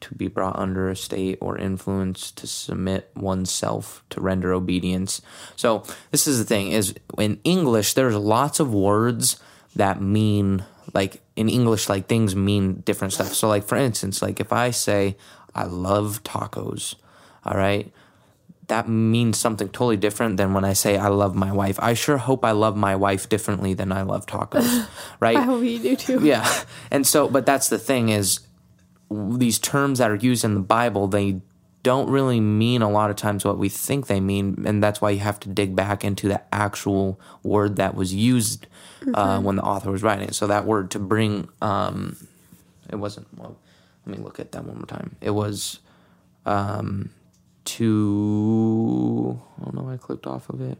to 0.00 0.14
be 0.14 0.28
brought 0.28 0.58
under 0.58 0.88
a 0.88 0.96
state 0.96 1.38
or 1.42 1.58
influence, 1.58 2.30
to 2.32 2.46
submit 2.46 3.10
oneself, 3.14 4.02
to 4.10 4.20
render 4.20 4.52
obedience. 4.52 5.20
So 5.56 5.84
this 6.10 6.26
is 6.26 6.38
the 6.38 6.44
thing: 6.44 6.72
is 6.72 6.94
in 7.18 7.38
English, 7.44 7.94
there's 7.94 8.16
lots 8.16 8.60
of 8.60 8.72
words 8.72 9.38
that 9.76 10.00
mean 10.00 10.64
like 10.94 11.22
in 11.36 11.48
English, 11.48 11.88
like 11.88 12.06
things 12.06 12.34
mean 12.34 12.82
different 12.84 13.12
stuff. 13.12 13.34
So, 13.34 13.48
like 13.48 13.64
for 13.64 13.76
instance, 13.76 14.22
like 14.22 14.40
if 14.40 14.52
I 14.52 14.70
say 14.70 15.16
I 15.54 15.64
love 15.64 16.22
tacos, 16.22 16.94
all 17.44 17.56
right, 17.56 17.92
that 18.70 18.88
means 18.88 19.36
something 19.36 19.68
totally 19.68 19.96
different 19.96 20.36
than 20.36 20.54
when 20.54 20.64
I 20.64 20.74
say 20.74 20.96
I 20.96 21.08
love 21.08 21.34
my 21.34 21.50
wife. 21.50 21.78
I 21.80 21.94
sure 21.94 22.18
hope 22.18 22.44
I 22.44 22.52
love 22.52 22.76
my 22.76 22.94
wife 22.94 23.28
differently 23.28 23.74
than 23.74 23.90
I 23.90 24.02
love 24.02 24.26
tacos, 24.26 24.86
right? 25.20 25.36
I 25.36 25.42
hope 25.42 25.64
you 25.64 25.80
do 25.80 25.96
too. 25.96 26.20
Yeah. 26.24 26.48
And 26.90 27.04
so, 27.04 27.28
but 27.28 27.44
that's 27.44 27.68
the 27.68 27.78
thing 27.78 28.10
is 28.10 28.40
these 29.10 29.58
terms 29.58 29.98
that 29.98 30.08
are 30.08 30.16
used 30.16 30.44
in 30.44 30.54
the 30.54 30.60
Bible, 30.60 31.08
they 31.08 31.40
don't 31.82 32.08
really 32.08 32.38
mean 32.38 32.80
a 32.80 32.88
lot 32.88 33.10
of 33.10 33.16
times 33.16 33.44
what 33.44 33.58
we 33.58 33.68
think 33.68 34.06
they 34.06 34.20
mean. 34.20 34.62
And 34.64 34.80
that's 34.80 35.00
why 35.00 35.10
you 35.10 35.18
have 35.18 35.40
to 35.40 35.48
dig 35.48 35.74
back 35.74 36.04
into 36.04 36.28
the 36.28 36.40
actual 36.54 37.18
word 37.42 37.74
that 37.76 37.96
was 37.96 38.14
used 38.14 38.68
uh, 39.14 39.40
when 39.40 39.56
the 39.56 39.62
author 39.62 39.90
was 39.90 40.04
writing 40.04 40.28
it. 40.28 40.34
So 40.36 40.46
that 40.46 40.64
word 40.64 40.92
to 40.92 41.00
bring, 41.00 41.48
um, 41.60 42.16
it 42.88 42.96
wasn't, 42.96 43.26
well, 43.36 43.56
let 44.06 44.16
me 44.16 44.22
look 44.22 44.38
at 44.38 44.52
that 44.52 44.64
one 44.64 44.76
more 44.76 44.86
time. 44.86 45.16
It 45.20 45.30
was 45.30 45.80
um, 46.46 47.10
to, 47.78 49.40
I 49.60 49.64
don't 49.64 49.74
know 49.74 49.90
I 49.90 49.96
clicked 49.96 50.26
off 50.26 50.48
of 50.48 50.60
it. 50.60 50.78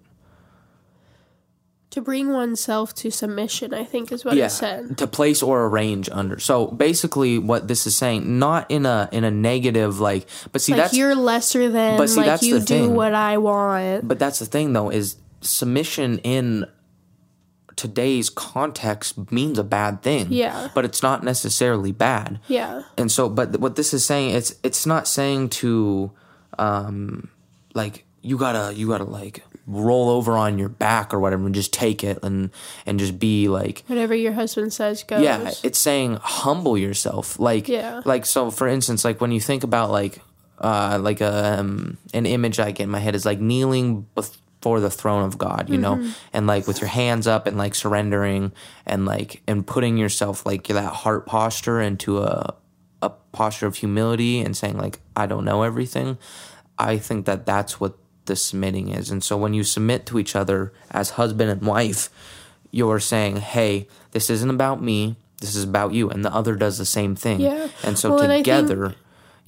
To 1.90 2.00
bring 2.00 2.32
oneself 2.32 2.94
to 2.96 3.10
submission, 3.10 3.74
I 3.74 3.82
think 3.82 4.12
is 4.12 4.24
what 4.24 4.36
it 4.36 4.50
said. 4.52 4.96
to 4.98 5.08
place 5.08 5.42
or 5.42 5.66
arrange 5.66 6.08
under. 6.12 6.38
So 6.38 6.68
basically, 6.68 7.36
what 7.38 7.66
this 7.66 7.84
is 7.84 7.96
saying, 7.96 8.38
not 8.38 8.70
in 8.70 8.86
a 8.86 9.08
in 9.10 9.24
a 9.24 9.30
negative 9.32 9.98
like, 9.98 10.28
but 10.52 10.60
see 10.60 10.70
Like 10.72 10.82
that's 10.82 10.94
you're 10.96 11.16
lesser 11.16 11.68
than, 11.68 11.98
But 11.98 12.08
see, 12.10 12.18
like 12.18 12.26
that's 12.26 12.42
you 12.44 12.60
the 12.60 12.64
do 12.64 12.74
thing. 12.86 12.94
what 12.94 13.12
I 13.12 13.38
want. 13.38 14.06
but 14.06 14.20
that's 14.20 14.38
the 14.38 14.46
thing 14.46 14.72
though 14.72 14.88
is 14.90 15.16
submission 15.40 16.18
in 16.18 16.66
today's 17.74 18.30
context 18.30 19.32
means 19.32 19.58
a 19.58 19.64
bad 19.64 20.00
thing. 20.02 20.28
Yeah. 20.30 20.68
but 20.74 20.84
it's 20.84 21.02
not 21.02 21.24
necessarily 21.24 21.90
bad. 21.90 22.38
Yeah. 22.46 22.82
And 22.98 23.10
so, 23.10 23.28
but 23.28 23.58
what 23.58 23.74
this 23.74 23.92
is 23.92 24.04
saying, 24.04 24.36
it's 24.36 24.54
it's 24.62 24.86
not 24.86 25.08
saying 25.08 25.48
to, 25.60 26.12
um, 26.58 27.28
like 27.74 28.04
you 28.22 28.36
gotta 28.36 28.74
you 28.74 28.88
gotta 28.88 29.04
like 29.04 29.42
roll 29.66 30.08
over 30.10 30.36
on 30.36 30.58
your 30.58 30.68
back 30.68 31.14
or 31.14 31.20
whatever 31.20 31.46
and 31.46 31.54
just 31.54 31.72
take 31.72 32.02
it 32.02 32.18
and 32.22 32.50
and 32.86 32.98
just 32.98 33.18
be 33.18 33.48
like 33.48 33.84
Whatever 33.86 34.14
your 34.14 34.32
husband 34.32 34.72
says 34.72 35.02
goes. 35.04 35.22
yeah 35.22 35.52
it's 35.62 35.78
saying 35.78 36.18
humble 36.20 36.76
yourself 36.76 37.38
like 37.38 37.68
Yeah. 37.68 38.02
like 38.04 38.26
so 38.26 38.50
for 38.50 38.66
instance 38.66 39.04
like 39.04 39.20
when 39.20 39.30
you 39.30 39.40
think 39.40 39.62
about 39.64 39.90
like 39.90 40.20
uh 40.60 40.98
like 41.00 41.20
a 41.20 41.60
um, 41.60 41.98
an 42.12 42.26
image 42.26 42.58
i 42.58 42.72
get 42.72 42.84
in 42.84 42.90
my 42.90 42.98
head 42.98 43.14
is 43.14 43.24
like 43.24 43.40
kneeling 43.40 44.06
before 44.14 44.80
the 44.80 44.90
throne 44.90 45.24
of 45.24 45.38
god 45.38 45.70
you 45.70 45.78
know 45.78 46.04
and 46.32 46.46
like 46.48 46.66
with 46.66 46.80
your 46.80 46.90
hands 46.90 47.26
up 47.28 47.46
and 47.46 47.56
like 47.56 47.74
surrendering 47.74 48.50
and 48.86 49.06
like 49.06 49.40
and 49.46 49.66
putting 49.66 49.96
yourself 49.96 50.44
like 50.44 50.66
that 50.66 50.92
heart 50.92 51.26
posture 51.26 51.80
into 51.80 52.18
a 52.18 52.54
a 53.02 53.10
posture 53.32 53.66
of 53.66 53.76
humility 53.76 54.40
and 54.40 54.56
saying 54.56 54.76
like 54.76 55.00
i 55.16 55.26
don't 55.26 55.44
know 55.44 55.62
everything 55.62 56.18
i 56.78 56.96
think 56.98 57.26
that 57.26 57.46
that's 57.46 57.80
what 57.80 57.96
the 58.26 58.36
submitting 58.36 58.88
is 58.88 59.10
and 59.10 59.24
so 59.24 59.36
when 59.36 59.54
you 59.54 59.64
submit 59.64 60.06
to 60.06 60.18
each 60.18 60.36
other 60.36 60.72
as 60.90 61.10
husband 61.10 61.50
and 61.50 61.62
wife 61.62 62.10
you're 62.72 63.00
saying, 63.00 63.34
hey, 63.38 63.88
this 64.12 64.30
isn't 64.30 64.48
about 64.48 64.80
me, 64.80 65.16
this 65.40 65.56
is 65.56 65.64
about 65.64 65.92
you. 65.92 66.08
And 66.08 66.24
the 66.24 66.32
other 66.32 66.54
does 66.54 66.78
the 66.78 66.84
same 66.86 67.16
thing. 67.16 67.40
Yeah. 67.40 67.66
And 67.82 67.98
so 67.98 68.10
Well, 68.10 68.20
and 68.20 68.28
think- 68.28 68.44
together, 68.44 68.94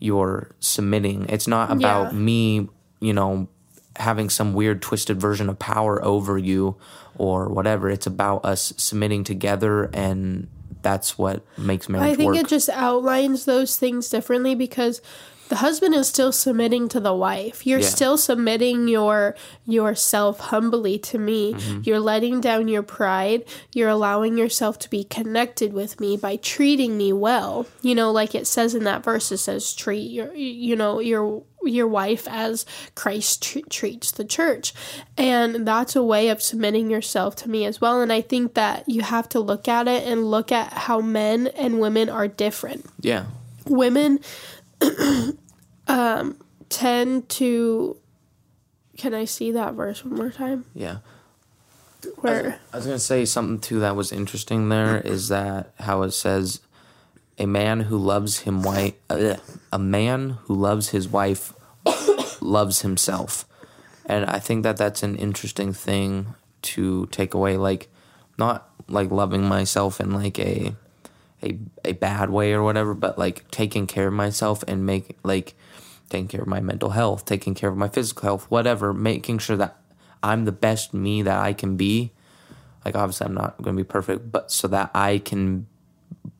you're 0.00 0.50
submitting. 0.58 1.26
It's 1.28 1.46
not 1.46 1.70
about 1.70 2.12
Yeah. 2.12 2.18
me, 2.18 2.68
you 2.98 3.12
know, 3.12 3.46
having 3.94 4.28
some 4.28 4.54
weird 4.54 4.82
twisted 4.82 5.20
version 5.20 5.48
of 5.48 5.60
power 5.60 6.04
over 6.04 6.36
you 6.36 6.74
or 7.16 7.48
whatever. 7.48 7.88
It's 7.88 8.08
about 8.08 8.44
us 8.44 8.72
submitting 8.76 9.22
together 9.22 9.84
and 9.94 10.48
that's 10.82 11.16
what 11.18 11.42
makes 11.56 11.88
marriage 11.88 12.12
I 12.12 12.14
think 12.14 12.34
work. 12.34 12.36
it 12.44 12.48
just 12.48 12.68
outlines 12.68 13.44
those 13.44 13.76
things 13.76 14.08
differently 14.08 14.54
because 14.54 15.00
the 15.48 15.56
husband 15.56 15.94
is 15.94 16.08
still 16.08 16.32
submitting 16.32 16.88
to 16.88 16.98
the 17.00 17.12
wife. 17.14 17.66
You're 17.66 17.80
Yeah. 17.80 17.86
still 17.86 18.16
submitting 18.16 18.88
your 18.88 19.36
yourself 19.66 20.40
humbly 20.40 20.98
to 21.00 21.18
me. 21.18 21.52
Mm-hmm. 21.52 21.80
You're 21.84 22.00
letting 22.00 22.40
down 22.40 22.68
your 22.68 22.82
pride. 22.82 23.44
You're 23.74 23.90
allowing 23.90 24.38
yourself 24.38 24.78
to 24.80 24.88
be 24.90 25.04
connected 25.04 25.72
with 25.74 26.00
me 26.00 26.16
by 26.16 26.36
treating 26.36 26.96
me 26.96 27.12
well. 27.12 27.66
You 27.82 27.94
know, 27.94 28.10
like 28.12 28.34
it 28.34 28.46
says 28.46 28.74
in 28.74 28.84
that 28.84 29.04
verse, 29.04 29.30
it 29.30 29.38
says 29.38 29.74
treat 29.74 30.10
your 30.10 30.32
you 30.34 30.74
know 30.74 31.00
your 31.00 31.42
your 31.66 31.86
wife 31.86 32.26
as 32.30 32.66
Christ 32.94 33.42
tr- 33.42 33.58
treats 33.70 34.10
the 34.10 34.24
church. 34.24 34.72
And 35.16 35.66
that's 35.66 35.96
a 35.96 36.02
way 36.02 36.28
of 36.28 36.42
submitting 36.42 36.90
yourself 36.90 37.36
to 37.36 37.50
me 37.50 37.64
as 37.64 37.80
well. 37.80 38.00
And 38.00 38.12
I 38.12 38.20
think 38.20 38.54
that 38.54 38.88
you 38.88 39.02
have 39.02 39.28
to 39.30 39.40
look 39.40 39.68
at 39.68 39.88
it 39.88 40.06
and 40.06 40.30
look 40.30 40.52
at 40.52 40.72
how 40.72 41.00
men 41.00 41.46
and 41.48 41.80
women 41.80 42.08
are 42.08 42.28
different. 42.28 42.86
yeah. 43.00 43.26
Women 43.66 44.18
um, 45.88 46.36
tend 46.68 47.28
to. 47.30 47.96
Can 48.98 49.14
I 49.14 49.24
see 49.24 49.52
that 49.52 49.74
verse 49.74 50.04
one 50.04 50.16
more 50.16 50.30
time? 50.30 50.64
Yeah. 50.74 50.98
Where 52.16 52.58
I 52.72 52.76
was 52.76 52.86
gonna 52.86 52.98
say 52.98 53.24
something 53.24 53.60
too 53.60 53.78
that 53.80 53.94
was 53.94 54.10
interesting. 54.10 54.68
There 54.68 55.00
is 55.00 55.28
that 55.28 55.72
how 55.78 56.02
it 56.02 56.10
says, 56.10 56.60
"A 57.38 57.46
man 57.46 57.80
who 57.80 57.98
loves 57.98 58.40
him 58.40 58.62
wife, 58.62 58.94
a 59.08 59.78
man 59.78 60.38
who 60.44 60.54
loves 60.54 60.90
his 60.90 61.08
wife, 61.08 61.52
loves 62.40 62.82
himself," 62.82 63.46
and 64.06 64.24
I 64.26 64.38
think 64.38 64.62
that 64.62 64.76
that's 64.76 65.02
an 65.02 65.16
interesting 65.16 65.72
thing 65.72 66.34
to 66.62 67.06
take 67.06 67.34
away. 67.34 67.56
Like, 67.56 67.88
not 68.38 68.68
like 68.88 69.10
loving 69.10 69.44
myself 69.44 70.00
in 70.00 70.12
like 70.12 70.38
a 70.38 70.74
a 71.42 71.58
a 71.84 71.92
bad 71.92 72.30
way 72.30 72.52
or 72.52 72.62
whatever, 72.62 72.94
but 72.94 73.18
like 73.18 73.50
taking 73.50 73.86
care 73.86 74.08
of 74.08 74.14
myself 74.14 74.62
and 74.68 74.86
make 74.86 75.16
like 75.24 75.54
taking 76.08 76.28
care 76.28 76.42
of 76.42 76.46
my 76.46 76.60
mental 76.60 76.90
health, 76.90 77.24
taking 77.24 77.54
care 77.54 77.70
of 77.70 77.76
my 77.76 77.88
physical 77.88 78.22
health, 78.22 78.46
whatever, 78.50 78.92
making 78.92 79.38
sure 79.38 79.56
that 79.56 79.78
I'm 80.22 80.44
the 80.44 80.52
best 80.52 80.94
me 80.94 81.22
that 81.22 81.38
I 81.38 81.52
can 81.52 81.76
be. 81.76 82.12
Like 82.84 82.94
obviously 82.94 83.26
I'm 83.26 83.34
not 83.34 83.60
going 83.62 83.76
to 83.76 83.82
be 83.82 83.88
perfect, 83.88 84.30
but 84.30 84.52
so 84.52 84.68
that 84.68 84.90
I 84.94 85.18
can 85.18 85.66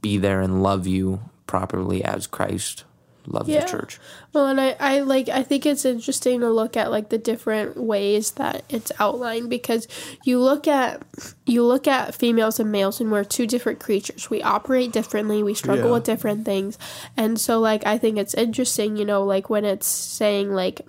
be 0.00 0.18
there 0.18 0.40
and 0.40 0.62
love 0.62 0.86
you 0.86 1.20
properly 1.46 2.02
as 2.04 2.26
Christ 2.26 2.84
loves 3.26 3.48
Yeah. 3.48 3.60
the 3.60 3.68
church. 3.68 4.00
Well, 4.32 4.48
and 4.48 4.60
I, 4.60 4.74
I 4.80 5.00
like 5.00 5.28
I 5.28 5.44
think 5.44 5.64
it's 5.64 5.84
interesting 5.84 6.40
to 6.40 6.50
look 6.50 6.76
at 6.76 6.90
like 6.90 7.08
the 7.10 7.18
different 7.18 7.76
ways 7.76 8.32
that 8.32 8.64
it's 8.68 8.90
outlined 8.98 9.48
because 9.48 9.86
you 10.24 10.40
look 10.40 10.66
at 10.66 11.02
you 11.46 11.64
look 11.64 11.86
at 11.86 12.16
females 12.16 12.58
and 12.58 12.72
males 12.72 13.00
and 13.00 13.12
we're 13.12 13.22
two 13.22 13.46
different 13.46 13.78
creatures. 13.78 14.28
We 14.28 14.42
operate 14.42 14.90
differently, 14.90 15.42
we 15.42 15.54
struggle 15.54 15.86
Yeah. 15.86 15.92
with 15.92 16.04
different 16.04 16.44
things. 16.44 16.78
And 17.16 17.40
so 17.40 17.60
like 17.60 17.86
I 17.86 17.96
think 17.96 18.18
it's 18.18 18.34
interesting, 18.34 18.96
you 18.96 19.04
know, 19.04 19.22
like 19.22 19.48
when 19.48 19.64
it's 19.64 19.86
saying 19.86 20.52
like 20.52 20.80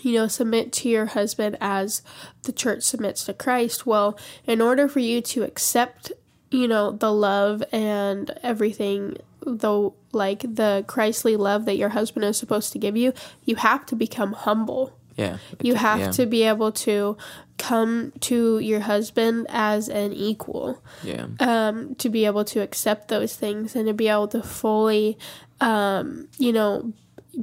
you 0.00 0.14
know, 0.14 0.26
submit 0.26 0.72
to 0.72 0.88
your 0.88 1.06
husband 1.06 1.56
as 1.60 2.02
the 2.42 2.52
church 2.52 2.82
submits 2.82 3.24
to 3.24 3.32
Christ. 3.34 3.86
Well, 3.86 4.18
in 4.46 4.60
order 4.60 4.88
for 4.88 4.98
you 4.98 5.20
to 5.20 5.44
accept, 5.44 6.10
you 6.52 6.68
know, 6.68 6.92
the 6.92 7.12
love 7.12 7.62
and 7.72 8.30
everything, 8.42 9.16
though, 9.44 9.94
like 10.12 10.40
the 10.42 10.84
Christly 10.86 11.36
love 11.36 11.64
that 11.64 11.76
your 11.76 11.90
husband 11.90 12.24
is 12.24 12.36
supposed 12.36 12.72
to 12.72 12.78
give 12.78 12.96
you, 12.96 13.12
you 13.44 13.56
have 13.56 13.86
to 13.86 13.96
become 13.96 14.32
humble. 14.32 14.96
Yeah. 15.16 15.38
You 15.60 15.74
have 15.74 16.00
yeah. 16.00 16.10
to 16.12 16.26
be 16.26 16.42
able 16.44 16.72
to 16.72 17.16
come 17.58 18.12
to 18.20 18.58
your 18.58 18.80
husband 18.80 19.46
as 19.50 19.88
an 19.88 20.12
equal 20.12 20.82
Yeah. 21.02 21.26
um, 21.38 21.94
to 21.96 22.08
be 22.08 22.24
able 22.24 22.44
to 22.46 22.60
accept 22.60 23.08
those 23.08 23.36
things 23.36 23.76
and 23.76 23.86
to 23.86 23.94
be 23.94 24.08
able 24.08 24.28
to 24.28 24.42
fully, 24.42 25.18
um, 25.60 26.28
you 26.38 26.52
know, 26.52 26.92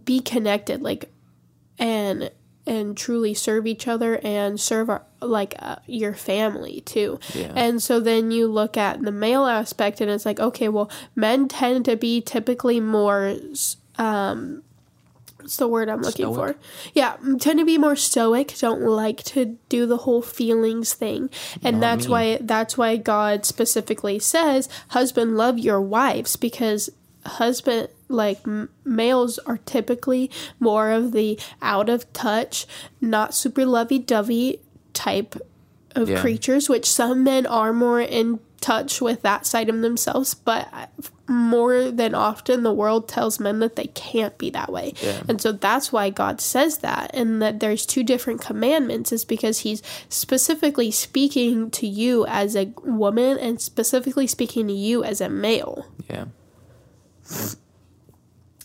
be 0.03 0.19
connected, 0.19 0.81
like, 0.81 1.11
and 1.77 2.31
and 2.67 2.95
truly 2.95 3.33
serve 3.33 3.65
each 3.65 3.87
other 3.87 4.19
and 4.23 4.59
serve 4.59 4.89
our 4.89 5.03
like 5.21 5.55
uh, 5.59 5.77
your 5.85 6.13
family 6.13 6.81
too. 6.81 7.19
Yeah. 7.33 7.51
And 7.55 7.81
so 7.81 7.99
then 7.99 8.31
you 8.31 8.47
look 8.47 8.77
at 8.77 9.01
the 9.01 9.11
male 9.11 9.45
aspect 9.45 10.01
and 10.01 10.09
it's 10.09 10.25
like, 10.25 10.39
okay, 10.39 10.69
well, 10.69 10.89
men 11.15 11.47
tend 11.47 11.85
to 11.85 11.95
be 11.95 12.21
typically 12.21 12.79
more 12.79 13.35
um 13.97 14.63
what's 15.37 15.57
the 15.57 15.67
word 15.67 15.89
I'm 15.89 16.01
looking 16.01 16.33
Stoic? 16.33 16.55
for? 16.57 16.61
Yeah, 16.93 17.15
tend 17.39 17.59
to 17.59 17.65
be 17.65 17.77
more 17.77 17.95
stoic, 17.95 18.55
don't 18.59 18.81
like 18.81 19.23
to 19.23 19.57
do 19.69 19.85
the 19.85 19.97
whole 19.97 20.21
feelings 20.21 20.93
thing. 20.93 21.29
And 21.63 21.79
Not 21.79 21.81
that's 21.81 22.05
me. 22.05 22.11
why 22.11 22.37
that's 22.41 22.77
why 22.77 22.97
God 22.97 23.45
specifically 23.45 24.19
says, 24.19 24.69
"Husband 24.89 25.37
love 25.37 25.57
your 25.57 25.81
wives" 25.81 26.35
because 26.35 26.89
husband 27.25 27.89
like 28.07 28.39
m- 28.47 28.69
males 28.83 29.37
are 29.39 29.57
typically 29.57 30.31
more 30.59 30.89
of 30.91 31.11
the 31.11 31.39
out 31.61 31.89
of 31.89 32.11
touch, 32.13 32.65
not 33.01 33.33
super 33.33 33.65
lovey-dovey 33.65 34.59
type 34.93 35.35
of 35.95 36.09
Yeah. 36.09 36.21
creatures, 36.21 36.69
which 36.69 36.89
some 36.89 37.23
men 37.23 37.45
are 37.45 37.73
more 37.73 37.99
in 37.99 38.39
touch 38.61 39.01
with 39.01 39.21
that 39.21 39.45
side 39.45 39.69
of 39.69 39.79
themselves, 39.81 40.33
but 40.33 40.67
more 41.27 41.91
than 41.91 42.13
often 42.13 42.63
the 42.63 42.73
world 42.73 43.07
tells 43.07 43.39
men 43.39 43.59
that 43.59 43.75
they 43.75 43.85
can't 43.93 44.37
be 44.37 44.49
that 44.49 44.71
way. 44.71 44.93
Yeah. 45.01 45.21
And 45.29 45.39
so 45.41 45.51
that's 45.51 45.91
why 45.93 46.09
God 46.09 46.41
says 46.41 46.79
that 46.79 47.11
and 47.13 47.41
that 47.41 47.59
there's 47.59 47.85
two 47.85 48.03
different 48.03 48.41
commandments 48.41 49.11
is 49.11 49.23
because 49.25 49.59
he's 49.59 49.81
specifically 50.09 50.91
speaking 50.91 51.69
to 51.71 51.87
you 51.87 52.25
as 52.27 52.55
a 52.55 52.73
woman 52.83 53.37
and 53.37 53.61
specifically 53.61 54.27
speaking 54.27 54.67
to 54.67 54.73
you 54.73 55.03
as 55.03 55.21
a 55.21 55.29
male. 55.29 55.85
Yeah. 56.09 56.25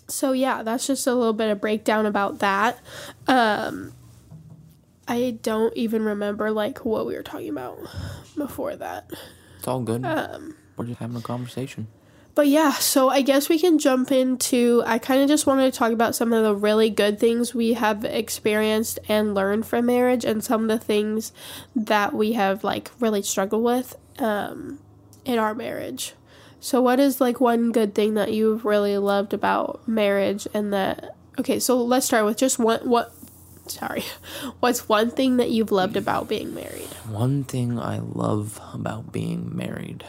So 0.08 0.32
yeah, 0.32 0.62
that's 0.62 0.86
just 0.86 1.06
a 1.06 1.14
little 1.14 1.32
bit 1.32 1.50
of 1.50 1.60
breakdown 1.60 2.06
about 2.06 2.38
that. 2.40 2.78
Um 3.26 3.92
I 5.06 5.38
don't 5.42 5.76
even 5.76 6.04
remember 6.04 6.50
like 6.50 6.84
what 6.84 7.06
we 7.06 7.14
were 7.14 7.22
talking 7.22 7.50
about 7.50 7.78
before 8.36 8.76
that. 8.76 9.10
It's 9.58 9.68
all 9.68 9.80
good. 9.80 10.04
Um 10.04 10.56
We're 10.76 10.86
just 10.86 11.00
having 11.00 11.16
a 11.16 11.20
conversation. 11.20 11.88
But 12.34 12.48
yeah, 12.48 12.72
so 12.72 13.10
I 13.10 13.22
guess 13.22 13.48
we 13.48 13.60
can 13.60 13.78
jump 13.78 14.10
into. 14.10 14.82
I 14.84 14.98
kind 14.98 15.22
of 15.22 15.28
just 15.28 15.46
wanted 15.46 15.72
to 15.72 15.78
talk 15.78 15.92
about 15.92 16.16
some 16.16 16.32
of 16.32 16.42
the 16.42 16.54
really 16.54 16.90
good 16.90 17.20
things 17.20 17.54
we 17.54 17.74
have 17.74 18.04
experienced 18.04 18.98
and 19.08 19.34
learned 19.34 19.66
from 19.66 19.86
marriage, 19.86 20.24
and 20.24 20.42
some 20.42 20.62
of 20.62 20.68
the 20.68 20.84
things 20.84 21.32
that 21.76 22.12
we 22.12 22.32
have 22.32 22.64
like 22.64 22.90
really 22.98 23.22
struggled 23.22 23.62
with 23.62 23.96
um, 24.18 24.80
in 25.24 25.38
our 25.38 25.54
marriage. 25.54 26.14
So, 26.58 26.82
what 26.82 26.98
is 26.98 27.20
like 27.20 27.40
one 27.40 27.70
good 27.70 27.94
thing 27.94 28.14
that 28.14 28.32
you've 28.32 28.64
really 28.64 28.98
loved 28.98 29.32
about 29.32 29.86
marriage, 29.86 30.48
and 30.52 30.72
that? 30.72 31.14
Okay, 31.38 31.60
so 31.60 31.80
let's 31.84 32.06
start 32.06 32.24
with 32.24 32.36
just 32.36 32.58
one. 32.58 32.80
What? 32.88 33.13
Sorry, 33.66 34.02
what's 34.60 34.88
one 34.88 35.10
thing 35.10 35.38
that 35.38 35.50
you've 35.50 35.72
loved 35.72 35.96
about 35.96 36.28
being 36.28 36.54
married? 36.54 36.88
One 37.08 37.44
thing 37.44 37.78
I 37.78 37.98
love 37.98 38.60
about 38.74 39.10
being 39.12 39.56
married. 39.56 40.04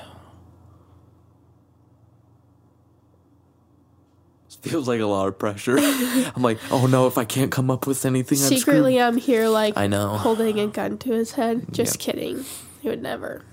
This 4.47 4.55
feels 4.57 4.87
like 4.87 4.99
a 4.99 5.05
lot 5.05 5.27
of 5.27 5.39
pressure. 5.39 5.77
I'm 5.79 6.41
like, 6.41 6.59
oh 6.71 6.85
no, 6.87 7.07
if 7.07 7.17
I 7.17 7.25
can't 7.25 7.51
come 7.51 7.71
up 7.71 7.87
with 7.87 8.05
anything, 8.05 8.37
I'm 8.39 8.43
Secretly, 8.57 8.99
I'm 9.01 9.17
here 9.17 9.47
like 9.47 9.77
I 9.77 9.87
know. 9.87 10.09
holding 10.09 10.59
a 10.59 10.67
gun 10.67 10.97
to 10.99 11.11
his 11.13 11.31
head. 11.33 11.65
Just 11.71 11.95
Yep. 11.95 12.15
kidding. 12.15 12.45
He 12.81 12.89
would 12.89 13.01
never. 13.01 13.43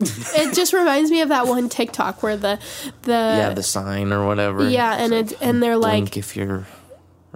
it 0.00 0.54
just 0.54 0.72
reminds 0.72 1.10
me 1.10 1.22
of 1.22 1.28
that 1.30 1.46
one 1.46 1.68
TikTok 1.68 2.22
where 2.22 2.36
the 2.36 2.58
the 3.02 3.12
Yeah, 3.12 3.50
the 3.50 3.62
sign 3.62 4.12
or 4.12 4.26
whatever. 4.26 4.68
yeah, 4.68 4.94
and 4.94 5.12
it 5.14 5.32
and 5.40 5.62
they're 5.62 5.78
like 5.78 6.16
if 6.16 6.36
you're 6.36 6.66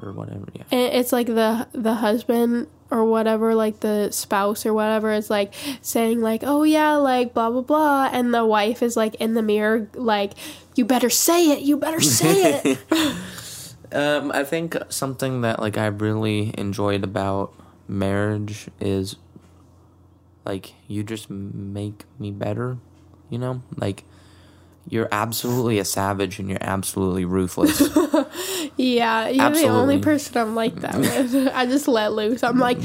or 0.03 0.13
whatever. 0.13 0.47
Yeah. 0.55 0.63
and 0.71 0.95
it's 0.95 1.13
like 1.13 1.27
the 1.27 1.67
the 1.73 1.95
husband 1.95 2.69
or 2.91 3.05
whatever 3.05 3.55
like 3.55 3.81
the 3.81 4.11
spouse 4.11 4.65
or 4.65 4.73
whatever 4.73 5.13
is 5.13 5.29
like 5.29 5.53
saying 5.83 6.23
like 6.23 6.43
oh 6.45 6.63
yeah 6.63 6.95
like 6.95 7.35
blah 7.35 7.51
blah 7.51 7.61
blah 7.61 8.09
and 8.11 8.33
the 8.33 8.47
wife 8.47 8.83
is 8.83 8.97
like 8.97 9.15
in 9.17 9.35
the 9.35 9.43
mirror 9.43 9.89
like 9.95 10.33
you 10.75 10.87
better 10.87 11.11
say 11.11 11.51
it 11.51 11.61
you 11.61 11.77
better 11.77 12.01
say 12.01 12.63
it 12.65 12.79
Um, 13.91 14.31
I 14.35 14.45
think 14.45 14.77
something 14.91 15.41
that 15.41 15.61
like 15.61 15.79
I 15.79 15.87
really 15.87 16.53
enjoyed 16.59 17.05
about 17.05 17.55
marriage 17.87 18.69
is 18.81 19.17
like 20.45 20.75
you 20.87 21.03
just 21.03 21.31
make 21.31 22.05
me 22.19 22.31
better, 22.31 22.77
you 23.31 23.39
know? 23.39 23.63
Like 23.77 24.05
you're 24.91 25.09
absolutely 25.13 25.79
a 25.79 25.85
savage 25.85 26.39
and 26.39 26.49
you're 26.49 26.63
absolutely 26.63 27.25
ruthless. 27.25 27.83
Yeah, 28.77 29.29
you're 29.29 29.51
the 29.51 29.69
only 29.69 29.99
person 29.99 30.37
I'm 30.37 30.55
like 30.55 30.77
that 30.77 30.97
with. 30.97 31.49
I 31.55 31.67
just 31.67 31.89
let 31.89 32.13
loose. 32.13 32.45
I'm 32.45 32.59
like, 32.59 32.79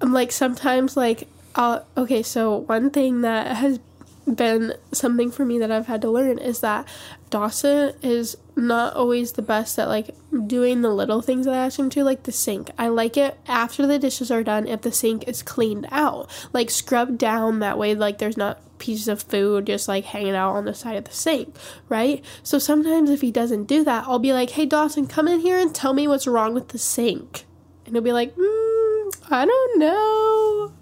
I'm 0.00 0.14
like 0.14 0.32
sometimes 0.32 0.96
like, 0.96 1.28
uh, 1.54 1.80
okay. 1.96 2.22
So 2.22 2.58
one 2.58 2.88
thing 2.90 3.20
that 3.20 3.54
has 3.58 3.78
been 4.26 4.74
something 4.92 5.30
for 5.30 5.44
me 5.44 5.58
that 5.58 5.70
I've 5.70 5.86
had 5.86 6.02
to 6.02 6.10
learn 6.10 6.38
is 6.38 6.60
that 6.60 6.86
Dawson 7.30 7.94
is 8.02 8.36
not 8.56 8.94
always 8.94 9.32
the 9.32 9.42
best 9.42 9.78
at 9.78 9.88
like 9.88 10.14
doing 10.46 10.82
the 10.82 10.90
little 10.90 11.22
things 11.22 11.46
that 11.46 11.54
I 11.54 11.64
ask 11.64 11.78
him 11.78 11.90
to, 11.90 12.04
like 12.04 12.24
the 12.24 12.32
sink. 12.32 12.70
I 12.78 12.88
like 12.88 13.16
it 13.16 13.38
after 13.46 13.86
the 13.86 13.98
dishes 13.98 14.30
are 14.30 14.42
done 14.42 14.66
if 14.66 14.82
the 14.82 14.92
sink 14.92 15.26
is 15.26 15.42
cleaned 15.42 15.88
out, 15.90 16.30
like 16.52 16.70
scrubbed 16.70 17.18
down 17.18 17.60
that 17.60 17.78
way, 17.78 17.94
like 17.94 18.18
there's 18.18 18.36
not 18.36 18.60
pieces 18.78 19.08
of 19.08 19.22
food 19.22 19.66
just 19.66 19.88
like 19.88 20.04
hanging 20.06 20.34
out 20.34 20.56
on 20.56 20.64
the 20.64 20.74
side 20.74 20.96
of 20.96 21.04
the 21.04 21.12
sink, 21.12 21.54
right? 21.88 22.24
So 22.42 22.58
sometimes 22.58 23.10
if 23.10 23.20
he 23.20 23.30
doesn't 23.30 23.64
do 23.64 23.84
that, 23.84 24.04
I'll 24.06 24.18
be 24.18 24.32
like, 24.32 24.50
hey 24.50 24.66
Dawson, 24.66 25.06
come 25.06 25.28
in 25.28 25.40
here 25.40 25.58
and 25.58 25.74
tell 25.74 25.92
me 25.92 26.08
what's 26.08 26.26
wrong 26.26 26.54
with 26.54 26.68
the 26.68 26.78
sink. 26.78 27.44
And 27.86 27.94
he'll 27.94 28.02
be 28.02 28.12
like, 28.12 28.34
mm, 28.36 29.30
I 29.30 29.44
don't 29.46 29.78
know. 29.78 30.72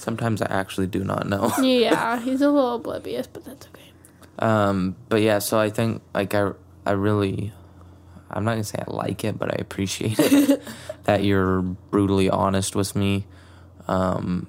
Sometimes 0.00 0.40
I 0.40 0.46
actually 0.46 0.86
do 0.86 1.04
not 1.04 1.28
know. 1.28 1.52
Yeah, 1.62 2.18
he's 2.20 2.40
a 2.40 2.48
little 2.50 2.76
oblivious, 2.76 3.26
but 3.26 3.44
that's 3.44 3.66
okay. 3.66 3.90
Um, 4.38 4.96
but 5.10 5.20
yeah, 5.20 5.38
so 5.40 5.58
I 5.58 5.68
think 5.68 6.00
like 6.14 6.34
I 6.34 6.52
I 6.86 6.92
really 6.92 7.52
I'm 8.30 8.44
not 8.44 8.52
gonna 8.52 8.64
say 8.64 8.82
I 8.86 8.90
like 8.90 9.24
it, 9.24 9.38
but 9.38 9.50
I 9.52 9.58
appreciate 9.60 10.18
it 10.18 10.62
that 11.04 11.22
you're 11.22 11.60
brutally 11.60 12.30
honest 12.30 12.74
with 12.74 12.96
me. 12.96 13.26
Um, 13.88 14.46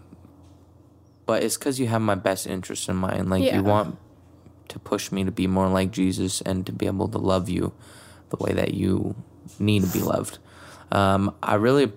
but 1.25 1.43
it's 1.43 1.57
because 1.57 1.79
you 1.79 1.87
have 1.87 2.01
my 2.01 2.15
best 2.15 2.47
interest 2.47 2.87
in 2.87 2.95
mind. 2.95 3.29
Like 3.29 3.43
Yeah. 3.43 3.57
you 3.57 3.63
want 3.63 3.97
to 4.69 4.79
push 4.79 5.11
me 5.11 5.25
to 5.25 5.31
be 5.31 5.47
more 5.47 5.67
like 5.67 5.91
Jesus 5.91 6.39
and 6.41 6.65
to 6.65 6.71
be 6.71 6.85
able 6.85 7.09
to 7.09 7.17
love 7.17 7.49
you 7.49 7.73
the 8.29 8.37
way 8.37 8.53
that 8.53 8.73
you 8.73 9.15
need 9.59 9.83
to 9.83 9.89
be 9.91 9.99
loved. 9.99 10.37
Um, 10.93 11.33
I 11.43 11.55
really, 11.55 11.91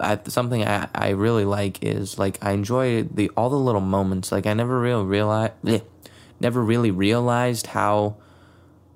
I, 0.00 0.18
something 0.26 0.64
I, 0.64 0.88
I 0.94 1.10
really 1.10 1.44
like 1.44 1.82
is 1.82 2.18
like 2.18 2.38
I 2.42 2.52
enjoy 2.52 3.04
the 3.04 3.30
all 3.36 3.50
the 3.50 3.58
little 3.58 3.80
moments. 3.80 4.32
Like 4.32 4.46
I 4.46 4.54
never 4.54 4.80
really 4.80 5.04
realize, 5.04 5.52
never 6.40 6.62
really 6.62 6.90
realized 6.90 7.68
how 7.68 8.16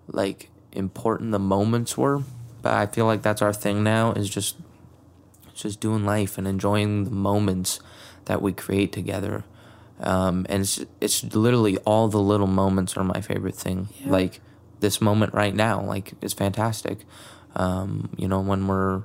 like 0.08 0.50
important 0.72 1.32
the 1.32 1.38
moments 1.38 1.96
were. 1.96 2.22
But 2.62 2.74
I 2.74 2.86
feel 2.86 3.06
like 3.06 3.22
that's 3.22 3.42
our 3.42 3.52
thing 3.52 3.84
now 3.84 4.12
is 4.12 4.28
just 4.28 4.56
just 5.54 5.80
doing 5.80 6.04
life 6.04 6.38
and 6.38 6.46
enjoying 6.46 7.04
the 7.04 7.10
moments 7.10 7.80
that 8.26 8.40
we 8.40 8.52
create 8.52 8.92
together. 8.92 9.44
Um, 10.00 10.46
and 10.48 10.62
it's 10.62 10.84
it's 11.00 11.24
literally 11.34 11.76
all 11.78 12.08
the 12.08 12.20
little 12.20 12.46
moments 12.46 12.96
are 12.96 13.04
my 13.04 13.20
favorite 13.20 13.56
thing. 13.56 13.88
Yeah. 14.00 14.10
Like 14.10 14.40
this 14.80 15.00
moment 15.00 15.34
right 15.34 15.54
now, 15.54 15.82
like 15.82 16.12
it's 16.20 16.34
fantastic. 16.34 16.98
Um, 17.56 18.10
you 18.16 18.28
know, 18.28 18.40
when 18.40 18.66
we're 18.66 19.02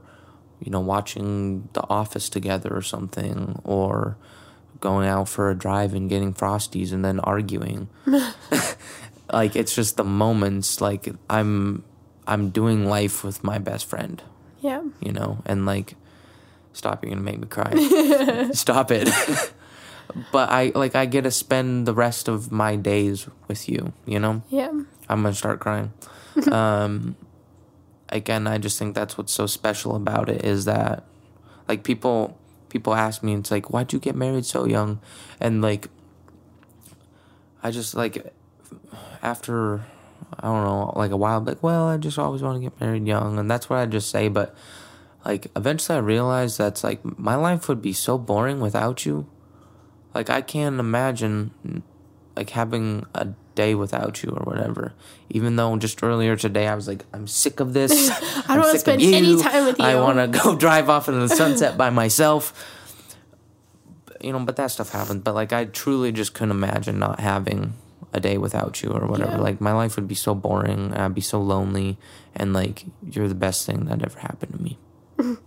you 0.64 0.72
know 0.72 0.80
watching 0.80 1.68
The 1.74 1.84
Office 1.90 2.30
together 2.30 2.74
or 2.74 2.82
something, 2.82 3.60
or 3.64 4.18
going 4.80 5.08
out 5.08 5.30
for 5.30 5.50
a 5.50 5.56
drive 5.56 5.94
and 5.94 6.10
getting 6.10 6.34
frosties 6.34 6.92
and 6.92 7.04
then 7.06 7.20
arguing. 7.22 7.88
like 9.32 9.56
it's 9.56 9.76
just 9.76 9.98
the 9.98 10.04
moments. 10.04 10.82
Like 10.82 11.10
I'm 11.30 11.84
I'm 12.28 12.50
doing 12.50 12.86
life 12.86 13.24
with 13.24 13.44
my 13.44 13.58
best 13.60 13.86
friend 13.86 14.22
Yeah. 14.62 14.82
you 15.02 15.12
know, 15.12 15.40
and 15.46 15.66
like, 15.66 15.96
stop, 16.74 17.04
you're 17.04 17.12
gonna 17.12 17.22
make 17.24 17.40
me 17.40 17.48
cry. 17.48 18.50
stop 18.54 18.92
it. 18.92 19.10
but 20.32 20.50
I 20.50 20.72
like 20.76 20.96
I 20.96 21.06
get 21.06 21.24
to 21.24 21.32
spend 21.32 21.86
the 21.88 21.94
rest 21.94 22.28
of 22.28 22.52
my 22.52 22.76
days 22.76 23.28
with 23.48 23.68
you, 23.70 23.94
you 24.06 24.20
know. 24.20 24.42
Yeah. 24.50 24.72
I'm 25.10 25.22
gonna 25.24 25.34
start 25.34 25.60
crying. 25.60 25.92
um, 26.52 27.16
again, 28.14 28.48
I 28.48 28.58
just 28.58 28.80
think 28.80 28.96
that's 28.96 29.18
what's 29.18 29.34
so 29.34 29.46
special 29.48 29.96
about 29.96 30.30
it 30.30 30.46
is 30.46 30.66
that, 30.66 31.04
like, 31.68 31.84
people 31.84 32.38
people 32.74 32.96
ask 32.96 33.24
me, 33.24 33.36
it's 33.36 33.52
like, 33.52 33.70
why'd 33.70 33.94
you 33.94 34.00
get 34.00 34.16
married 34.16 34.46
so 34.46 34.66
young? 34.66 35.00
And 35.40 35.62
like, 35.62 35.88
I 37.62 37.72
just 37.72 37.96
like 37.96 38.34
after 39.22 39.86
I 40.40 40.48
don't 40.48 40.64
know, 40.64 40.92
like 40.96 41.12
a 41.12 41.18
while, 41.18 41.42
like, 41.42 41.62
well, 41.62 41.88
I 41.88 41.98
just 41.98 42.18
always 42.18 42.42
want 42.42 42.58
to 42.58 42.62
get 42.62 42.82
married 42.82 43.08
young, 43.08 43.38
and 43.38 43.50
that's 43.50 43.70
what 43.70 43.80
I 43.80 43.86
just 43.86 44.10
say. 44.10 44.28
But 44.28 44.56
like, 45.24 45.48
eventually, 45.56 45.98
I 45.98 46.02
realized 46.02 46.58
that's 46.58 46.84
like 46.84 47.00
my 47.18 47.36
life 47.36 47.70
would 47.70 47.82
be 47.82 47.94
so 47.94 48.18
boring 48.18 48.60
without 48.60 49.06
you. 49.06 49.28
Like, 50.14 50.30
I 50.30 50.42
can't 50.42 50.80
imagine 50.80 51.84
like 52.36 52.50
having 52.50 53.06
a 53.14 53.30
day 53.56 53.76
without 53.76 54.24
you 54.24 54.30
or 54.30 54.44
whatever. 54.44 54.94
Even 55.30 55.56
though 55.56 55.76
just 55.78 56.04
earlier 56.04 56.36
today 56.36 56.68
I 56.68 56.76
was 56.76 56.88
like, 56.88 57.06
I'm 57.14 57.28
sick 57.28 57.60
of 57.60 57.74
this. 57.74 58.10
I 58.48 58.56
don't 58.56 58.60
want 58.60 58.74
to 58.74 58.80
spend 58.80 59.02
any 59.02 59.42
time 59.42 59.66
with 59.66 59.80
you. 59.80 59.86
I 59.86 59.96
want 59.96 60.18
to 60.18 60.40
go 60.40 60.56
drive 60.66 60.90
off 60.90 61.08
into 61.08 61.20
the 61.22 61.30
sunset 61.30 61.78
by 61.78 61.90
myself. 61.90 62.54
you 64.22 64.32
know, 64.32 64.40
but 64.40 64.56
that 64.56 64.68
stuff 64.68 64.92
happens. 64.92 65.22
But 65.24 65.36
like, 65.36 65.54
I 65.54 65.66
truly 65.66 66.12
just 66.12 66.34
couldn't 66.34 66.52
imagine 66.52 67.00
not 67.00 67.20
having 67.20 67.74
a 68.14 68.20
day 68.20 68.38
without 68.38 68.82
you 68.84 68.90
or 68.92 69.08
whatever. 69.08 69.34
Yeah. 69.34 69.42
Like, 69.42 69.60
my 69.60 69.74
life 69.74 69.96
would 69.96 70.08
be 70.08 70.16
so 70.16 70.36
boring. 70.36 70.92
and 70.92 70.96
I'd 70.96 71.16
be 71.16 71.22
so 71.22 71.42
lonely. 71.42 71.98
And 72.36 72.54
like, 72.54 72.86
you're 73.10 73.28
the 73.28 73.36
best 73.36 73.66
thing 73.66 73.86
that 73.86 74.02
ever 74.04 74.20
happened 74.20 74.54
to 74.54 74.62
me. 74.62 74.78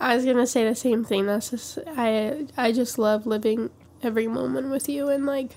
I 0.00 0.16
was 0.16 0.24
gonna 0.24 0.46
say 0.46 0.66
the 0.66 0.74
same 0.74 1.04
thing. 1.04 1.26
That's 1.26 1.50
just 1.50 1.78
I 1.86 2.46
I 2.56 2.72
just 2.72 2.98
love 2.98 3.26
living 3.26 3.68
every 4.02 4.26
moment 4.26 4.70
with 4.70 4.88
you 4.88 5.08
and 5.08 5.26
like 5.26 5.56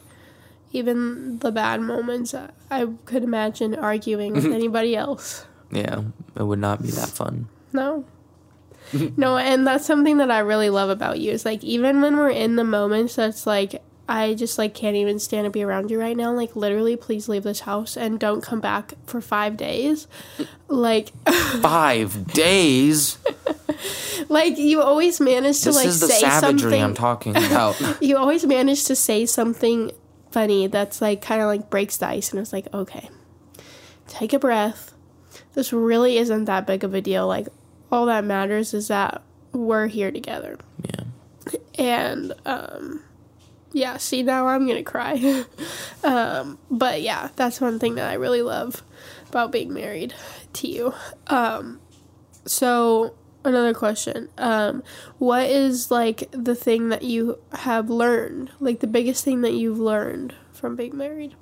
even 0.74 1.40
the 1.40 1.52
bad 1.52 1.82
moments. 1.82 2.34
I, 2.70 2.88
could 3.06 3.24
imagine 3.24 3.76
arguing 3.76 4.34
with 4.34 4.46
anybody 4.54 4.96
else. 4.96 5.46
Yeah, 5.72 6.04
it 6.36 6.44
would 6.44 6.60
not 6.60 6.82
be 6.82 6.90
that 6.92 7.10
fun. 7.10 7.48
No. 7.72 8.06
no, 9.18 9.38
and 9.38 9.66
that's 9.66 9.86
something 9.86 10.18
that 10.18 10.30
I 10.30 10.40
really 10.40 10.70
love 10.70 10.90
about 10.90 11.20
you. 11.20 11.32
Is 11.32 11.46
like 11.46 11.64
even 11.64 12.02
when 12.02 12.18
we're 12.18 12.30
in 12.30 12.56
the 12.58 12.64
moments 12.64 13.16
that's 13.16 13.48
like 13.48 13.82
I 14.08 14.34
just 14.34 14.58
like 14.58 14.74
can't 14.74 14.98
even 14.98 15.18
stand 15.18 15.46
to 15.46 15.50
be 15.50 15.64
around 15.64 15.90
you 15.90 16.00
right 16.00 16.16
now. 16.18 16.34
Like 16.34 16.56
literally, 16.56 16.98
please 16.98 17.30
leave 17.30 17.44
this 17.44 17.62
house 17.62 17.96
and 17.96 18.20
don't 18.20 18.42
come 18.42 18.60
back 18.60 18.94
for 19.06 19.22
five 19.22 19.56
days. 19.56 20.08
Like, 20.68 21.12
Five 21.62 22.34
days. 22.34 23.18
like 24.28 24.58
you 24.58 24.82
always 24.82 25.22
manage 25.22 25.60
to 25.62 25.66
This 25.66 25.76
like 25.76 25.86
is 25.88 26.00
the 26.00 26.08
say 26.08 26.20
savagery 26.20 26.60
something. 26.60 26.84
I'm 26.84 26.94
talking 26.96 27.36
about. 27.36 27.80
you 28.02 28.18
always 28.18 28.46
manage 28.46 28.86
to 28.86 28.96
say 28.96 29.26
something 29.26 29.92
funny 30.34 30.68
that's 30.68 31.02
like 31.02 31.22
kind 31.22 31.42
of 31.42 31.48
like 31.48 31.70
breaks 31.70 31.98
the 31.98 32.08
ice 32.08 32.32
and 32.32 32.40
it's 32.42 32.52
like 32.52 32.68
okay. 32.74 33.10
Take 34.08 34.34
a 34.34 34.40
breath. 34.40 34.94
This 35.54 35.72
really 35.72 36.18
isn't 36.18 36.46
that 36.46 36.68
big 36.68 36.84
of 36.84 36.94
a 36.94 37.02
deal 37.02 37.28
like 37.28 37.48
all 37.92 38.08
that 38.08 38.26
matters 38.26 38.74
is 38.74 38.88
that 38.88 39.22
we're 39.52 39.88
here 39.88 40.12
together. 40.12 40.58
Yeah. 40.84 41.60
and 41.78 42.34
um 42.46 43.04
yeah 43.74 43.98
see 43.98 44.24
now 44.24 44.48
i'm 44.48 44.68
gonna 44.68 44.84
cry. 44.84 45.46
Um 46.04 46.58
but 46.70 47.02
yeah 47.02 47.30
that's 47.38 47.62
one 47.62 47.80
thing 47.80 47.96
that 47.96 48.10
i 48.10 48.16
really 48.16 48.42
love 48.42 48.84
about 49.30 49.52
being 49.52 49.74
married 49.74 50.14
to 50.54 50.68
you. 50.68 50.94
Um 51.28 51.80
so 52.46 53.14
another 53.44 53.74
question. 53.74 54.30
Um 54.38 54.84
what 55.18 55.50
is 55.50 55.92
like 55.92 56.30
the 56.32 56.56
thing 56.56 56.90
that 56.90 57.04
you 57.04 57.40
have 57.54 57.90
learned? 57.90 58.52
Like 58.60 58.80
the 58.80 58.88
biggest 58.88 59.24
thing 59.24 59.42
that 59.42 59.54
you've 59.54 59.80
learned 59.80 60.34
from 60.52 60.76
being 60.76 60.98
married? 60.98 61.36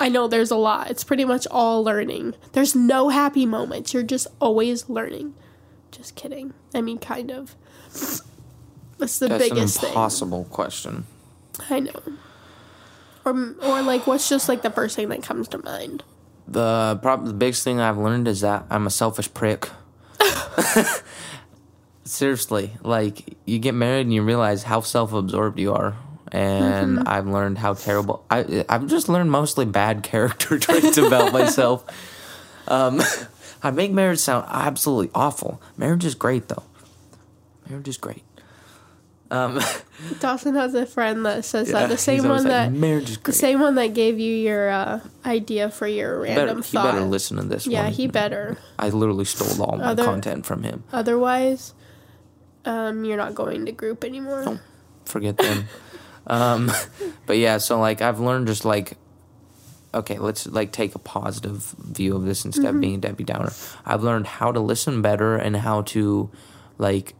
I 0.00 0.08
know 0.08 0.26
there's 0.26 0.50
a 0.50 0.56
lot. 0.56 0.90
It's 0.90 1.04
pretty 1.04 1.24
much 1.24 1.46
all 1.50 1.84
learning. 1.84 2.34
There's 2.52 2.74
no 2.74 3.08
happy 3.10 3.46
moments. 3.46 3.94
You're 3.94 4.02
just 4.02 4.26
always 4.40 4.88
learning. 4.88 5.34
Just 5.90 6.14
kidding. 6.16 6.52
I 6.74 6.80
mean 6.80 6.98
kind 6.98 7.30
of. 7.30 7.54
That's 8.98 9.18
the 9.18 9.28
That's 9.28 9.44
an 9.44 9.50
biggest 9.54 9.80
thing. 9.80 9.90
impossible 9.90 10.44
question. 10.44 11.06
i 11.70 11.80
know. 11.80 12.00
Or 13.24 13.32
or 13.62 13.82
like 13.82 14.06
what's 14.06 14.28
just 14.28 14.48
like 14.48 14.62
the 14.62 14.70
first 14.70 14.96
thing 14.96 15.08
that 15.08 15.22
comes 15.22 15.48
to 15.48 15.58
mind? 15.58 16.04
The 16.46 16.98
prob- 17.00 17.24
the 17.26 17.32
biggest 17.32 17.64
thing 17.64 17.80
I've 17.80 17.96
learned 17.98 18.28
is 18.28 18.40
that 18.42 18.66
I'm 18.70 18.86
a 18.86 18.90
selfish 18.90 19.32
prick. 19.32 19.70
Seriously, 22.04 22.72
like 22.82 23.36
you 23.46 23.58
get 23.58 23.74
married 23.74 24.02
and 24.02 24.12
you 24.12 24.22
realize 24.22 24.62
how 24.64 24.80
self-absorbed 24.82 25.58
you 25.58 25.72
are, 25.72 25.96
and 26.30 26.98
Mm-hmm. 26.98 27.08
I've 27.08 27.26
learned 27.26 27.58
how 27.58 27.74
terrible. 27.74 28.24
I 28.28 28.64
I've 28.68 28.86
just 28.88 29.08
learned 29.08 29.30
mostly 29.30 29.64
bad 29.64 30.02
character 30.10 30.58
traits 30.58 30.98
about 30.98 31.32
myself. 31.32 31.84
Um, 32.68 33.00
I 33.62 33.70
make 33.70 33.92
marriage 33.92 34.18
sound 34.18 34.46
absolutely 34.50 35.10
awful. 35.14 35.62
Marriage 35.78 36.04
is 36.04 36.14
great 36.14 36.48
though. 36.48 36.64
Marriage 37.68 37.88
is 37.88 37.96
great. 37.96 38.23
Um, 39.30 39.60
Dawson 40.20 40.54
has 40.54 40.74
a 40.74 40.86
friend 40.86 41.24
that 41.26 41.44
says 41.44 41.68
yeah, 41.68 41.80
that 41.80 41.88
the 41.88 41.98
same 41.98 42.28
one 42.28 42.44
like, 42.44 42.46
that 42.46 42.72
marriage 42.72 43.10
is 43.10 43.18
the 43.18 43.32
same 43.32 43.60
one 43.60 43.74
that 43.76 43.94
gave 43.94 44.18
you 44.18 44.34
your 44.34 44.70
uh, 44.70 45.00
idea 45.24 45.70
for 45.70 45.86
your 45.86 46.22
better, 46.22 46.40
random 46.40 46.62
he 46.62 46.72
thought. 46.72 46.92
better 46.92 47.04
listen 47.04 47.38
to 47.38 47.44
this 47.44 47.66
yeah, 47.66 47.84
one. 47.84 47.92
he 47.92 48.06
better. 48.06 48.58
I 48.78 48.90
literally 48.90 49.24
stole 49.24 49.62
all 49.62 49.78
my 49.78 49.94
content 49.94 50.44
from 50.44 50.62
him. 50.62 50.84
Otherwise, 50.92 51.74
um, 52.64 53.04
you're 53.04 53.16
not 53.16 53.34
going 53.34 53.66
to 53.66 53.72
group 53.72 54.04
anymore. 54.04 54.44
Nope. 54.44 54.58
Forget 55.06 55.36
them. 55.38 55.64
um, 56.26 56.70
but 57.26 57.38
yeah, 57.38 57.58
so 57.58 57.80
like 57.80 58.02
I've 58.02 58.20
learned 58.20 58.46
just 58.46 58.64
like, 58.64 58.96
okay, 59.94 60.18
let's 60.18 60.46
like 60.46 60.70
take 60.72 60.94
a 60.94 60.98
positive 60.98 61.74
view 61.78 62.14
of 62.14 62.24
this 62.24 62.44
instead 62.44 62.66
of 62.66 62.80
being 62.80 62.96
a 62.96 62.98
Debbie 62.98 63.24
Downer. 63.24 63.52
I've 63.86 64.02
learned 64.02 64.26
how 64.26 64.52
to 64.52 64.60
listen 64.60 65.02
better 65.02 65.36
and 65.36 65.56
how 65.56 65.82
to 65.82 66.30
like 66.78 67.14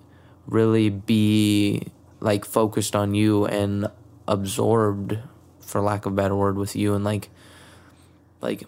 really 0.47 0.91
be 0.91 1.89
like 2.21 2.45
focused 2.45 2.95
on 2.97 3.15
you 3.15 3.47
and 3.47 3.89
absorbed, 4.27 5.19
for 5.61 5.81
lack 5.81 6.07
of 6.07 6.13
a 6.13 6.17
better 6.17 6.37
word, 6.37 6.57
with 6.57 6.77
you 6.77 6.95
and 6.95 7.05
like, 7.05 7.29
like, 8.41 8.65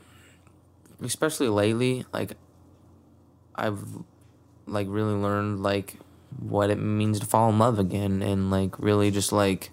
especially 1.02 1.48
lately, 1.48 2.04
like, 2.12 2.36
I've 3.54 3.84
like 4.66 4.86
really 4.90 5.14
learned 5.14 5.62
like 5.62 5.96
what 6.38 6.70
it 6.70 6.76
means 6.76 7.20
to 7.20 7.26
fall 7.26 7.48
in 7.48 7.58
love 7.58 7.78
again 7.78 8.20
and 8.20 8.50
like 8.50 8.78
really 8.78 9.10
just 9.10 9.32
like 9.32 9.70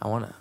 I 0.00 0.08
want 0.08 0.28
to 0.28 0.34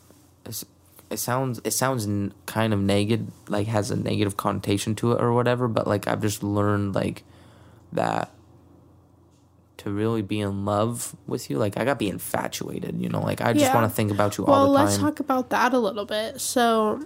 it 1.10 1.18
sounds 1.18 1.62
it 1.64 1.72
sounds 1.72 2.08
kind 2.46 2.74
of 2.74 2.80
negative 2.80 3.28
like 3.48 3.68
has 3.68 3.92
a 3.92 3.96
negative 3.96 4.38
connotation 4.38 4.96
to 4.96 5.14
it 5.14 5.22
or 5.22 5.34
whatever 5.34 5.68
but 5.68 5.88
like 5.88 6.08
I've 6.08 6.22
just 6.22 6.44
learned 6.44 6.96
like 6.96 7.24
that 7.94 8.32
to 9.78 9.92
really 9.92 10.22
be 10.24 10.40
in 10.40 10.66
love 10.66 11.16
with 11.28 11.50
you 11.50 11.58
like 11.58 11.78
I 11.78 11.86
got 11.86 11.94
to 11.94 11.96
be 11.98 12.10
infatuated 12.10 13.00
you 13.02 13.10
know 13.10 13.22
like 13.22 13.42
I 13.42 13.54
just 13.54 13.66
Yeah. 13.66 13.76
want 13.76 13.90
to 13.90 13.96
think 13.96 14.12
about 14.12 14.38
you 14.38 14.44
well, 14.44 14.54
all 14.56 14.62
the 14.62 14.66
time. 14.68 14.74
Well, 14.74 14.86
let's 14.86 14.98
talk 14.98 15.20
about 15.20 15.50
that 15.52 15.74
a 15.74 15.80
little 15.80 16.06
bit. 16.06 16.42
So, 16.42 17.06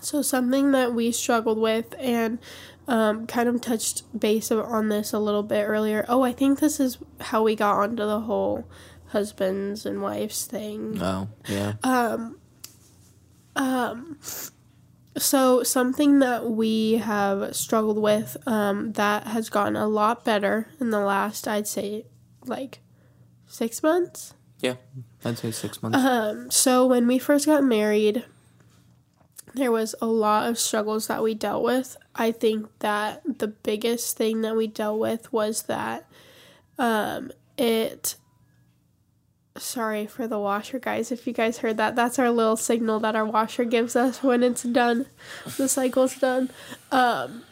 so 0.00 0.22
something 0.22 0.72
that 0.72 0.94
we 0.94 1.12
struggled 1.12 1.58
with 1.58 1.94
and 1.98 2.38
um, 2.86 3.26
kind 3.26 3.48
of 3.50 3.60
touched 3.60 4.02
base 4.18 4.50
on 4.50 4.88
this 4.88 5.12
a 5.12 5.18
little 5.18 5.42
bit 5.42 5.64
earlier. 5.64 6.06
Oh, 6.08 6.22
I 6.22 6.32
think 6.32 6.60
this 6.60 6.80
is 6.80 6.96
how 7.20 7.42
we 7.42 7.54
got 7.54 7.76
onto 7.76 7.96
the 8.06 8.20
whole 8.20 8.64
husbands 9.08 9.84
and 9.84 10.00
wives 10.00 10.46
thing. 10.46 10.98
oh 11.02 11.28
yeah 11.48 11.74
So 15.18 15.62
something 15.62 16.20
that 16.20 16.50
we 16.50 16.94
have 16.94 17.54
struggled 17.54 17.98
with 17.98 18.36
um, 18.46 18.92
that 18.92 19.26
has 19.26 19.48
gotten 19.48 19.76
a 19.76 19.88
lot 19.88 20.24
better 20.24 20.68
in 20.80 20.90
the 20.90 21.00
last, 21.00 21.46
I'd 21.48 21.66
say, 21.68 22.06
like 22.46 22.80
six 23.46 23.82
months. 23.82 24.34
yeah 24.60 24.74
I'd 25.24 25.38
say 25.38 25.50
6 25.50 25.82
months 25.82 25.98
Um, 25.98 26.50
so 26.50 26.86
when 26.86 27.06
we 27.06 27.18
first 27.18 27.46
got 27.46 27.64
married, 27.64 28.24
there 29.54 29.72
was 29.72 29.94
a 30.00 30.06
lot 30.06 30.48
of 30.48 30.58
struggles 30.58 31.06
that 31.08 31.22
we 31.22 31.34
dealt 31.34 31.62
with. 31.64 31.96
I 32.14 32.30
think 32.32 32.68
that 32.80 33.22
the 33.38 33.48
biggest 33.48 34.16
thing 34.16 34.42
that 34.42 34.54
we 34.56 34.66
dealt 34.66 35.00
with 35.00 35.32
was 35.32 35.62
that 35.64 36.08
um, 36.78 37.32
it. 37.56 38.16
Sorry 39.58 40.06
for 40.06 40.26
the 40.26 40.38
washer, 40.38 40.78
guys. 40.78 41.10
If 41.10 41.26
you 41.26 41.32
guys 41.32 41.58
heard 41.58 41.76
that, 41.78 41.96
that's 41.96 42.18
our 42.18 42.30
little 42.30 42.56
signal 42.56 43.00
that 43.00 43.16
our 43.16 43.24
washer 43.24 43.64
gives 43.64 43.96
us 43.96 44.22
when 44.22 44.42
it's 44.42 44.62
done. 44.62 45.06
The 45.56 45.68
cycle's 45.68 46.16
done. 46.16 46.50
Um, 46.92 47.42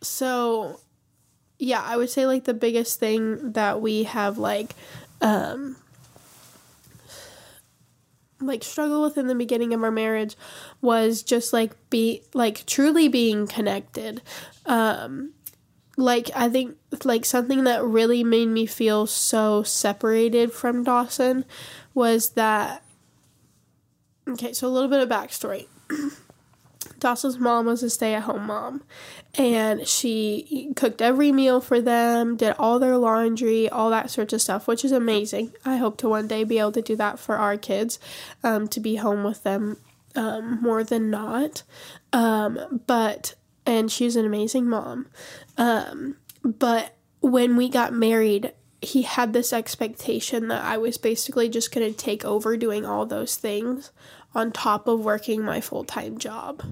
so, 0.00 0.80
yeah, 1.58 1.82
I 1.82 1.96
would 1.96 2.10
say 2.10 2.26
like 2.26 2.44
the 2.44 2.54
biggest 2.54 3.00
thing 3.00 3.52
that 3.52 3.80
we 3.80 4.04
have 4.04 4.38
like 4.38 4.74
um 5.20 5.76
like 8.40 8.62
struggle 8.62 9.00
with 9.00 9.16
in 9.16 9.26
the 9.26 9.34
beginning 9.34 9.72
of 9.72 9.82
our 9.82 9.90
marriage 9.90 10.36
was 10.82 11.22
just 11.22 11.52
like 11.52 11.72
be 11.88 12.22
like 12.34 12.66
truly 12.66 13.08
being 13.08 13.46
connected 13.46 14.20
um 14.66 15.32
like 15.96 16.30
i 16.34 16.48
think 16.48 16.76
like 17.04 17.24
something 17.24 17.64
that 17.64 17.84
really 17.84 18.24
made 18.24 18.48
me 18.48 18.66
feel 18.66 19.06
so 19.06 19.62
separated 19.62 20.52
from 20.52 20.84
dawson 20.84 21.44
was 21.94 22.30
that 22.30 22.82
okay 24.28 24.52
so 24.52 24.66
a 24.66 24.70
little 24.70 24.88
bit 24.88 25.00
of 25.00 25.08
backstory 25.08 25.66
Dawson's 27.04 27.38
mom 27.38 27.66
was 27.66 27.82
a 27.82 27.90
stay 27.90 28.14
at 28.14 28.22
home 28.22 28.46
mom, 28.46 28.82
and 29.34 29.86
she 29.86 30.72
cooked 30.74 31.02
every 31.02 31.32
meal 31.32 31.60
for 31.60 31.80
them, 31.80 32.36
did 32.36 32.54
all 32.58 32.78
their 32.78 32.96
laundry, 32.96 33.68
all 33.68 33.90
that 33.90 34.10
sorts 34.10 34.32
of 34.32 34.40
stuff, 34.40 34.66
which 34.66 34.84
is 34.84 34.92
amazing. 34.92 35.52
I 35.66 35.76
hope 35.76 35.98
to 35.98 36.08
one 36.08 36.28
day 36.28 36.44
be 36.44 36.58
able 36.58 36.72
to 36.72 36.82
do 36.82 36.96
that 36.96 37.18
for 37.18 37.36
our 37.36 37.56
kids, 37.58 37.98
um, 38.42 38.68
to 38.68 38.80
be 38.80 38.96
home 38.96 39.22
with 39.22 39.42
them 39.42 39.76
um, 40.14 40.62
more 40.62 40.82
than 40.82 41.10
not. 41.10 41.62
Um, 42.12 42.80
but, 42.86 43.34
and 43.66 43.90
she's 43.90 44.16
an 44.16 44.26
amazing 44.26 44.68
mom. 44.68 45.08
Um, 45.56 46.16
but 46.42 46.96
when 47.20 47.56
we 47.56 47.68
got 47.68 47.92
married, 47.92 48.52
he 48.82 49.02
had 49.02 49.32
this 49.32 49.52
expectation 49.52 50.48
that 50.48 50.62
I 50.62 50.76
was 50.76 50.98
basically 50.98 51.48
just 51.48 51.72
going 51.72 51.90
to 51.90 51.96
take 51.96 52.24
over 52.24 52.56
doing 52.56 52.84
all 52.84 53.06
those 53.06 53.36
things 53.36 53.90
on 54.34 54.52
top 54.52 54.86
of 54.86 55.00
working 55.00 55.42
my 55.42 55.60
full 55.60 55.84
time 55.84 56.18
job. 56.18 56.62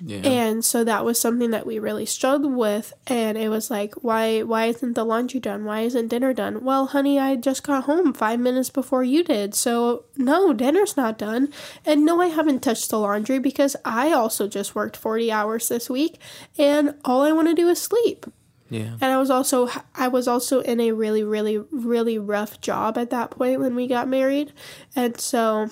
Yeah. 0.00 0.18
And 0.18 0.64
so 0.64 0.84
that 0.84 1.04
was 1.04 1.20
something 1.20 1.50
that 1.50 1.66
we 1.66 1.78
really 1.80 2.06
struggled 2.06 2.54
with 2.54 2.92
and 3.08 3.36
it 3.36 3.48
was 3.48 3.68
like 3.70 3.94
why 3.96 4.42
why 4.42 4.66
isn't 4.66 4.94
the 4.94 5.04
laundry 5.04 5.40
done? 5.40 5.64
Why 5.64 5.80
isn't 5.80 6.08
dinner 6.08 6.32
done? 6.32 6.62
Well, 6.64 6.86
honey, 6.86 7.18
I 7.18 7.34
just 7.34 7.64
got 7.64 7.84
home 7.84 8.12
5 8.12 8.38
minutes 8.38 8.70
before 8.70 9.02
you 9.02 9.24
did. 9.24 9.54
So, 9.56 10.04
no, 10.16 10.52
dinner's 10.52 10.96
not 10.96 11.18
done. 11.18 11.52
And 11.84 12.04
no, 12.04 12.20
I 12.20 12.28
haven't 12.28 12.60
touched 12.62 12.90
the 12.90 12.98
laundry 12.98 13.40
because 13.40 13.74
I 13.84 14.12
also 14.12 14.46
just 14.46 14.74
worked 14.74 14.96
40 14.96 15.32
hours 15.32 15.68
this 15.68 15.90
week 15.90 16.20
and 16.56 16.94
all 17.04 17.22
I 17.22 17.32
want 17.32 17.48
to 17.48 17.54
do 17.54 17.68
is 17.68 17.82
sleep. 17.82 18.26
yeah. 18.70 18.92
And 19.00 19.04
I 19.04 19.18
was 19.18 19.30
also 19.30 19.68
I 19.96 20.06
was 20.08 20.28
also 20.28 20.60
in 20.60 20.78
a 20.80 20.92
really 20.92 21.24
really 21.24 21.58
really 21.72 22.18
rough 22.18 22.60
job 22.60 22.96
at 22.96 23.10
that 23.10 23.30
point 23.32 23.60
when 23.60 23.74
we 23.74 23.88
got 23.88 24.06
married. 24.06 24.52
And 24.94 25.18
so 25.18 25.70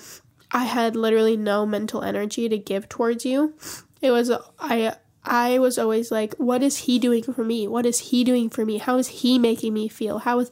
I 0.51 0.65
had 0.65 0.95
literally 0.95 1.37
no 1.37 1.65
mental 1.65 2.01
energy 2.03 2.49
to 2.49 2.57
give 2.57 2.89
towards 2.89 3.25
you. 3.25 3.53
It 4.01 4.11
was 4.11 4.31
I 4.59 4.95
I 5.23 5.59
was 5.59 5.77
always 5.77 6.11
like 6.11 6.35
what 6.35 6.63
is 6.63 6.77
he 6.77 6.99
doing 6.99 7.23
for 7.23 7.43
me? 7.43 7.67
What 7.67 7.85
is 7.85 7.99
he 7.99 8.23
doing 8.23 8.49
for 8.49 8.65
me? 8.65 8.77
How 8.77 8.97
is 8.97 9.07
he 9.07 9.37
making 9.37 9.73
me 9.73 9.87
feel? 9.87 10.19
How 10.19 10.39
is 10.39 10.51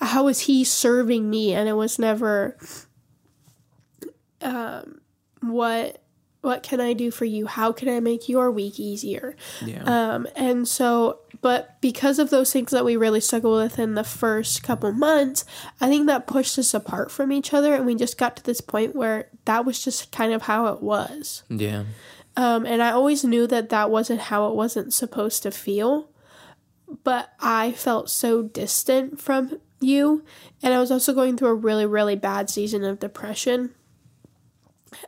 how 0.00 0.28
is 0.28 0.40
he 0.40 0.64
serving 0.64 1.28
me? 1.28 1.54
And 1.54 1.68
it 1.68 1.74
was 1.74 1.98
never 1.98 2.56
um 4.40 5.00
what 5.40 6.02
what 6.42 6.64
can 6.64 6.80
I 6.80 6.92
do 6.92 7.10
for 7.10 7.24
you? 7.24 7.46
How 7.46 7.72
can 7.72 7.88
I 7.88 8.00
make 8.00 8.28
your 8.28 8.50
week 8.50 8.78
easier? 8.78 9.36
Yeah. 9.64 9.84
Um, 9.84 10.26
and 10.34 10.66
so, 10.66 11.20
but 11.40 11.80
because 11.80 12.18
of 12.18 12.30
those 12.30 12.52
things 12.52 12.72
that 12.72 12.84
we 12.84 12.96
really 12.96 13.20
struggled 13.20 13.62
with 13.62 13.78
in 13.78 13.94
the 13.94 14.04
first 14.04 14.62
couple 14.64 14.90
months, 14.92 15.44
I 15.80 15.88
think 15.88 16.08
that 16.08 16.26
pushed 16.26 16.58
us 16.58 16.74
apart 16.74 17.12
from 17.12 17.30
each 17.30 17.54
other. 17.54 17.74
And 17.74 17.86
we 17.86 17.94
just 17.94 18.18
got 18.18 18.36
to 18.36 18.42
this 18.42 18.60
point 18.60 18.96
where 18.96 19.28
that 19.44 19.64
was 19.64 19.82
just 19.82 20.10
kind 20.10 20.32
of 20.32 20.42
how 20.42 20.66
it 20.66 20.82
was. 20.82 21.44
yeah. 21.48 21.84
Um, 22.36 22.64
and 22.64 22.82
I 22.82 22.90
always 22.90 23.24
knew 23.24 23.46
that 23.46 23.68
that 23.68 23.90
wasn't 23.90 24.20
how 24.20 24.48
it 24.48 24.54
wasn't 24.54 24.94
supposed 24.94 25.42
to 25.42 25.50
feel. 25.50 26.08
But 27.04 27.32
I 27.40 27.72
felt 27.72 28.10
so 28.10 28.42
distant 28.42 29.20
from 29.20 29.58
you. 29.80 30.24
And 30.62 30.72
I 30.72 30.78
was 30.78 30.90
also 30.90 31.12
going 31.12 31.36
through 31.36 31.48
a 31.48 31.54
really, 31.54 31.86
really 31.86 32.16
bad 32.16 32.50
season 32.50 32.84
of 32.84 33.00
depression. 33.00 33.74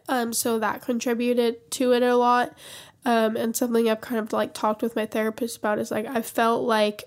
Um, 0.09 0.33
so 0.33 0.59
that 0.59 0.83
contributed 0.83 1.71
to 1.73 1.93
it 1.93 2.03
a 2.03 2.17
lot. 2.17 2.57
Um, 3.05 3.37
and 3.37 3.55
something 3.55 3.89
I've 3.89 4.01
kind 4.01 4.19
of 4.19 4.33
like 4.33 4.55
talked 4.55 4.83
with 4.83 4.97
my 4.97 5.07
therapist 5.07 5.59
about 5.59 5.79
is 5.79 5.91
like 5.91 6.07
I 6.07 6.23
felt 6.23 6.65
like, 6.65 7.05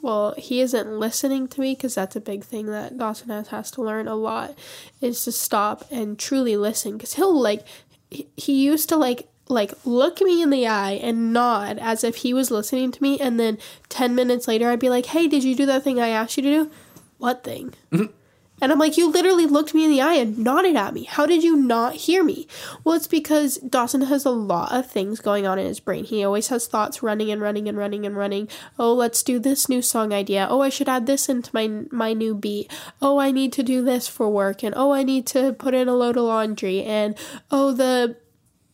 well, 0.00 0.34
he 0.38 0.60
isn't 0.60 0.98
listening 0.98 1.48
to 1.48 1.60
me 1.60 1.74
because 1.74 1.94
that's 1.94 2.16
a 2.16 2.20
big 2.20 2.44
thing 2.44 2.66
that 2.66 2.96
Dawson 2.96 3.28
has 3.28 3.48
has 3.48 3.70
to 3.72 3.82
learn 3.82 4.08
a 4.08 4.14
lot 4.14 4.56
is 5.00 5.22
to 5.24 5.32
stop 5.32 5.84
and 5.90 6.18
truly 6.18 6.56
listen 6.56 6.92
because 6.92 7.14
he'll 7.14 7.38
like 7.38 7.66
he, 8.10 8.28
he 8.36 8.64
used 8.64 8.88
to 8.88 8.96
like 8.96 9.28
like 9.48 9.72
look 9.84 10.20
me 10.20 10.42
in 10.42 10.50
the 10.50 10.66
eye 10.66 10.92
and 10.92 11.32
nod 11.32 11.78
as 11.78 12.04
if 12.04 12.16
he 12.16 12.34
was 12.34 12.50
listening 12.50 12.92
to 12.92 13.02
me 13.02 13.18
and 13.18 13.38
then 13.38 13.58
10 13.88 14.14
minutes 14.14 14.48
later 14.48 14.68
I'd 14.68 14.80
be 14.80 14.90
like, 14.90 15.06
"Hey, 15.06 15.26
did 15.28 15.44
you 15.44 15.54
do 15.54 15.66
that 15.66 15.84
thing 15.84 16.00
I 16.00 16.08
asked 16.08 16.36
you 16.36 16.42
to 16.42 16.50
do?" 16.50 16.70
What 17.18 17.42
thing? 17.42 17.74
And 18.60 18.72
I'm 18.72 18.78
like, 18.78 18.96
you 18.96 19.10
literally 19.10 19.46
looked 19.46 19.74
me 19.74 19.84
in 19.84 19.90
the 19.90 20.00
eye 20.00 20.14
and 20.14 20.38
nodded 20.38 20.76
at 20.76 20.94
me. 20.94 21.04
How 21.04 21.26
did 21.26 21.44
you 21.44 21.56
not 21.56 21.94
hear 21.94 22.24
me? 22.24 22.48
Well, 22.82 22.96
it's 22.96 23.06
because 23.06 23.58
Dawson 23.58 24.02
has 24.02 24.24
a 24.24 24.30
lot 24.30 24.72
of 24.72 24.90
things 24.90 25.20
going 25.20 25.46
on 25.46 25.58
in 25.58 25.66
his 25.66 25.80
brain. 25.80 26.04
He 26.04 26.24
always 26.24 26.48
has 26.48 26.66
thoughts 26.66 27.02
running 27.02 27.30
and 27.30 27.40
running 27.40 27.68
and 27.68 27.78
running 27.78 28.04
and 28.04 28.16
running. 28.16 28.48
Oh, 28.78 28.92
let's 28.92 29.22
do 29.22 29.38
this 29.38 29.68
new 29.68 29.80
song 29.80 30.12
idea. 30.12 30.46
Oh, 30.50 30.60
I 30.60 30.70
should 30.70 30.88
add 30.88 31.06
this 31.06 31.28
into 31.28 31.50
my 31.52 31.68
my 31.90 32.12
new 32.12 32.34
beat. 32.34 32.70
Oh, 33.00 33.18
I 33.18 33.30
need 33.30 33.52
to 33.54 33.62
do 33.62 33.84
this 33.84 34.08
for 34.08 34.28
work. 34.28 34.64
And 34.64 34.74
oh, 34.76 34.92
I 34.92 35.02
need 35.04 35.26
to 35.28 35.52
put 35.52 35.74
in 35.74 35.88
a 35.88 35.94
load 35.94 36.16
of 36.16 36.24
laundry. 36.24 36.82
And 36.82 37.16
oh, 37.50 37.72
the 37.72 38.16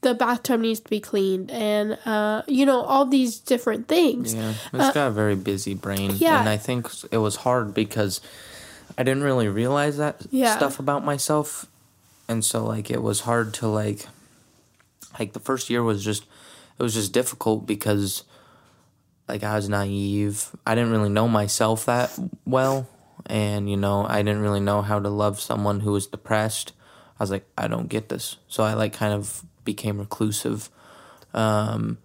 the 0.05 0.15
bathtub 0.15 0.61
needs 0.61 0.79
to 0.81 0.89
be 0.89 1.01
cleaned. 1.01 1.51
And 1.51 1.99
uh, 2.07 2.43
you 2.47 2.65
know, 2.65 2.83
all 2.83 3.05
these 3.05 3.41
different 3.41 3.89
things. 3.89 4.33
Yeah, 4.35 4.55
it's 4.73 4.95
got 4.95 5.09
a 5.09 5.11
very 5.11 5.35
busy 5.35 5.75
brain. 5.75 6.13
Uh, 6.13 6.15
yeah. 6.19 6.39
And 6.41 6.49
I 6.49 6.57
think 6.57 6.89
it 7.11 7.19
was 7.19 7.37
hard 7.37 7.75
because 7.75 8.21
I 8.97 9.03
didn't 9.03 9.25
really 9.25 9.49
realize 9.49 9.97
that 9.97 10.23
Yeah. 10.31 10.57
stuff 10.57 10.79
about 10.79 11.05
myself. 11.05 11.67
And 12.29 12.45
so 12.45 12.65
like 12.65 12.91
it 12.91 13.03
was 13.03 13.21
hard 13.21 13.53
to 13.55 13.67
like 13.67 14.07
like 15.19 15.33
the 15.33 15.41
first 15.41 15.69
year 15.71 15.83
was 15.83 16.05
just 16.05 16.23
it 16.79 16.83
was 16.83 16.95
just 16.95 17.13
difficult 17.13 17.67
because 17.67 18.25
like 19.29 19.43
I 19.43 19.57
was 19.57 19.69
naive. 19.69 20.51
I 20.67 20.75
didn't 20.75 20.91
really 20.93 21.09
know 21.11 21.29
myself 21.29 21.85
that 21.87 22.17
well 22.47 22.87
and 23.27 23.69
you 23.71 23.77
know, 23.77 24.07
I 24.09 24.23
didn't 24.23 24.43
really 24.43 24.61
know 24.61 24.83
how 24.83 25.01
to 25.01 25.09
love 25.09 25.41
someone 25.41 25.81
who 25.81 25.93
was 25.93 26.07
depressed. 26.07 26.73
I 27.19 27.23
was 27.23 27.31
like 27.31 27.47
I 27.57 27.69
don't 27.69 27.89
get 27.89 28.09
this. 28.09 28.37
So 28.49 28.63
I 28.65 28.75
like 28.75 28.93
kind 28.93 29.13
of 29.15 29.45
became 29.65 29.99
reclusive. 29.99 30.71
Um 31.33 31.99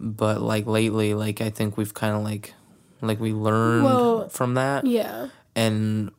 but 0.00 0.42
like 0.42 0.66
lately 0.66 1.14
like 1.14 1.40
I 1.40 1.50
think 1.50 1.76
we've 1.76 1.94
kind 1.94 2.14
of 2.16 2.22
like 2.22 2.54
like 3.00 3.20
we 3.20 3.32
learned 3.32 3.84
Well, 3.84 4.28
from 4.28 4.54
that 4.54 4.84
Yeah. 4.86 5.28
and 5.54 6.10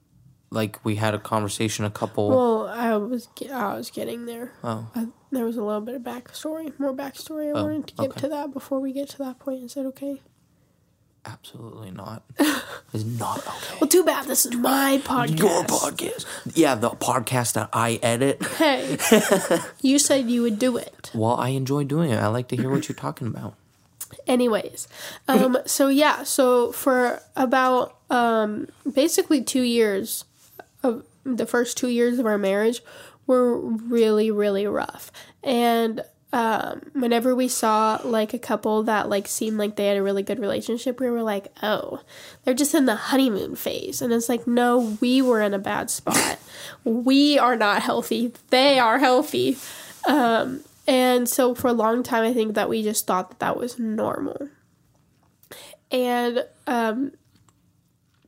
like 0.52 0.84
we 0.86 0.96
had 0.96 1.14
a 1.14 1.20
conversation 1.20 1.84
a 1.86 1.90
couple 1.92 2.30
Well, 2.30 2.68
I 2.68 2.96
was 2.98 3.28
I 3.52 3.76
was 3.76 3.90
getting 3.92 4.26
there. 4.26 4.54
oh 4.64 4.88
I, 4.96 5.08
there 5.32 5.46
was 5.46 5.58
a 5.58 5.64
little 5.64 5.82
bit 5.82 5.96
of 5.96 6.02
backstory, 6.04 6.78
more 6.80 6.94
backstory. 6.94 7.48
I 7.50 7.52
Oh, 7.60 7.64
wanted 7.64 7.88
to 7.88 7.96
get 7.96 8.10
okay. 8.12 8.20
to 8.22 8.28
that 8.30 8.54
before 8.54 8.80
we 8.80 8.94
get 8.94 9.10
to 9.10 9.18
that 9.20 9.40
point. 9.40 9.64
Is 9.64 9.74
that 9.74 9.86
okay? 9.88 10.22
Absolutely 11.26 11.92
not 11.92 12.24
it's 12.94 13.04
not 13.04 13.40
okay 13.40 13.78
Well, 13.82 13.88
too 13.90 14.04
bad. 14.04 14.26
This 14.28 14.46
is 14.46 14.56
my 14.56 15.02
podcast. 15.04 15.40
your 15.40 15.64
podcast 15.64 16.26
yeah 16.56 16.76
the 16.76 16.92
podcast 16.92 17.54
that 17.54 17.70
i 17.74 18.00
edit 18.04 18.44
Hey, 18.46 18.98
you 19.82 19.98
said 20.00 20.30
you 20.30 20.42
would 20.44 20.60
do 20.60 20.78
it. 20.78 21.12
well 21.14 21.36
i 21.38 21.50
enjoy 21.50 21.84
doing 21.84 22.12
it 22.12 22.18
i 22.18 22.28
like 22.28 22.48
to 22.50 22.56
hear 22.56 22.70
what 22.70 22.88
you're 22.88 22.96
talking 22.96 23.28
about 23.28 23.56
Anyways, 24.28 24.88
um, 25.28 25.58
so 25.66 25.88
yeah, 25.88 26.24
so 26.24 26.72
for 26.72 27.22
about 27.36 27.98
um, 28.10 28.68
basically 28.92 29.44
two 29.44 29.62
years 29.62 30.26
of 30.84 31.04
the 31.24 31.46
first 31.46 31.78
two 31.78 31.90
years 31.90 32.18
of 32.18 32.26
our 32.26 32.38
marriage 32.38 32.82
were 33.28 33.60
really, 33.60 34.32
really 34.32 34.66
rough. 34.68 35.12
And 35.44 36.02
um, 36.36 36.82
whenever 36.92 37.34
we 37.34 37.48
saw 37.48 37.98
like 38.04 38.34
a 38.34 38.40
couple 38.40 38.84
that 38.84 39.08
like 39.08 39.26
seemed 39.26 39.58
like 39.58 39.78
they 39.78 39.86
had 39.86 39.96
a 39.96 40.04
really 40.04 40.22
good 40.22 40.38
relationship, 40.38 41.00
we 41.00 41.10
were 41.10 41.24
like, 41.24 41.48
oh, 41.64 42.02
they're 42.44 42.54
just 42.54 42.76
in 42.76 42.86
the 42.86 42.96
honeymoon 42.96 43.56
phase. 43.56 44.02
And 44.02 44.12
it's 44.12 44.28
like, 44.28 44.46
no, 44.46 44.98
we 45.00 45.22
were 45.22 45.42
in 45.42 45.54
a 45.54 45.60
bad 45.60 45.90
spot. 45.90 46.38
we 46.84 47.40
are 47.40 47.56
not 47.56 47.82
healthy. 47.82 48.34
They 48.50 48.78
are 48.80 49.00
healthy. 49.00 49.58
Um, 50.10 50.66
and 50.86 51.30
so 51.30 51.56
for 51.56 51.70
a 51.70 51.74
long 51.74 52.04
time, 52.04 52.26
I 52.26 52.34
think 52.34 52.54
that 52.56 52.68
we 52.68 52.84
just 52.84 53.08
thought 53.08 53.30
that 53.30 53.40
that 53.40 53.56
was 53.56 53.80
normal. 53.80 54.50
And 55.90 56.46
um, 56.68 57.14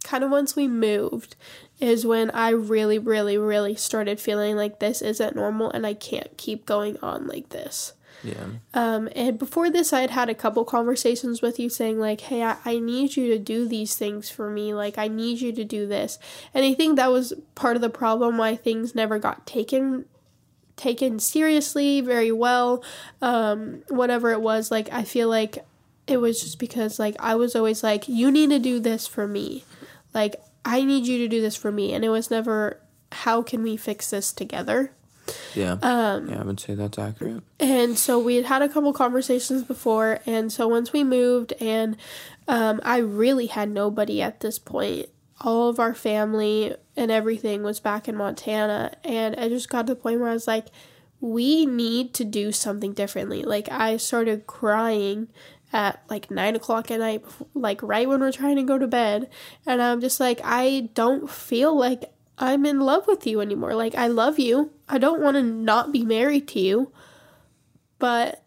kind 0.06 0.24
of 0.24 0.32
once 0.32 0.56
we 0.56 0.70
moved 0.70 1.36
is 1.82 2.06
when 2.06 2.32
I 2.32 2.52
really, 2.52 3.00
really, 3.00 3.38
really 3.38 3.76
started 3.76 4.22
feeling 4.22 4.56
like 4.56 4.80
this 4.80 5.02
isn't 5.02 5.36
normal 5.36 5.70
and 5.72 5.86
I 5.86 5.94
can't 5.94 6.38
keep 6.38 6.66
going 6.66 6.98
on 7.04 7.28
like 7.28 7.50
this. 7.50 7.92
Yeah. 8.24 8.46
Um, 8.74 9.10
and 9.16 9.38
before 9.38 9.70
this, 9.70 9.94
I 9.94 10.02
had 10.02 10.12
had 10.12 10.30
a 10.30 10.36
couple 10.36 10.66
conversations 10.66 11.42
with 11.42 11.60
you 11.60 11.70
saying, 11.70 12.00
like, 12.00 12.22
hey, 12.22 12.44
I, 12.44 12.58
I 12.66 12.80
need 12.80 13.16
you 13.16 13.28
to 13.30 13.40
do 13.40 13.68
these 13.68 13.96
things 13.96 14.30
for 14.30 14.50
me. 14.50 14.74
Like, 14.74 14.98
I 14.98 15.08
need 15.08 15.40
you 15.40 15.52
to 15.54 15.64
do 15.64 15.88
this. 15.88 16.18
And 16.54 16.66
I 16.66 16.74
think 16.74 16.96
that 16.96 17.12
was 17.12 17.34
part 17.56 17.76
of 17.76 17.82
the 17.82 17.90
problem 17.90 18.38
why 18.38 18.56
things 18.56 18.96
never 18.96 19.20
got 19.20 19.46
taken 19.46 20.06
taken 20.76 21.18
seriously 21.18 22.02
very 22.02 22.32
well 22.32 22.84
um 23.24 23.82
whatever 23.90 24.32
it 24.32 24.42
was. 24.42 24.70
Like 24.70 24.94
i 24.94 25.04
feel 25.04 25.28
like 25.28 25.66
it 26.06 26.18
was 26.18 26.40
just 26.40 26.60
because 26.60 27.00
like 27.00 27.16
i 27.20 27.34
was 27.34 27.56
always 27.56 27.82
like 27.82 28.08
you 28.08 28.30
need 28.30 28.52
to 28.52 28.60
do 28.60 28.80
this 28.80 29.08
for 29.08 29.28
me. 29.28 29.64
Like 30.14 30.36
i 30.64 30.84
need 30.84 31.08
you 31.08 31.18
to 31.18 31.28
do 31.28 31.42
this 31.42 31.56
for 31.56 31.72
me. 31.72 31.94
And 31.94 32.06
it 32.06 32.10
was 32.10 32.30
never 32.30 32.80
how 33.12 33.42
can 33.42 33.64
we 33.64 33.76
fix 33.76 34.12
this 34.12 34.32
together 34.32 34.92
yeah. 35.56 35.78
Um 35.82 36.30
yeah 36.30 36.42
i 36.42 36.44
would 36.44 36.60
say 36.60 36.76
that's 36.76 36.98
accurate. 36.98 37.44
and 37.60 37.98
so 37.98 38.20
we 38.20 38.36
had 38.36 38.46
had 38.46 38.62
a 38.62 38.70
couple 38.70 38.92
conversations 38.94 39.64
before 39.64 40.20
and 40.26 40.52
so 40.52 40.68
once 40.68 40.94
we 40.94 41.04
moved 41.04 41.54
and 41.60 41.98
um, 42.48 42.80
i 42.84 42.98
really 42.98 43.48
had 43.48 43.70
nobody 43.70 44.22
at 44.22 44.40
this 44.40 44.60
point. 44.60 45.08
All 45.40 45.70
of 45.70 45.80
our 45.80 45.94
family 45.94 46.76
and 46.96 47.12
everything 47.12 47.62
was 47.64 47.80
back 47.80 48.08
in 48.08 48.16
montana 48.16 48.94
and 49.04 49.36
i 49.36 49.50
just 49.50 49.70
got 49.70 49.88
to 49.88 49.94
the 49.94 50.00
point 50.00 50.20
where 50.20 50.30
i 50.30 50.34
was 50.34 50.48
like 50.48 50.68
we 51.20 51.66
need 51.66 52.14
to 52.14 52.24
do 52.24 52.52
something 52.52 52.94
differently. 52.94 53.44
Like 53.44 53.70
i 53.72 53.98
started 53.98 54.46
crying 54.48 55.28
at 55.74 56.02
like 56.10 56.32
nine 56.32 56.56
o'clock 56.56 56.90
at 56.92 57.00
night 57.00 57.24
like 57.54 57.82
right 57.84 58.08
when 58.08 58.20
we're 58.20 58.32
trying 58.32 58.56
to 58.56 58.64
go 58.64 58.78
to 58.78 58.88
bed 58.88 59.30
and 59.66 59.82
i'm 59.82 60.00
just 60.00 60.20
like 60.20 60.40
i 60.44 60.90
don't 60.94 61.30
feel 61.30 61.78
like 61.78 62.10
i'm 62.38 62.66
in 62.66 62.80
love 62.80 63.08
with 63.08 63.26
you 63.26 63.42
anymore 63.42 63.74
like 63.74 63.96
i 63.96 64.08
love 64.08 64.40
you 64.40 64.72
i 64.88 64.98
don't 64.98 65.22
want 65.22 65.36
to 65.36 65.44
not 65.44 65.92
be 65.92 66.04
married 66.04 66.48
to 66.48 66.60
you 66.60 66.92
but 68.00 68.44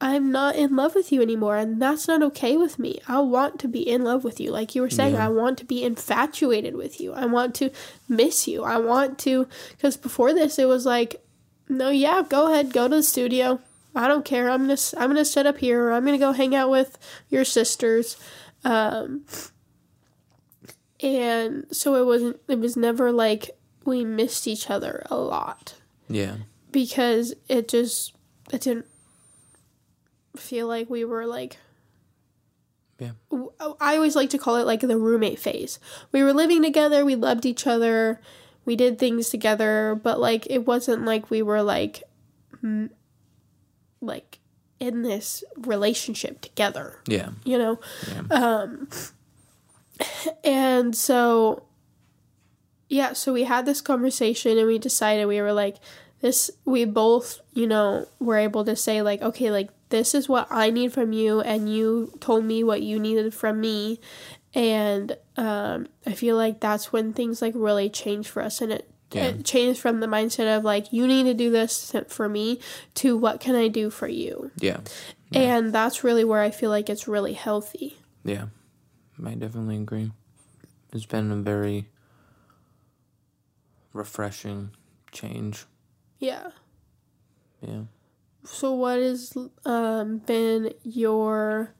I'm 0.00 0.30
not 0.30 0.54
in 0.54 0.76
love 0.76 0.94
with 0.94 1.10
you 1.10 1.22
anymore, 1.22 1.56
and 1.56 1.82
that's 1.82 2.06
not 2.06 2.22
okay 2.22 2.56
with 2.56 2.78
me. 2.78 3.00
I 3.08 3.18
want 3.18 3.58
to 3.60 3.68
be 3.68 3.80
in 3.88 4.04
love 4.04 4.22
with 4.22 4.38
you. 4.38 4.52
Like 4.52 4.74
you 4.74 4.82
were 4.82 4.90
saying, 4.90 5.14
Yeah. 5.14 5.26
I 5.26 5.28
want 5.28 5.58
to 5.58 5.64
be 5.64 5.82
infatuated 5.82 6.76
with 6.76 7.00
you. 7.00 7.12
I 7.14 7.26
want 7.26 7.56
to 7.56 7.70
miss 8.08 8.46
you. 8.46 8.62
I 8.62 8.78
want 8.78 9.18
to, 9.20 9.48
because 9.72 9.96
before 9.96 10.32
this, 10.32 10.58
it 10.58 10.68
was 10.68 10.86
like, 10.86 11.20
no, 11.68 11.90
yeah, 11.90 12.22
go 12.28 12.52
ahead, 12.52 12.72
go 12.72 12.86
to 12.86 12.96
the 12.96 13.02
studio. 13.02 13.60
I 13.94 14.06
don't 14.06 14.24
care. 14.24 14.48
I'm 14.48 14.62
gonna 14.62 14.76
I'm 14.96 15.10
gonna 15.10 15.24
sit 15.24 15.46
up 15.46 15.58
here. 15.58 15.88
Or 15.88 15.92
I'm 15.92 16.04
gonna 16.04 16.18
go 16.18 16.32
hang 16.32 16.54
out 16.54 16.70
with 16.70 16.96
your 17.28 17.44
sisters. 17.44 18.16
Um, 18.64 19.24
and 21.00 21.66
so 21.70 21.94
it 21.96 22.04
wasn't. 22.06 22.40
It 22.48 22.58
was 22.58 22.76
never 22.76 23.12
like 23.12 23.50
we 23.84 24.04
missed 24.04 24.46
each 24.46 24.68
other 24.70 25.04
a 25.10 25.16
lot 25.16 25.74
Yeah. 26.08 26.36
because 26.72 27.34
it 27.48 27.68
just 27.68 28.14
it 28.52 28.60
didn't 28.62 28.86
feel 30.36 30.66
like 30.66 30.88
we 30.90 31.04
were 31.04 31.26
like 31.26 31.56
Yeah. 32.98 33.12
I 33.80 33.94
always 33.96 34.16
like 34.16 34.30
to 34.30 34.38
call 34.38 34.56
it 34.56 34.66
like 34.66 34.80
the 34.80 34.98
roommate 34.98 35.38
phase. 35.38 35.78
We 36.12 36.22
were 36.22 36.32
living 36.32 36.62
together, 36.62 37.04
we 37.04 37.14
loved 37.14 37.46
each 37.46 37.66
other, 37.66 38.20
we 38.64 38.76
did 38.76 38.98
things 38.98 39.28
together, 39.30 39.98
but 40.02 40.18
like 40.20 40.46
it 40.50 40.66
wasn't 40.66 41.04
like 41.04 41.30
we 41.30 41.40
were 41.42 41.62
like 41.62 42.02
m- 42.62 42.90
like 44.00 44.38
in 44.80 45.02
this 45.02 45.42
relationship 45.56 46.40
together, 46.40 46.98
Yeah. 47.06 47.30
you 47.44 47.56
know. 47.58 47.80
Yeah. 48.08 48.22
Um 48.30 48.88
and 50.44 50.94
so 50.96 51.64
yeah, 52.88 53.12
so 53.12 53.32
we 53.32 53.44
had 53.44 53.66
this 53.66 53.80
conversation 53.80 54.56
and 54.56 54.66
we 54.66 54.78
decided 54.78 55.26
we 55.26 55.40
were 55.40 55.52
like 55.52 55.76
this 56.20 56.50
we 56.64 56.84
both, 56.84 57.40
you 57.52 57.66
know, 57.66 58.06
were 58.18 58.38
able 58.38 58.64
to 58.64 58.74
say 58.76 59.02
like 59.02 59.22
okay, 59.22 59.50
like 59.50 59.70
this 59.90 60.14
is 60.14 60.28
what 60.28 60.46
I 60.50 60.70
need 60.70 60.92
from 60.92 61.12
you 61.12 61.40
and 61.40 61.72
you 61.72 62.12
told 62.20 62.44
me 62.44 62.62
what 62.64 62.82
you 62.82 62.98
needed 62.98 63.32
from 63.34 63.60
me 63.60 64.00
and 64.54 65.16
um 65.36 65.86
I 66.06 66.12
feel 66.12 66.36
like 66.36 66.60
that's 66.60 66.92
when 66.92 67.12
things 67.12 67.40
like 67.42 67.54
really 67.56 67.88
change 67.90 68.28
for 68.28 68.42
us 68.42 68.60
and 68.60 68.72
it 68.72 68.90
Yeah. 69.12 69.26
it 69.28 69.44
changed 69.44 69.80
from 69.80 70.00
the 70.00 70.06
mindset 70.06 70.54
of 70.56 70.64
like 70.64 70.92
you 70.92 71.06
need 71.06 71.24
to 71.24 71.34
do 71.34 71.50
this 71.50 71.94
for 72.08 72.28
me 72.28 72.60
to 72.96 73.16
what 73.16 73.40
can 73.40 73.54
I 73.54 73.68
do 73.68 73.88
for 73.90 74.08
you. 74.08 74.50
Yeah. 74.58 74.80
And 75.32 75.72
that's 75.74 76.02
really 76.04 76.24
where 76.24 76.40
I 76.42 76.50
feel 76.50 76.70
like 76.70 76.88
it's 76.90 77.06
really 77.08 77.34
healthy. 77.34 77.98
Yeah. 78.24 78.46
I 79.24 79.34
definitely 79.34 79.76
agree. 79.76 80.12
It's 80.92 81.06
been 81.06 81.30
a 81.30 81.36
very 81.36 81.88
refreshing 83.92 84.70
change. 85.12 85.66
Yeah. 86.18 86.50
Yeah. 87.60 87.82
So 88.44 88.72
what 88.72 88.98
has 88.98 89.36
um 89.64 90.18
been 90.18 90.72
your 90.84 91.74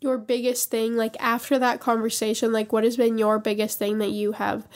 your 0.00 0.18
biggest 0.18 0.70
thing 0.70 0.96
like 0.96 1.16
after 1.18 1.58
that 1.58 1.80
conversation 1.80 2.52
like 2.52 2.72
what 2.72 2.84
has 2.84 2.96
been 2.96 3.18
your 3.18 3.38
biggest 3.38 3.78
thing 3.78 3.98
that 3.98 4.10
you 4.10 4.32
have 4.32 4.68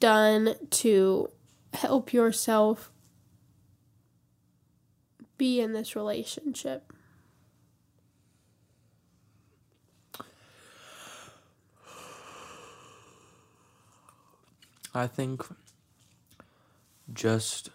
done 0.00 0.54
to 0.70 1.28
help 1.74 2.12
yourself 2.12 2.90
be 5.36 5.60
in 5.60 5.72
this 5.72 5.94
relationship? 5.94 6.87
I 14.98 15.06
think 15.06 15.46
just 17.12 17.70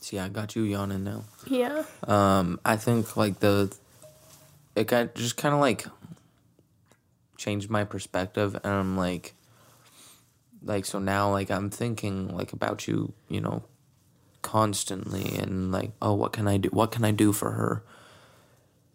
see 0.00 0.18
I 0.18 0.28
got 0.28 0.56
you 0.56 0.62
yawning 0.62 1.04
now. 1.04 1.24
Yeah. 1.46 1.84
Um 2.04 2.60
I 2.64 2.76
think 2.76 3.16
like 3.16 3.40
the 3.40 3.74
it 4.74 4.86
got 4.86 5.14
just 5.14 5.36
kind 5.36 5.54
of 5.54 5.60
like 5.60 5.86
changed 7.36 7.68
my 7.68 7.84
perspective 7.84 8.54
and 8.54 8.72
I'm 8.72 8.96
like 8.96 9.34
like 10.62 10.84
so 10.84 10.98
now 10.98 11.30
like 11.30 11.50
I'm 11.50 11.70
thinking 11.70 12.36
like 12.36 12.52
about 12.52 12.86
you, 12.86 13.12
you 13.28 13.40
know, 13.40 13.64
constantly 14.42 15.36
and 15.38 15.72
like 15.72 15.90
oh 16.00 16.14
what 16.14 16.32
can 16.32 16.46
I 16.46 16.56
do 16.58 16.68
what 16.70 16.92
can 16.92 17.04
I 17.04 17.10
do 17.10 17.32
for 17.32 17.52
her 17.52 17.82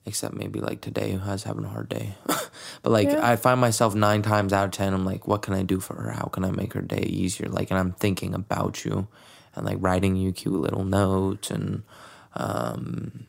except 0.07 0.33
maybe 0.33 0.59
like 0.61 0.81
today 0.81 1.11
who 1.11 1.19
has 1.19 1.43
having 1.43 1.65
a 1.65 1.69
hard 1.69 1.89
day 1.89 2.15
but 2.81 2.91
like 2.91 3.09
Yeah. 3.09 3.29
I 3.31 3.35
find 3.35 3.59
myself 3.61 3.93
9 3.93 4.21
times 4.23 4.53
out 4.53 4.65
of 4.65 4.71
10 4.71 4.93
I'm 4.93 5.05
like 5.05 5.27
what 5.27 5.41
can 5.43 5.53
I 5.53 5.63
do 5.63 5.79
for 5.79 5.95
her 6.01 6.11
how 6.11 6.25
can 6.25 6.43
I 6.45 6.51
make 6.51 6.73
her 6.73 6.81
day 6.81 7.03
easier 7.03 7.47
like 7.49 7.69
and 7.69 7.79
I'm 7.79 7.91
thinking 7.91 8.33
about 8.33 8.83
you 8.85 9.07
and 9.55 9.65
like 9.65 9.77
writing 9.79 10.15
you 10.15 10.31
cute 10.31 10.55
little 10.55 10.85
notes 10.85 11.51
and 11.51 11.83
um 12.33 13.25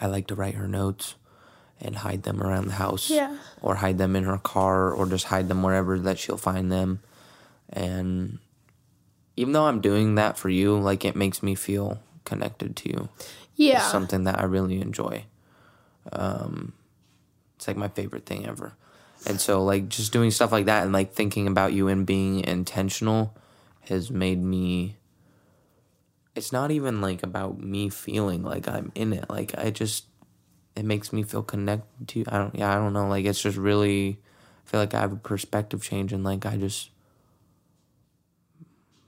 I 0.00 0.06
like 0.06 0.26
to 0.28 0.34
write 0.34 0.54
her 0.54 0.68
notes 0.68 1.14
and 1.80 1.96
hide 1.96 2.24
them 2.24 2.42
around 2.42 2.66
the 2.66 2.74
house 2.74 3.08
Yeah. 3.08 3.36
or 3.62 3.76
hide 3.76 3.96
them 3.98 4.14
in 4.16 4.24
her 4.24 4.38
car 4.38 4.92
or 4.92 5.06
just 5.06 5.26
hide 5.26 5.48
them 5.48 5.62
wherever 5.62 5.98
that 5.98 6.18
she'll 6.18 6.36
find 6.36 6.70
them 6.70 7.00
and 7.68 8.38
even 9.36 9.52
though 9.52 9.64
I'm 9.66 9.80
doing 9.80 10.16
that 10.16 10.36
for 10.36 10.48
you 10.48 10.76
like 10.78 11.04
it 11.04 11.16
makes 11.16 11.42
me 11.42 11.54
feel 11.54 12.00
connected 12.24 12.76
to 12.76 12.88
you 12.90 13.08
Yeah. 13.56 13.76
it's 13.78 13.90
something 13.90 14.24
that 14.24 14.38
I 14.38 14.44
really 14.44 14.80
enjoy 14.80 15.24
um 16.12 16.72
it's 17.56 17.68
like 17.68 17.76
my 17.76 17.88
favorite 17.88 18.26
thing 18.26 18.46
ever 18.46 18.74
and 19.26 19.40
so 19.40 19.62
like 19.62 19.88
just 19.88 20.12
doing 20.12 20.30
stuff 20.30 20.52
like 20.52 20.66
that 20.66 20.82
and 20.82 20.92
like 20.92 21.12
thinking 21.12 21.46
about 21.46 21.72
you 21.72 21.88
and 21.88 22.06
being 22.06 22.42
intentional 22.44 23.36
has 23.82 24.10
made 24.10 24.42
me 24.42 24.96
it's 26.34 26.52
not 26.52 26.70
even 26.70 27.00
like 27.00 27.22
about 27.22 27.60
me 27.60 27.88
feeling 27.88 28.42
like 28.42 28.68
I'm 28.68 28.92
in 28.94 29.12
it 29.12 29.28
like 29.28 29.56
I 29.58 29.70
just 29.70 30.04
it 30.76 30.84
makes 30.84 31.12
me 31.12 31.22
feel 31.22 31.42
connected 31.42 32.08
to. 32.08 32.24
I 32.28 32.38
don't 32.38 32.54
yeah, 32.54 32.72
I 32.72 32.76
don't 32.76 32.92
know. 32.92 33.08
Like 33.08 33.24
it's 33.24 33.42
just 33.42 33.56
really 33.56 34.20
I 34.66 34.70
feel 34.70 34.80
like 34.80 34.94
I 34.94 35.00
have 35.00 35.12
a 35.12 35.16
perspective 35.16 35.82
change 35.82 36.12
and 36.12 36.24
like 36.24 36.46
I 36.46 36.56
just 36.56 36.90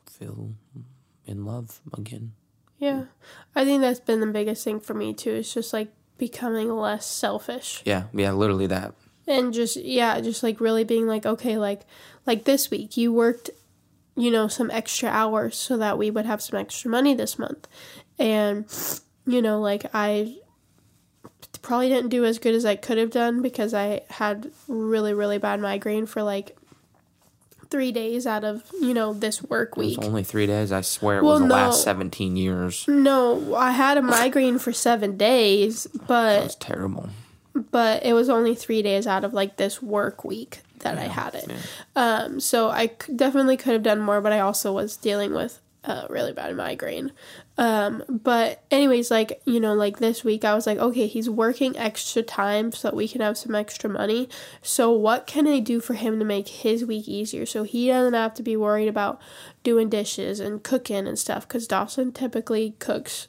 feel 0.06 0.50
in 1.26 1.44
love 1.44 1.80
again. 1.96 2.32
Yeah. 2.78 3.04
I 3.54 3.64
think 3.64 3.80
that's 3.80 4.00
been 4.00 4.20
the 4.20 4.26
biggest 4.26 4.64
thing 4.64 4.80
for 4.80 4.94
me 4.94 5.14
too. 5.14 5.32
It's 5.32 5.54
just 5.54 5.72
like 5.72 5.92
becoming 6.18 6.70
less 6.70 7.06
selfish. 7.06 7.82
Yeah, 7.84 8.04
yeah, 8.12 8.32
literally 8.32 8.66
that. 8.68 8.94
and 9.26 9.52
just 9.54 9.76
yeah 9.76 10.20
just 10.20 10.42
like 10.42 10.60
really 10.60 10.82
being 10.84 11.06
like 11.06 11.24
okay 11.24 11.56
like 11.56 11.82
like 12.26 12.42
this 12.44 12.70
week 12.70 12.96
you 12.96 13.12
worked 13.12 13.50
you 14.16 14.30
know 14.32 14.48
some 14.48 14.68
extra 14.72 15.08
hours 15.08 15.56
so 15.56 15.76
that 15.76 15.96
we 15.96 16.10
would 16.10 16.26
have 16.26 16.42
some 16.42 16.58
extra 16.58 16.90
money 16.90 17.14
this 17.14 17.38
month 17.38 17.68
and 18.18 18.64
you 19.24 19.40
know 19.40 19.60
like 19.60 19.86
i 19.94 20.36
probably 21.62 21.88
didn't 21.88 22.10
do 22.10 22.24
as 22.24 22.40
good 22.40 22.54
as 22.54 22.64
i 22.64 22.74
could 22.74 22.98
have 22.98 23.10
done 23.12 23.40
because 23.42 23.72
i 23.72 24.00
had 24.10 24.50
really 24.66 25.14
really 25.14 25.38
bad 25.38 25.60
migraine 25.60 26.04
for 26.04 26.22
like 26.22 26.56
three 27.72 27.90
days 27.90 28.26
out 28.26 28.44
of 28.44 28.62
you 28.80 28.94
know 28.94 29.12
this 29.12 29.42
work 29.42 29.70
It 29.72 29.78
week 29.78 29.98
was 29.98 30.06
only 30.06 30.22
three 30.22 30.46
days. 30.46 30.70
I 30.70 30.82
swear 30.82 31.18
it 31.18 31.22
Well, 31.24 31.32
was 31.32 31.40
the 31.42 31.48
no. 31.48 31.54
last 31.54 31.82
seventeen 31.82 32.36
years. 32.36 32.86
no 32.86 33.54
i 33.56 33.72
had 33.72 33.96
a 33.98 34.02
migraine 34.02 34.58
for 34.60 34.72
seven 34.72 35.16
days 35.16 35.84
That 35.84 36.06
but 36.06 36.42
was 36.44 36.54
terrible. 36.56 37.08
but 37.72 38.04
it 38.04 38.12
was 38.12 38.28
only 38.28 38.54
three 38.54 38.82
days 38.82 39.06
out 39.06 39.24
of 39.24 39.32
like 39.34 39.56
this 39.56 39.82
work 39.82 40.24
week 40.24 40.60
that 40.80 40.98
I 40.98 41.02
had 41.20 41.34
it. 41.36 41.46
Um, 41.94 42.40
so 42.40 42.68
I 42.68 42.90
definitely 43.14 43.56
could 43.56 43.72
have 43.72 43.84
done 43.84 44.00
more, 44.00 44.20
but 44.20 44.32
I 44.32 44.40
also 44.40 44.72
was 44.72 44.96
dealing 44.96 45.32
with 45.32 45.60
a 45.84 46.06
really 46.10 46.32
bad 46.32 46.56
migraine. 46.56 47.12
Um, 47.58 48.02
but 48.08 48.64
anyways, 48.70 49.10
like 49.10 49.42
you 49.44 49.60
know, 49.60 49.74
like 49.74 49.98
this 49.98 50.24
week, 50.24 50.44
I 50.44 50.54
was 50.54 50.66
like, 50.66 50.78
okay, 50.78 51.06
he's 51.06 51.28
working 51.28 51.76
extra 51.76 52.22
time 52.22 52.72
so 52.72 52.88
that 52.88 52.96
we 52.96 53.06
can 53.06 53.20
have 53.20 53.36
some 53.36 53.54
extra 53.54 53.90
money. 53.90 54.28
So 54.62 54.90
what 54.90 55.26
can 55.26 55.46
I 55.46 55.58
do 55.58 55.80
for 55.80 55.94
him 55.94 56.18
to 56.18 56.24
make 56.24 56.48
his 56.48 56.84
week 56.84 57.08
easier 57.08 57.44
so 57.44 57.62
he 57.62 57.88
doesn't 57.88 58.14
have 58.14 58.34
to 58.34 58.42
be 58.42 58.56
worried 58.56 58.88
about 58.88 59.20
doing 59.62 59.90
dishes 59.90 60.40
and 60.40 60.62
cooking 60.62 61.06
and 61.06 61.18
stuff? 61.18 61.46
Because 61.46 61.66
Dawson 61.66 62.12
typically 62.12 62.74
cooks 62.78 63.28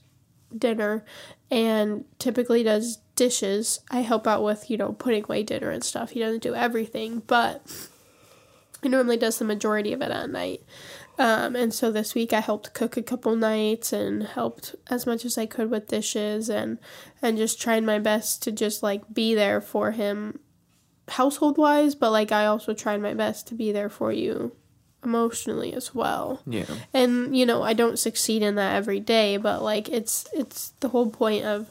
dinner 0.58 1.04
and 1.52 2.06
typically 2.18 2.64
does 2.64 3.00
dishes. 3.16 3.80
I 3.92 4.02
help 4.02 4.26
out 4.26 4.44
with, 4.44 4.70
you 4.70 4.78
know, 4.78 4.94
putting 4.94 5.24
away 5.24 5.44
dinner 5.44 5.70
and 5.70 5.84
stuff. 5.84 6.12
He 6.12 6.20
doesn't 6.20 6.44
do 6.44 6.56
everything, 6.56 7.22
but 7.28 7.62
he 8.82 8.90
normally 8.90 9.18
does 9.18 9.38
the 9.38 9.46
majority 9.46 9.94
of 9.94 10.02
it 10.02 10.12
at 10.12 10.30
night. 10.30 10.62
Um, 11.20 11.56
and 11.56 11.74
so 11.74 11.92
this 11.92 12.16
week 12.16 12.34
I 12.34 12.40
helped 12.40 12.74
cook 12.74 12.98
a 12.98 13.04
couple 13.04 13.36
nights 13.36 13.94
and 13.94 14.24
helped 14.24 14.76
as 14.90 15.06
much 15.06 15.26
as 15.26 15.38
I 15.38 15.46
could 15.46 15.70
with 15.70 15.88
dishes 15.88 16.50
and 16.50 16.80
and 17.22 17.38
just 17.38 17.62
tried 17.62 17.84
my 17.84 18.00
best 18.00 18.42
to 18.44 18.52
just 18.52 18.82
like 18.82 19.14
be 19.14 19.36
there 19.36 19.62
for 19.62 19.92
him 19.92 20.40
household 21.10 21.58
wise, 21.58 21.96
but 21.96 22.12
like 22.12 22.32
I 22.32 22.46
also 22.48 22.74
tried 22.74 23.02
my 23.02 23.14
best 23.14 23.46
to 23.48 23.54
be 23.56 23.72
there 23.72 23.90
for 23.90 24.12
you 24.12 24.56
emotionally 25.04 25.74
as 25.74 25.94
well 25.94 26.42
Yeah. 26.46 26.64
and 26.94 27.36
you 27.38 27.46
know 27.46 27.62
i 27.62 27.74
don't 27.74 28.00
succeed 28.00 28.42
in 28.42 28.56
that 28.56 28.74
every 28.78 29.02
day 29.02 29.36
but 29.36 29.62
like 29.62 29.90
it's 29.90 30.26
it's 30.32 30.70
the 30.80 30.88
whole 30.88 31.10
point 31.10 31.44
of 31.44 31.70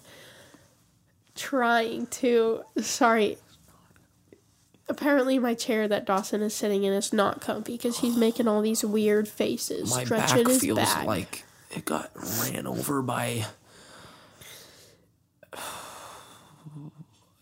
trying 1.35 2.07
to 2.09 2.63
sorry 2.83 3.39
apparently 4.89 5.39
my 5.39 5.55
chair 5.55 5.87
that 5.89 6.05
dawson 6.05 6.43
is 6.43 6.55
sitting 6.55 6.85
in 6.85 6.93
is 6.93 7.13
not 7.13 7.41
comfy 7.41 7.73
because 7.73 7.99
he's 8.01 8.17
making 8.17 8.49
all 8.49 8.61
these 8.61 8.85
weird 8.85 9.29
faces 9.29 9.91
My 9.91 10.05
stretching 10.05 10.45
back 10.45 10.47
his 10.49 10.61
feels 10.61 10.79
back 10.79 11.07
like 11.07 11.45
it 11.71 11.85
got 11.85 12.11
ran 12.41 12.67
over 12.67 13.01
by 13.03 13.47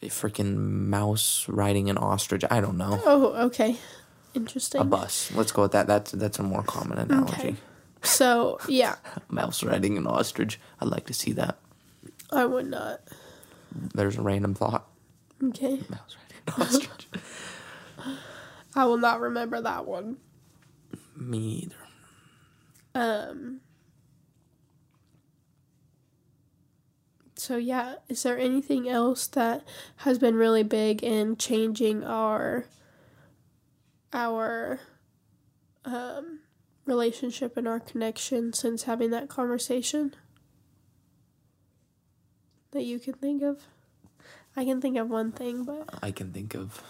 a 0.03 0.07
freaking 0.07 0.57
mouse 0.57 1.47
riding 1.49 1.91
an 1.91 1.99
ostrich. 1.99 2.43
I 2.51 2.61
don't 2.61 2.79
know. 2.79 3.01
oh 3.05 3.47
okay 3.47 3.77
interesting. 4.35 4.81
A 4.81 4.85
bus. 4.85 5.33
Let's 5.33 5.53
go 5.53 5.63
with 5.63 5.73
that. 5.73 5.87
That's 5.87 6.13
that's 6.13 6.39
a 6.39 6.43
more 6.43 6.63
common 6.63 6.99
analogy. 6.99 7.33
Okay. 7.33 7.57
So 8.03 8.59
yeah, 8.69 8.97
Mouse 9.29 9.63
riding 9.63 9.97
an 9.99 10.07
ostrich. 10.07 10.61
I'd 10.81 10.89
like 10.89 11.07
to 11.07 11.15
see 11.15 11.33
that. 11.33 11.59
I 12.31 12.45
would 12.45 12.67
not. 12.67 13.01
There's 13.95 14.17
a 14.17 14.23
random 14.23 14.55
thought. 14.55 14.87
Okay. 15.43 15.81
Mouse 15.89 16.17
riding 16.23 16.30
ostrich. 16.59 17.09
I 18.75 18.85
will 18.85 18.99
not 18.99 19.21
remember 19.21 19.61
that 19.61 19.87
one. 19.87 20.19
Me 21.17 21.39
either. 21.65 21.77
Um. 22.95 23.61
So 27.37 27.57
yeah, 27.57 27.97
is 28.09 28.23
there 28.23 28.39
anything 28.39 28.89
else 28.89 29.27
that 29.29 29.65
has 29.97 30.19
been 30.19 30.35
really 30.37 30.63
big 30.63 31.03
in 31.03 31.37
changing 31.37 32.05
our 32.05 32.67
our 34.13 34.81
um 35.85 36.41
relationship 36.85 37.57
and 37.57 37.67
our 37.67 37.81
connection 37.81 38.53
since 38.53 38.83
having 38.83 39.11
that 39.11 39.29
conversation 39.29 40.15
that 42.73 42.85
you 42.85 42.99
can 42.99 43.15
think 43.15 43.43
of? 43.43 43.67
I 44.61 44.65
can 44.67 44.79
think 44.83 44.99
of 44.99 45.09
one 45.09 45.33
thing, 45.33 45.65
but 45.65 45.89
I 46.03 46.11
can 46.11 46.35
think 46.35 46.55
of. 46.55 46.83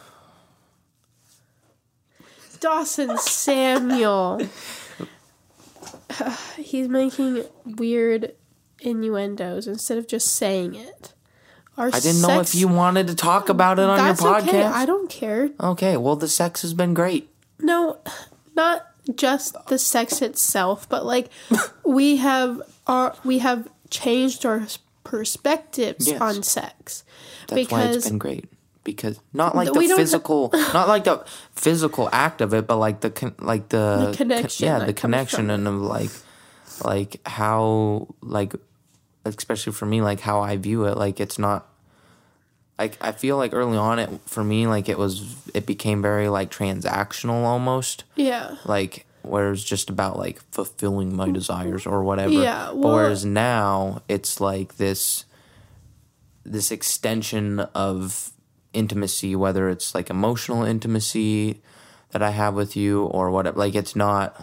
Dawson 2.58 3.16
Samuel. 3.16 4.40
He's 6.56 6.88
making 6.88 7.44
weird 7.64 8.34
innuendos 8.80 9.68
instead 9.68 9.98
of 9.98 10.08
just 10.08 10.34
saying 10.34 10.74
it. 10.74 11.12
Our 11.76 11.90
I 11.92 12.00
didn't 12.00 12.22
know 12.22 12.40
if 12.40 12.56
you 12.56 12.66
wanted 12.66 13.06
to 13.06 13.14
talk 13.14 13.48
about 13.48 13.78
it 13.78 13.84
on 13.84 13.98
your 13.98 14.08
That's 14.08 14.20
podcast. 14.20 14.48
okay. 14.48 14.64
I 14.64 14.84
don't 14.84 15.08
care. 15.08 15.50
Okay, 15.60 15.96
well, 15.96 16.16
the 16.16 16.26
sex 16.26 16.62
has 16.62 16.74
been 16.74 16.92
great. 16.92 17.30
No, 17.60 18.00
not 18.56 18.84
just 19.14 19.54
the 19.68 19.78
sex 19.78 20.20
itself, 20.22 20.88
but 20.88 21.06
like 21.06 21.28
we 21.86 22.16
have 22.16 22.62
our 22.88 23.14
we 23.22 23.38
have 23.38 23.68
changed 23.90 24.44
our 24.44 24.66
perspectives 25.10 26.06
Yes. 26.06 26.20
on 26.20 26.42
sex 26.44 27.04
That's 27.48 27.68
why 27.70 27.82
it's 27.82 27.96
because 27.96 28.08
been 28.08 28.18
great. 28.18 28.44
Because 28.84 29.20
not 29.34 29.54
like 29.54 29.72
the 29.72 29.80
physical, 29.80 30.50
not 30.72 30.88
like 30.88 31.04
the 31.04 31.22
physical 31.52 32.08
act 32.12 32.40
of 32.40 32.54
it, 32.54 32.66
but 32.66 32.76
like 32.76 33.00
the 33.00 33.10
con- 33.10 33.34
like 33.38 33.68
the, 33.68 34.06
The 34.10 34.16
connection 34.16 34.66
yeah, 34.66 34.78
the 34.78 34.92
connection 34.94 35.50
and 35.50 35.68
of 35.68 35.74
like 35.74 36.10
like 36.84 37.20
how 37.26 38.08
like 38.22 38.54
especially 39.24 39.72
for 39.74 39.84
me 39.84 40.00
like 40.00 40.20
how 40.20 40.40
I 40.40 40.56
view 40.56 40.84
it. 40.86 40.96
Like 40.96 41.20
it's 41.20 41.38
not 41.38 41.66
like 42.78 42.96
I 43.02 43.12
feel 43.12 43.36
like 43.36 43.52
early 43.52 43.76
on 43.76 43.98
it 43.98 44.08
for 44.24 44.42
me 44.42 44.66
like 44.66 44.88
it 44.88 44.96
was 44.96 45.36
it 45.52 45.66
became 45.66 46.00
very 46.00 46.28
like 46.28 46.50
transactional 46.50 47.44
almost 47.44 48.04
yeah, 48.16 48.56
like 48.64 49.04
where 49.22 49.52
it's 49.52 49.62
just 49.64 49.90
about 49.90 50.18
like 50.18 50.40
fulfilling 50.50 51.14
my 51.14 51.30
desires 51.30 51.86
or 51.86 52.02
whatever. 52.02 52.30
Yeah, 52.32 52.66
But 52.68 52.76
well- 52.78 52.94
whereas 52.96 53.24
now 53.24 54.02
it's 54.08 54.40
like 54.40 54.76
this 54.76 55.24
this 56.44 56.70
extension 56.70 57.60
of 57.74 58.32
intimacy, 58.72 59.36
whether 59.36 59.68
it's 59.68 59.94
like 59.94 60.10
emotional 60.10 60.64
intimacy 60.64 61.60
that 62.12 62.22
I 62.22 62.30
have 62.30 62.54
with 62.54 62.76
you 62.76 63.04
or 63.04 63.30
whatever. 63.30 63.58
Like 63.58 63.74
it's 63.74 63.94
not 63.94 64.40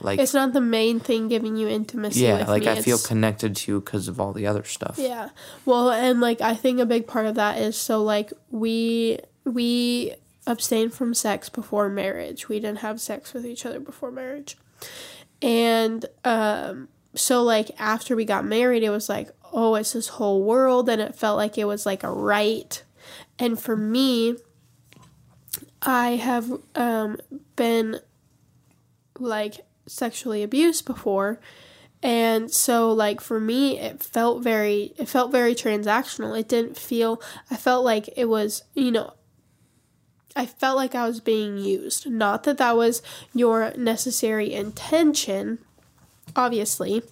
like 0.00 0.18
it's 0.18 0.34
not 0.34 0.52
the 0.52 0.60
main 0.60 1.00
thing 1.00 1.28
giving 1.28 1.56
you 1.56 1.68
intimacy. 1.68 2.20
yeah, 2.20 2.44
like 2.48 2.62
me. 2.62 2.68
I 2.70 2.82
feel 2.82 2.98
connected 2.98 3.56
to 3.56 3.72
you 3.72 3.80
because 3.80 4.08
of 4.08 4.20
all 4.20 4.32
the 4.32 4.46
other 4.46 4.64
stuff. 4.64 4.96
Yeah. 4.98 5.30
Well, 5.64 5.90
and 5.90 6.20
like 6.20 6.40
I 6.40 6.54
think 6.54 6.80
a 6.80 6.86
big 6.86 7.06
part 7.06 7.26
of 7.26 7.34
that 7.36 7.58
is 7.58 7.76
so 7.76 8.02
like 8.02 8.32
we 8.50 9.18
we 9.44 10.14
abstained 10.46 10.94
from 10.94 11.14
sex 11.14 11.48
before 11.48 11.88
marriage. 11.88 12.48
We 12.48 12.60
didn't 12.60 12.78
have 12.78 13.00
sex 13.00 13.32
with 13.32 13.44
each 13.44 13.66
other 13.66 13.80
before 13.80 14.10
marriage. 14.10 14.56
And 15.42 16.04
um 16.24 16.88
so 17.14 17.42
like 17.42 17.70
after 17.78 18.14
we 18.14 18.24
got 18.24 18.44
married 18.44 18.82
it 18.82 18.90
was 18.90 19.08
like, 19.08 19.30
oh, 19.52 19.74
it's 19.74 19.92
this 19.92 20.08
whole 20.08 20.42
world 20.42 20.88
and 20.88 21.00
it 21.00 21.14
felt 21.14 21.36
like 21.36 21.58
it 21.58 21.64
was 21.64 21.86
like 21.86 22.02
a 22.02 22.10
right. 22.10 22.82
And 23.38 23.58
for 23.58 23.76
me 23.76 24.36
I 25.82 26.10
have 26.16 26.50
um 26.74 27.18
been 27.56 28.00
like 29.18 29.66
sexually 29.86 30.42
abused 30.42 30.84
before 30.84 31.40
and 32.02 32.50
so 32.52 32.92
like 32.92 33.20
for 33.20 33.40
me 33.40 33.78
it 33.78 34.02
felt 34.02 34.42
very 34.42 34.92
it 34.96 35.08
felt 35.08 35.32
very 35.32 35.54
transactional 35.54 36.38
it 36.38 36.48
didn't 36.48 36.76
feel 36.76 37.20
i 37.50 37.56
felt 37.56 37.84
like 37.84 38.08
it 38.16 38.26
was 38.26 38.64
you 38.74 38.90
know 38.90 39.12
i 40.36 40.46
felt 40.46 40.76
like 40.76 40.94
i 40.94 41.06
was 41.06 41.18
being 41.20 41.58
used 41.58 42.08
not 42.08 42.44
that 42.44 42.58
that 42.58 42.76
was 42.76 43.02
your 43.34 43.72
necessary 43.76 44.52
intention 44.52 45.58
obviously 46.36 47.02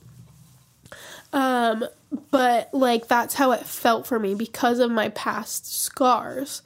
um 1.32 1.84
but 2.30 2.68
like 2.72 3.08
that's 3.08 3.34
how 3.34 3.50
it 3.52 3.66
felt 3.66 4.06
for 4.06 4.18
me 4.20 4.34
because 4.34 4.78
of 4.78 4.90
my 4.90 5.08
past 5.10 5.66
scars 5.82 6.62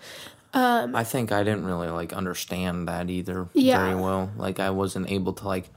I 0.55 1.05
think 1.05 1.31
I 1.31 1.45
didn't 1.45 1.67
really 1.67 1.87
like 1.89 2.13
understand 2.13 2.89
that 2.89 3.09
either 3.11 3.47
Yeah. 3.55 3.79
very 3.79 3.95
well. 3.95 4.33
Like 4.37 4.59
I 4.59 4.71
wasn't 4.71 5.09
able 5.09 5.33
to 5.35 5.47
like 5.47 5.71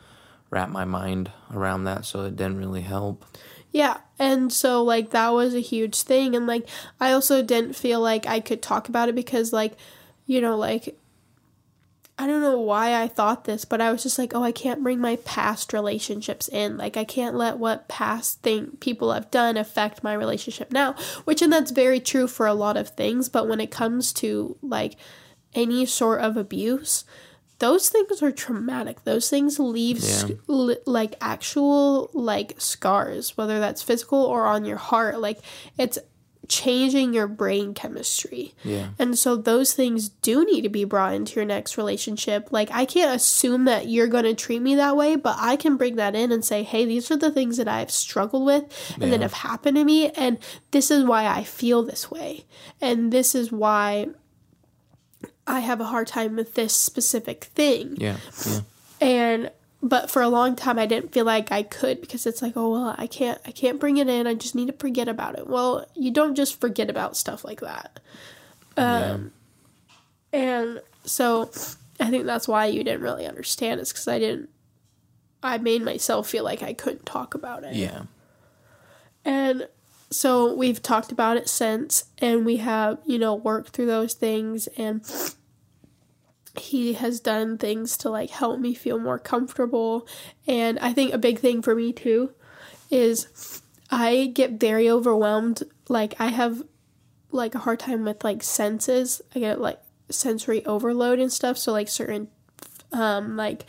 wrap 0.50 0.70
my 0.70 0.86
mind 0.86 1.30
around 1.54 1.84
that, 1.84 2.04
so 2.04 2.26
it 2.26 2.36
didn't 2.36 2.58
really 2.58 2.82
help. 2.82 3.24
Yeah, 3.72 3.98
and 4.18 4.52
so 4.52 4.82
like 4.84 5.12
that 5.12 5.30
was 5.34 5.54
a 5.54 5.60
huge 5.60 6.02
thing 6.02 6.36
and 6.36 6.48
like 6.48 6.68
I 7.00 7.12
also 7.12 7.44
didn't 7.44 7.76
feel 7.76 8.00
like 8.00 8.26
I 8.26 8.40
could 8.40 8.64
talk 8.64 8.90
about 8.90 9.08
it 9.08 9.14
because 9.14 9.54
like 9.54 9.74
you 10.26 10.42
know 10.42 10.56
like 10.58 10.98
I 12.20 12.28
don't 12.28 12.42
know 12.42 12.60
why 12.60 13.02
I 13.02 13.08
thought 13.08 13.46
this, 13.46 13.66
but 13.66 13.82
I 13.82 13.92
was 13.92 14.04
just 14.04 14.20
like, 14.20 14.36
"Oh, 14.36 14.44
I 14.44 14.52
can't 14.52 14.84
bring 14.84 15.00
my 15.00 15.16
past 15.26 15.74
relationships 15.74 16.48
in. 16.48 16.78
Like 16.78 16.96
I 16.96 17.04
can't 17.04 17.36
let 17.36 17.58
what 17.58 17.88
past 17.88 18.42
thing 18.44 18.78
people 18.80 19.12
have 19.12 19.32
done 19.32 19.58
affect 19.58 20.04
my 20.04 20.14
relationship 20.14 20.72
now." 20.72 20.94
Which 21.24 21.42
and 21.42 21.52
that's 21.52 21.72
very 21.72 22.00
true 22.00 22.28
for 22.28 22.46
a 22.46 22.54
lot 22.54 22.78
of 22.78 22.90
things, 22.90 23.28
but 23.28 23.48
when 23.48 23.60
it 23.60 23.72
comes 23.72 24.14
to 24.14 24.56
like 24.62 24.98
any 25.56 25.84
sort 25.88 26.22
of 26.22 26.38
abuse, 26.38 27.06
those 27.58 27.90
things 27.90 28.22
are 28.22 28.32
traumatic. 28.32 29.04
Those 29.04 29.28
things 29.28 29.58
leave 29.58 29.98
Yeah. 30.00 30.36
li- 30.46 30.78
like 30.86 31.16
actual 31.22 32.12
like 32.14 32.54
scars, 32.62 33.36
whether 33.36 33.60
that's 33.60 33.82
physical 33.82 34.20
or 34.20 34.46
on 34.46 34.64
your 34.66 34.78
heart. 34.78 35.20
Like 35.20 35.40
it's 35.76 35.98
changing 36.52 37.14
your 37.14 37.28
brain 37.28 37.74
chemistry. 37.74 38.54
Yeah. 38.66 38.90
And 39.00 39.18
so 39.18 39.38
those 39.38 39.74
things 39.74 40.10
do 40.10 40.44
need 40.44 40.64
to 40.64 40.70
be 40.70 40.84
brought 40.84 41.14
into 41.14 41.36
your 41.36 41.46
next 41.46 41.78
relationship. 41.78 42.50
Like 42.52 42.70
I 42.72 42.84
can't 42.84 43.16
assume 43.16 43.64
that 43.66 43.88
you're 43.88 44.08
going 44.08 44.26
to 44.26 44.34
treat 44.34 44.62
me 44.62 44.76
that 44.76 44.98
way, 44.98 45.16
but 45.16 45.38
I 45.40 45.56
can 45.56 45.78
bring 45.78 45.96
that 45.96 46.14
in 46.14 46.30
and 46.30 46.44
say, 46.44 46.64
"Hey, 46.64 46.84
these 46.86 47.10
are 47.10 47.16
the 47.16 47.32
things 47.32 47.56
that 47.56 47.70
I've 47.70 47.90
struggled 47.90 48.46
with 48.46 48.96
and 49.00 49.14
that 49.14 49.22
have 49.22 49.32
happened 49.34 49.78
to 49.78 49.86
me 49.86 50.10
and 50.10 50.40
this 50.72 50.92
is 50.92 51.06
why 51.06 51.26
I 51.26 51.46
feel 51.46 51.84
this 51.84 52.12
way. 52.12 52.46
And 52.82 53.14
this 53.14 53.34
is 53.34 53.50
why 53.50 54.08
I 55.48 55.62
have 55.62 55.80
a 55.80 55.86
hard 55.86 56.08
time 56.08 56.36
with 56.36 56.56
this 56.56 56.76
specific 56.76 57.46
thing." 57.46 57.96
Yeah. 57.98 58.18
Yeah. 58.46 58.60
and 59.00 59.52
but 59.84 60.12
for 60.12 60.22
a 60.22 60.30
long 60.30 60.56
time 60.56 60.78
i 60.78 60.86
didn't 60.86 61.12
feel 61.12 61.26
like 61.26 61.52
i 61.52 61.64
could 61.64 62.00
because 62.02 62.26
it's 62.28 62.42
like 62.42 62.54
oh 62.56 62.70
well 62.72 62.96
i 62.98 63.08
can't 63.08 63.40
i 63.46 63.52
can't 63.52 63.80
bring 63.80 63.98
it 63.98 64.08
in 64.08 64.28
i 64.28 64.34
just 64.34 64.54
need 64.56 64.68
to 64.68 64.74
forget 64.74 65.08
about 65.08 65.38
it 65.38 65.48
well 65.48 65.86
you 65.96 66.12
don't 66.12 66.36
just 66.36 66.60
forget 66.62 66.90
about 66.90 67.18
stuff 67.18 67.44
like 67.44 67.62
that 67.62 68.00
um 68.78 69.32
and 70.32 70.82
so 71.04 71.50
i 72.00 72.10
think 72.10 72.26
that's 72.26 72.48
why 72.48 72.66
you 72.68 72.84
didn't 72.84 73.02
really 73.02 73.26
understand 73.26 73.80
is 73.82 73.92
because 73.92 74.08
i 74.08 74.20
didn't 74.20 74.50
i 75.44 75.58
made 75.58 75.82
myself 75.82 76.28
feel 76.30 76.44
like 76.44 76.62
i 76.62 76.74
couldn't 76.74 77.06
talk 77.06 77.34
about 77.34 77.64
it 77.64 77.76
Yeah. 77.76 78.04
and 79.26 79.68
so 80.14 80.54
we've 80.54 80.82
talked 80.84 81.14
about 81.14 81.38
it 81.38 81.48
since, 81.48 82.04
and 82.18 82.46
we 82.46 82.58
have, 82.58 82.98
you 83.06 83.18
know, 83.18 83.34
worked 83.34 83.70
through 83.70 83.86
those 83.86 84.14
things. 84.14 84.68
And 84.76 85.02
he 86.58 86.94
has 86.94 87.20
done 87.20 87.58
things 87.58 87.96
to 87.98 88.10
like 88.10 88.30
help 88.30 88.60
me 88.60 88.74
feel 88.74 89.00
more 89.00 89.20
comfortable. 89.20 90.08
And 90.48 90.78
I 90.80 90.94
think 90.94 91.14
a 91.14 91.18
big 91.18 91.40
thing 91.40 91.62
for 91.62 91.76
me 91.76 91.94
too 91.94 92.32
is 92.90 93.62
I 93.90 94.32
get 94.34 94.60
very 94.60 94.90
overwhelmed. 94.90 95.64
Like, 95.90 96.16
I 96.20 96.28
have 96.28 96.64
like 97.32 97.56
a 97.56 97.60
hard 97.60 97.80
time 97.80 98.04
with 98.04 98.24
like 98.24 98.44
senses. 98.44 99.22
I 99.36 99.40
get 99.40 99.62
like 99.62 99.80
sensory 100.10 100.66
overload 100.66 101.20
and 101.20 101.32
stuff. 101.32 101.58
So, 101.58 101.72
like, 101.72 101.90
certain, 101.90 102.30
um, 102.92 103.36
like, 103.36 103.66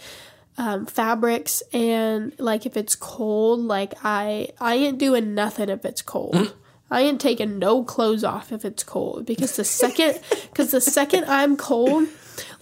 um, 0.59 0.85
fabrics 0.85 1.63
and 1.73 2.35
like 2.39 2.67
if 2.67 2.77
it's 2.77 2.95
cold 2.95 3.61
like 3.61 3.95
i 4.05 4.49
i 4.61 4.75
ain't 4.75 4.99
doing 4.99 5.35
nothing 5.35 5.71
if 5.71 5.83
it's 5.87 6.03
cold 6.03 6.55
i 6.91 7.01
ain't 7.01 7.23
taking 7.23 7.59
no 7.59 7.83
clothes 7.83 8.23
off 8.23 8.53
if 8.53 8.63
it's 8.63 8.85
cold 8.85 9.25
because 9.25 9.57
the 9.57 9.65
second 9.65 10.21
because 10.51 10.71
the 10.71 10.81
second 10.81 11.25
i'm 11.25 11.57
cold 11.57 12.07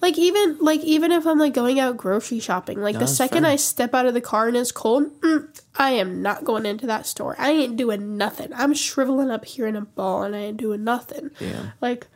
like 0.00 0.18
even 0.18 0.58
like 0.60 0.80
even 0.80 1.12
if 1.12 1.26
i'm 1.26 1.38
like 1.38 1.52
going 1.54 1.78
out 1.78 1.96
grocery 1.96 2.40
shopping 2.40 2.80
like 2.80 2.98
the 2.98 3.06
second 3.06 3.42
fair. 3.42 3.52
i 3.52 3.56
step 3.56 3.94
out 3.94 4.06
of 4.06 4.14
the 4.14 4.20
car 4.20 4.48
and 4.48 4.56
it's 4.56 4.72
cold 4.72 5.10
mm, 5.20 5.60
i 5.76 5.90
am 5.90 6.22
not 6.22 6.44
going 6.44 6.66
into 6.66 6.86
that 6.86 7.06
store 7.06 7.34
i 7.38 7.50
ain't 7.50 7.76
doing 7.76 8.16
nothing 8.16 8.50
i'm 8.54 8.74
shriveling 8.74 9.30
up 9.30 9.44
here 9.44 9.66
in 9.66 9.76
a 9.76 9.80
ball 9.82 10.22
and 10.22 10.34
i 10.34 10.38
ain't 10.40 10.56
doing 10.56 10.82
nothing 10.84 11.30
Yeah. 11.40 11.70
like 11.80 12.06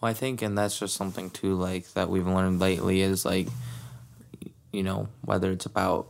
Well, 0.00 0.10
I 0.10 0.14
think, 0.14 0.42
and 0.42 0.56
that's 0.56 0.78
just 0.78 0.94
something 0.94 1.28
too, 1.30 1.54
like 1.56 1.92
that 1.94 2.08
we've 2.08 2.26
learned 2.26 2.60
lately 2.60 3.00
is 3.00 3.24
like, 3.24 3.48
you 4.72 4.84
know, 4.84 5.08
whether 5.24 5.50
it's 5.50 5.66
about 5.66 6.06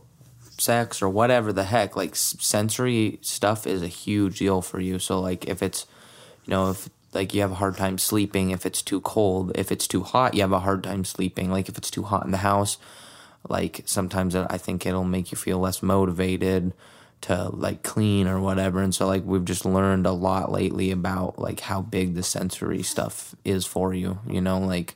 sex 0.59 1.01
or 1.01 1.09
whatever 1.09 1.51
the 1.51 1.63
heck, 1.63 1.95
like 1.95 2.15
sensory 2.15 3.17
stuff 3.23 3.65
is 3.65 3.81
a 3.81 3.87
huge 3.87 4.37
deal 4.39 4.61
for 4.61 4.79
you. 4.79 4.99
So, 4.99 5.19
like, 5.19 5.47
if 5.47 5.63
it's, 5.63 5.87
you 6.45 6.51
know, 6.51 6.69
if 6.69 6.87
like 7.13 7.33
you 7.33 7.41
have 7.41 7.51
a 7.51 7.55
hard 7.55 7.77
time 7.77 7.97
sleeping, 7.97 8.51
if 8.51 8.65
it's 8.65 8.81
too 8.81 9.01
cold, 9.01 9.51
if 9.55 9.71
it's 9.71 9.87
too 9.87 10.03
hot, 10.03 10.33
you 10.33 10.41
have 10.41 10.51
a 10.51 10.59
hard 10.59 10.83
time 10.83 11.05
sleeping. 11.05 11.51
Like, 11.51 11.69
if 11.69 11.77
it's 11.77 11.91
too 11.91 12.03
hot 12.03 12.25
in 12.25 12.31
the 12.31 12.37
house, 12.37 12.77
like 13.47 13.83
sometimes 13.85 14.35
I 14.35 14.57
think 14.57 14.85
it'll 14.85 15.03
make 15.03 15.31
you 15.31 15.37
feel 15.37 15.59
less 15.59 15.81
motivated 15.81 16.73
to 17.21 17.49
like 17.49 17.83
clean 17.83 18.27
or 18.27 18.39
whatever 18.39 18.81
and 18.81 18.95
so 18.95 19.05
like 19.05 19.23
we've 19.25 19.45
just 19.45 19.65
learned 19.65 20.05
a 20.05 20.11
lot 20.11 20.51
lately 20.51 20.89
about 20.91 21.37
like 21.37 21.59
how 21.59 21.81
big 21.81 22.15
the 22.15 22.23
sensory 22.23 22.81
stuff 22.81 23.35
is 23.43 23.65
for 23.65 23.93
you 23.93 24.19
you 24.27 24.39
know 24.39 24.59
like 24.59 24.95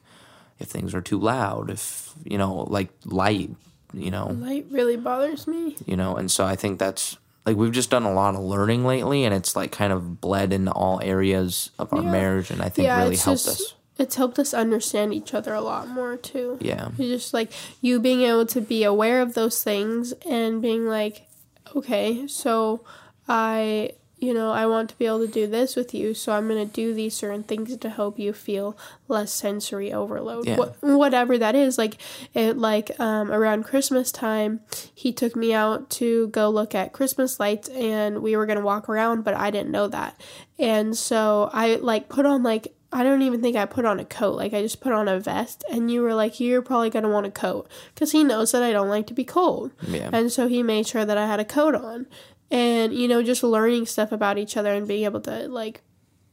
if 0.59 0.67
things 0.67 0.95
are 0.95 1.01
too 1.01 1.19
loud 1.19 1.69
if 1.69 2.13
you 2.23 2.37
know 2.37 2.65
like 2.69 2.89
light 3.03 3.49
you 3.93 4.09
know 4.09 4.27
Light 4.27 4.65
really 4.71 4.95
bothers 4.95 5.47
me. 5.47 5.75
you 5.85 5.97
know 5.97 6.15
and 6.15 6.31
so 6.31 6.45
i 6.45 6.55
think 6.55 6.79
that's 6.79 7.17
like 7.45 7.57
we've 7.57 7.71
just 7.73 7.89
done 7.89 8.03
a 8.03 8.13
lot 8.13 8.35
of 8.35 8.41
learning 8.41 8.85
lately 8.85 9.25
and 9.25 9.33
it's 9.35 9.55
like 9.55 9.71
kind 9.71 9.91
of 9.93 10.21
bled 10.21 10.53
into 10.53 10.71
all 10.71 10.99
areas 11.03 11.69
of 11.77 11.91
our 11.93 12.01
Yeah. 12.01 12.11
marriage 12.11 12.51
and 12.51 12.61
i 12.61 12.69
think 12.69 12.87
really 12.89 13.13
it's 13.15 13.23
helped 13.25 13.43
just, 13.45 13.61
us 13.61 13.73
It's 13.97 14.15
helped 14.15 14.39
us 14.39 14.53
understand 14.53 15.13
each 15.13 15.33
other 15.33 15.53
a 15.53 15.61
lot 15.61 15.87
more 15.87 16.15
too. 16.17 16.57
yeah 16.61 16.87
It's 16.97 17.09
just 17.21 17.33
like 17.33 17.51
you 17.81 17.99
being 17.99 18.21
able 18.21 18.45
to 18.47 18.61
be 18.61 18.83
aware 18.83 19.21
of 19.21 19.33
those 19.35 19.63
things 19.63 20.13
and 20.27 20.61
being 20.61 20.87
like, 20.87 21.27
okay, 21.75 22.25
so 22.27 22.81
I, 23.27 23.91
you 24.23 24.33
know, 24.33 24.51
I 24.51 24.65
want 24.65 24.89
to 24.91 24.97
be 24.97 25.05
able 25.05 25.25
to 25.25 25.31
do 25.31 25.47
this 25.47 25.75
with 25.75 25.93
you, 25.93 26.13
so 26.13 26.31
I'm 26.31 26.47
going 26.47 26.65
to 26.65 26.73
do 26.73 26.93
these 26.93 27.13
certain 27.13 27.43
things 27.43 27.75
to 27.75 27.89
help 27.89 28.17
you 28.17 28.31
feel 28.31 28.77
less 29.09 29.33
sensory 29.33 29.91
overload. 29.91 30.47
Yeah. 30.47 30.55
What, 30.55 30.77
whatever 30.81 31.37
that 31.37 31.55
is, 31.55 31.77
like 31.77 31.97
it 32.33 32.57
like 32.57 32.97
um 32.99 33.31
around 33.31 33.63
Christmas 33.63 34.11
time, 34.11 34.61
he 34.93 35.11
took 35.11 35.35
me 35.35 35.53
out 35.53 35.89
to 35.91 36.27
go 36.29 36.49
look 36.49 36.73
at 36.73 36.93
Christmas 36.93 37.39
lights 37.39 37.67
and 37.69 38.21
we 38.21 38.35
were 38.37 38.45
going 38.45 38.59
to 38.59 38.65
walk 38.65 38.87
around, 38.87 39.23
but 39.23 39.33
I 39.33 39.51
didn't 39.51 39.71
know 39.71 39.87
that. 39.89 40.19
And 40.57 40.95
so 40.95 41.49
I 41.51 41.75
like 41.75 42.07
put 42.07 42.25
on 42.25 42.43
like 42.43 42.73
I 42.93 43.01
don't 43.01 43.23
even 43.23 43.41
think 43.41 43.57
I 43.57 43.65
put 43.65 43.85
on 43.85 43.99
a 43.99 44.05
coat. 44.05 44.35
Like 44.35 44.53
I 44.53 44.61
just 44.61 44.79
put 44.79 44.93
on 44.93 45.07
a 45.07 45.19
vest, 45.19 45.63
and 45.71 45.89
you 45.89 46.03
were 46.03 46.13
like, 46.13 46.39
"You're 46.39 46.61
probably 46.61 46.91
gonna 46.91 47.09
want 47.09 47.25
a 47.25 47.31
coat," 47.31 47.67
because 47.93 48.11
he 48.11 48.23
knows 48.23 48.51
that 48.51 48.61
I 48.61 48.71
don't 48.71 48.87
like 48.87 49.07
to 49.07 49.15
be 49.15 49.23
cold, 49.23 49.71
yeah 49.87 50.11
and 50.13 50.31
so 50.31 50.47
he 50.47 50.61
made 50.61 50.85
sure 50.87 51.03
that 51.03 51.17
I 51.17 51.25
had 51.25 51.39
a 51.39 51.45
coat 51.45 51.73
on, 51.73 52.05
and 52.53 52.93
you 52.93 53.09
know, 53.09 53.23
just 53.23 53.43
learning 53.43 53.87
stuff 53.87 54.13
about 54.13 54.37
each 54.37 54.55
other 54.55 54.71
and 54.71 54.87
being 54.87 55.03
able 55.03 55.19
to 55.21 55.49
like, 55.49 55.81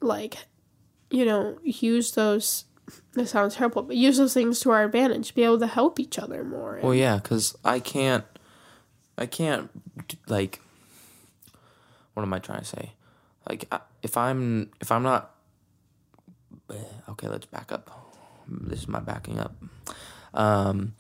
like, 0.01 0.37
you 1.11 1.25
know, 1.25 1.59
use 1.65 2.13
those. 2.13 2.67
This 3.15 3.31
sounds 3.31 3.55
terrible, 3.55 3.83
but 3.83 3.97
use 3.97 4.19
those 4.19 4.35
things 4.35 4.61
to 4.61 4.71
our 4.71 4.85
advantage. 4.85 5.35
Be 5.35 5.45
able 5.45 5.61
to 5.61 5.67
help 5.67 5.99
each 5.99 6.19
other 6.19 6.45
more. 6.45 6.81
Well, 6.83 6.95
yeah, 6.95 7.17
because 7.17 7.57
I 7.65 7.79
can't, 7.79 8.25
I 9.17 9.27
can't, 9.27 9.71
like, 10.27 10.61
what 12.15 12.25
am 12.25 12.35
I 12.35 12.41
trying 12.41 12.61
to 12.61 12.65
say? 12.65 12.93
Like, 13.49 13.73
if 14.03 14.17
I'm, 14.17 14.73
if 14.81 14.91
I'm 14.91 15.05
not, 15.05 15.35
okay, 17.09 17.29
let's 17.29 17.47
back 17.47 17.71
up. 17.71 17.91
This 18.49 18.81
is 18.81 18.89
my 18.89 18.99
backing 18.99 19.39
up. 19.39 19.55
Um, 20.35 20.95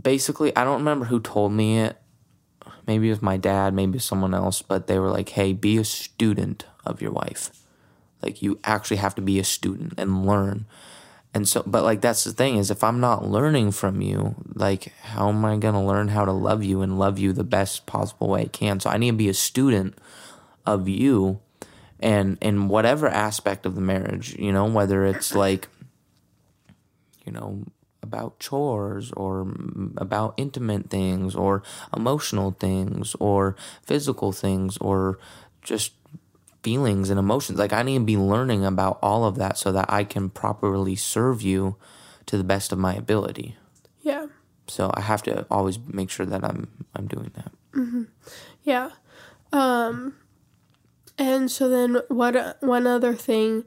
basically, 0.00 0.54
I 0.54 0.64
don't 0.64 0.78
remember 0.80 1.06
who 1.06 1.20
told 1.20 1.52
me 1.52 1.78
it. 1.80 1.96
Maybe 2.86 3.08
it 3.08 3.10
was 3.10 3.22
my 3.22 3.36
dad, 3.36 3.74
maybe 3.74 3.98
someone 3.98 4.34
else, 4.34 4.62
but 4.62 4.86
they 4.86 4.98
were 4.98 5.10
like, 5.10 5.30
hey, 5.30 5.52
be 5.52 5.78
a 5.78 5.84
student 5.84 6.64
of 6.84 7.02
your 7.02 7.12
wife. 7.12 7.50
Like, 8.22 8.42
you 8.42 8.58
actually 8.64 8.96
have 8.98 9.14
to 9.16 9.22
be 9.22 9.38
a 9.38 9.44
student 9.44 9.94
and 9.98 10.26
learn. 10.26 10.66
And 11.34 11.46
so, 11.46 11.62
but 11.66 11.84
like 11.84 12.00
that's 12.00 12.24
the 12.24 12.32
thing 12.32 12.56
is, 12.56 12.70
if 12.70 12.82
I'm 12.82 13.00
not 13.00 13.28
learning 13.28 13.72
from 13.72 14.00
you, 14.00 14.34
like 14.54 14.92
how 15.02 15.28
am 15.28 15.44
I 15.44 15.56
gonna 15.58 15.84
learn 15.84 16.08
how 16.08 16.24
to 16.24 16.32
love 16.32 16.64
you 16.64 16.80
and 16.80 16.98
love 16.98 17.18
you 17.18 17.32
the 17.32 17.44
best 17.44 17.86
possible 17.86 18.28
way 18.28 18.42
I 18.42 18.46
can? 18.46 18.80
So 18.80 18.90
I 18.90 18.96
need 18.96 19.10
to 19.10 19.16
be 19.16 19.28
a 19.28 19.34
student 19.34 19.96
of 20.64 20.88
you, 20.88 21.40
and 22.00 22.38
in 22.40 22.68
whatever 22.68 23.08
aspect 23.08 23.66
of 23.66 23.74
the 23.74 23.80
marriage, 23.80 24.36
you 24.38 24.52
know, 24.52 24.64
whether 24.64 25.04
it's 25.04 25.34
like, 25.34 25.68
you 27.24 27.32
know, 27.32 27.64
about 28.02 28.38
chores 28.38 29.12
or 29.12 29.44
mm, 29.44 29.92
about 30.00 30.34
intimate 30.36 30.88
things 30.90 31.34
or 31.34 31.62
emotional 31.96 32.52
things 32.52 33.14
or 33.18 33.56
physical 33.82 34.32
things 34.32 34.76
or 34.78 35.18
just 35.62 35.92
feelings 36.62 37.10
and 37.10 37.18
emotions. 37.18 37.58
Like 37.58 37.72
I 37.72 37.82
need 37.82 37.98
to 37.98 38.04
be 38.04 38.16
learning 38.16 38.64
about 38.64 38.98
all 39.02 39.24
of 39.24 39.36
that 39.36 39.58
so 39.58 39.72
that 39.72 39.86
I 39.88 40.04
can 40.04 40.30
properly 40.30 40.96
serve 40.96 41.42
you 41.42 41.76
to 42.26 42.36
the 42.36 42.44
best 42.44 42.72
of 42.72 42.78
my 42.78 42.94
ability. 42.94 43.56
yeah, 44.02 44.26
So 44.66 44.90
I 44.94 45.00
have 45.00 45.22
to 45.24 45.46
always 45.50 45.78
make 45.78 46.10
sure 46.10 46.26
that 46.26 46.44
I'm 46.44 46.68
I'm 46.94 47.06
doing 47.06 47.30
that. 47.34 47.52
yeah. 48.62 48.90
Um, 49.52 50.14
and 51.16 51.50
so 51.50 51.68
then, 51.68 52.02
what 52.08 52.58
one 52.60 52.86
other 52.86 53.14
thing 53.14 53.64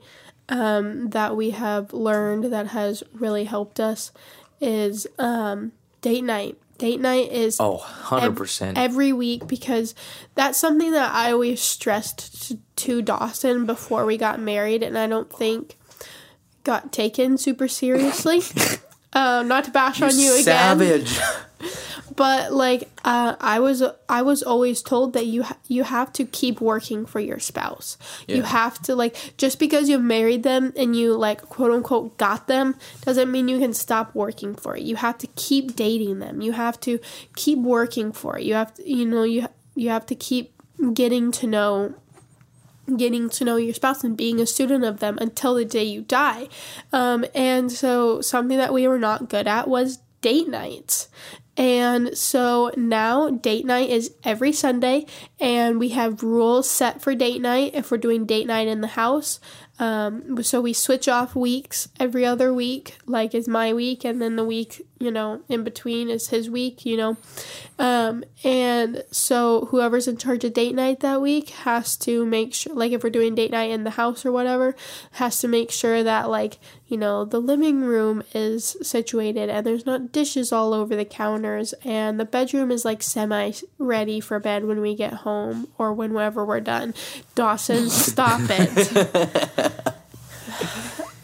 um, 0.50 1.10
that 1.12 1.36
we 1.36 1.52
have 1.52 1.94
learned 1.94 2.46
that 2.46 2.68
has 2.68 3.04
really 3.14 3.44
helped 3.46 3.80
us 3.80 4.12
is 4.60 5.08
um, 5.18 5.72
date 6.02 6.24
night. 6.24 6.58
Date 6.78 7.00
night 7.00 7.32
is 7.32 7.58
Oh, 7.60 7.78
100%. 7.78 8.74
every 8.76 9.14
week 9.14 9.46
because 9.48 9.94
that's 10.34 10.58
something 10.58 10.92
that 10.92 11.14
I 11.14 11.32
always 11.32 11.62
stressed 11.62 12.48
to, 12.48 12.58
to 12.78 13.02
Dawson 13.04 13.66
before 13.68 14.06
we 14.06 14.18
got 14.18 14.40
married, 14.40 14.82
and 14.82 14.98
I 14.98 15.06
don't 15.08 15.32
think 15.32 15.78
got 16.64 16.92
taken 16.92 17.38
super 17.38 17.68
seriously. 17.68 18.42
um, 19.14 19.48
not 19.48 19.66
to 19.66 19.72
bash 19.72 20.02
on 20.02 20.18
you 20.18 20.34
again, 20.34 20.44
savage. 20.44 21.20
but 22.16 22.54
like 22.54 22.90
uh, 23.04 23.36
I 23.40 23.60
was, 23.60 23.84
I 24.08 24.22
was 24.22 24.44
always 24.44 24.82
told 24.82 25.14
that 25.14 25.26
you 25.26 25.44
ha- 25.44 25.58
you 25.68 25.84
have 25.84 26.14
to 26.14 26.26
keep 26.26 26.62
working 26.62 27.06
for 27.06 27.20
your 27.20 27.40
spouse. 27.40 27.98
You 28.28 28.44
have 28.44 28.82
to 28.84 28.96
like 28.96 29.34
just 29.38 29.60
because 29.60 29.90
you've 29.90 30.02
married 30.02 30.44
them 30.44 30.74
and 30.76 30.96
you 30.96 31.14
like 31.16 31.42
quote 31.42 31.72
unquote 31.72 32.18
got 32.18 32.48
them 32.48 32.76
doesn't 33.02 33.32
mean 33.32 33.48
you 33.48 33.60
can 33.60 33.74
stop 33.74 34.16
working 34.16 34.56
for 34.56 34.76
it. 34.76 34.84
You 34.84 34.96
have 34.98 35.18
to 35.20 35.28
keep 35.36 35.76
dating 35.76 36.20
them. 36.20 36.42
You 36.42 36.54
have 36.54 36.80
to 36.82 37.00
keep 37.36 37.60
working 37.60 38.12
for 38.12 38.38
it. 38.38 38.44
You 38.44 38.54
have 38.54 38.74
to, 38.76 38.90
you 38.90 39.06
know, 39.06 39.24
you 39.24 39.48
you 39.76 39.90
have 39.90 40.06
to 40.08 40.16
keep 40.16 40.54
getting 40.94 41.32
to 41.32 41.48
know 41.48 41.96
getting 42.98 43.30
to 43.30 43.46
know 43.46 43.56
your 43.56 43.74
spouse 43.74 44.04
and 44.04 44.18
being 44.18 44.40
a 44.40 44.46
student 44.46 44.84
of 44.84 45.00
them 45.00 45.18
until 45.22 45.56
the 45.56 45.66
day 45.66 45.84
you 45.84 46.02
die. 46.02 46.50
Um, 46.92 47.26
and 47.34 47.72
so 47.72 48.22
something 48.22 48.58
that 48.58 48.74
we 48.74 48.88
were 48.88 49.00
not 49.00 49.30
good 49.30 49.48
at 49.48 49.68
was 49.68 50.00
date 50.22 50.48
nights. 50.48 51.10
And 51.58 52.18
so 52.18 52.72
now 52.78 53.30
date 53.30 53.66
night 53.66 53.90
is 53.90 54.16
every 54.24 54.54
Sunday, 54.54 55.06
and 55.40 55.80
we 55.80 55.90
have 55.90 56.24
rules 56.24 56.70
set 56.70 57.02
for 57.02 57.14
date 57.14 57.42
night 57.42 57.76
if 57.76 57.92
we're 57.92 57.98
doing 57.98 58.26
date 58.26 58.48
night 58.48 58.68
in 58.68 58.82
the 58.82 58.88
house. 58.88 59.40
Um, 59.78 60.42
so 60.44 60.62
we 60.62 60.74
switch 60.74 61.08
off 61.08 61.36
weeks 61.36 61.90
every 62.00 62.26
other 62.26 62.54
week, 62.54 62.98
like 63.06 63.36
is 63.36 63.48
my 63.48 63.74
week, 63.74 64.06
and 64.06 64.22
then 64.22 64.38
the 64.38 64.46
week, 64.46 64.88
you 65.02 65.12
know, 65.12 65.42
in 65.50 65.64
between 65.64 66.10
is 66.10 66.28
his 66.28 66.50
week, 66.50 66.86
you 66.86 66.96
know. 66.96 67.18
Um, 67.80 68.24
and 68.44 69.04
so 69.12 69.66
whoever's 69.72 70.08
in 70.08 70.18
charge 70.18 70.44
of 70.44 70.54
date 70.54 70.76
night 70.76 71.00
that 71.00 71.22
week 71.22 71.50
has 71.50 71.98
to 71.98 72.26
make 72.26 72.54
sure, 72.54 72.76
like 72.76 72.92
if 72.92 73.04
we're 73.04 73.10
doing 73.10 73.34
date 73.34 73.52
night 73.52 73.72
in 73.72 73.84
the 73.84 73.92
house 73.92 74.26
or 74.26 74.32
whatever, 74.32 74.76
has 75.14 75.40
to 75.40 75.48
make 75.48 75.72
sure 75.72 76.04
that, 76.04 76.30
like, 76.30 76.60
you 76.88 76.98
know, 76.98 77.26
the 77.26 77.40
living 77.40 77.82
room 77.82 78.22
is 78.36 78.78
situated 78.82 79.50
and 79.50 79.66
there's 79.66 79.86
not 79.86 80.12
dishes 80.12 80.52
all 80.52 80.74
over 80.74 80.96
the 80.96 81.06
counters, 81.06 81.74
and 81.84 82.20
the 82.20 82.26
bedroom 82.26 82.70
is 82.70 82.86
like 82.86 83.02
semi 83.02 83.52
ready 83.80 84.20
for 84.20 84.40
bed 84.40 84.66
when 84.66 84.82
we 84.82 84.94
get 84.94 85.14
home 85.14 85.68
or 85.78 85.94
whenever 85.94 86.46
we're 86.46 86.60
done. 86.60 86.94
Dawson, 87.34 87.90
stop 87.90 88.42
it. 88.44 89.96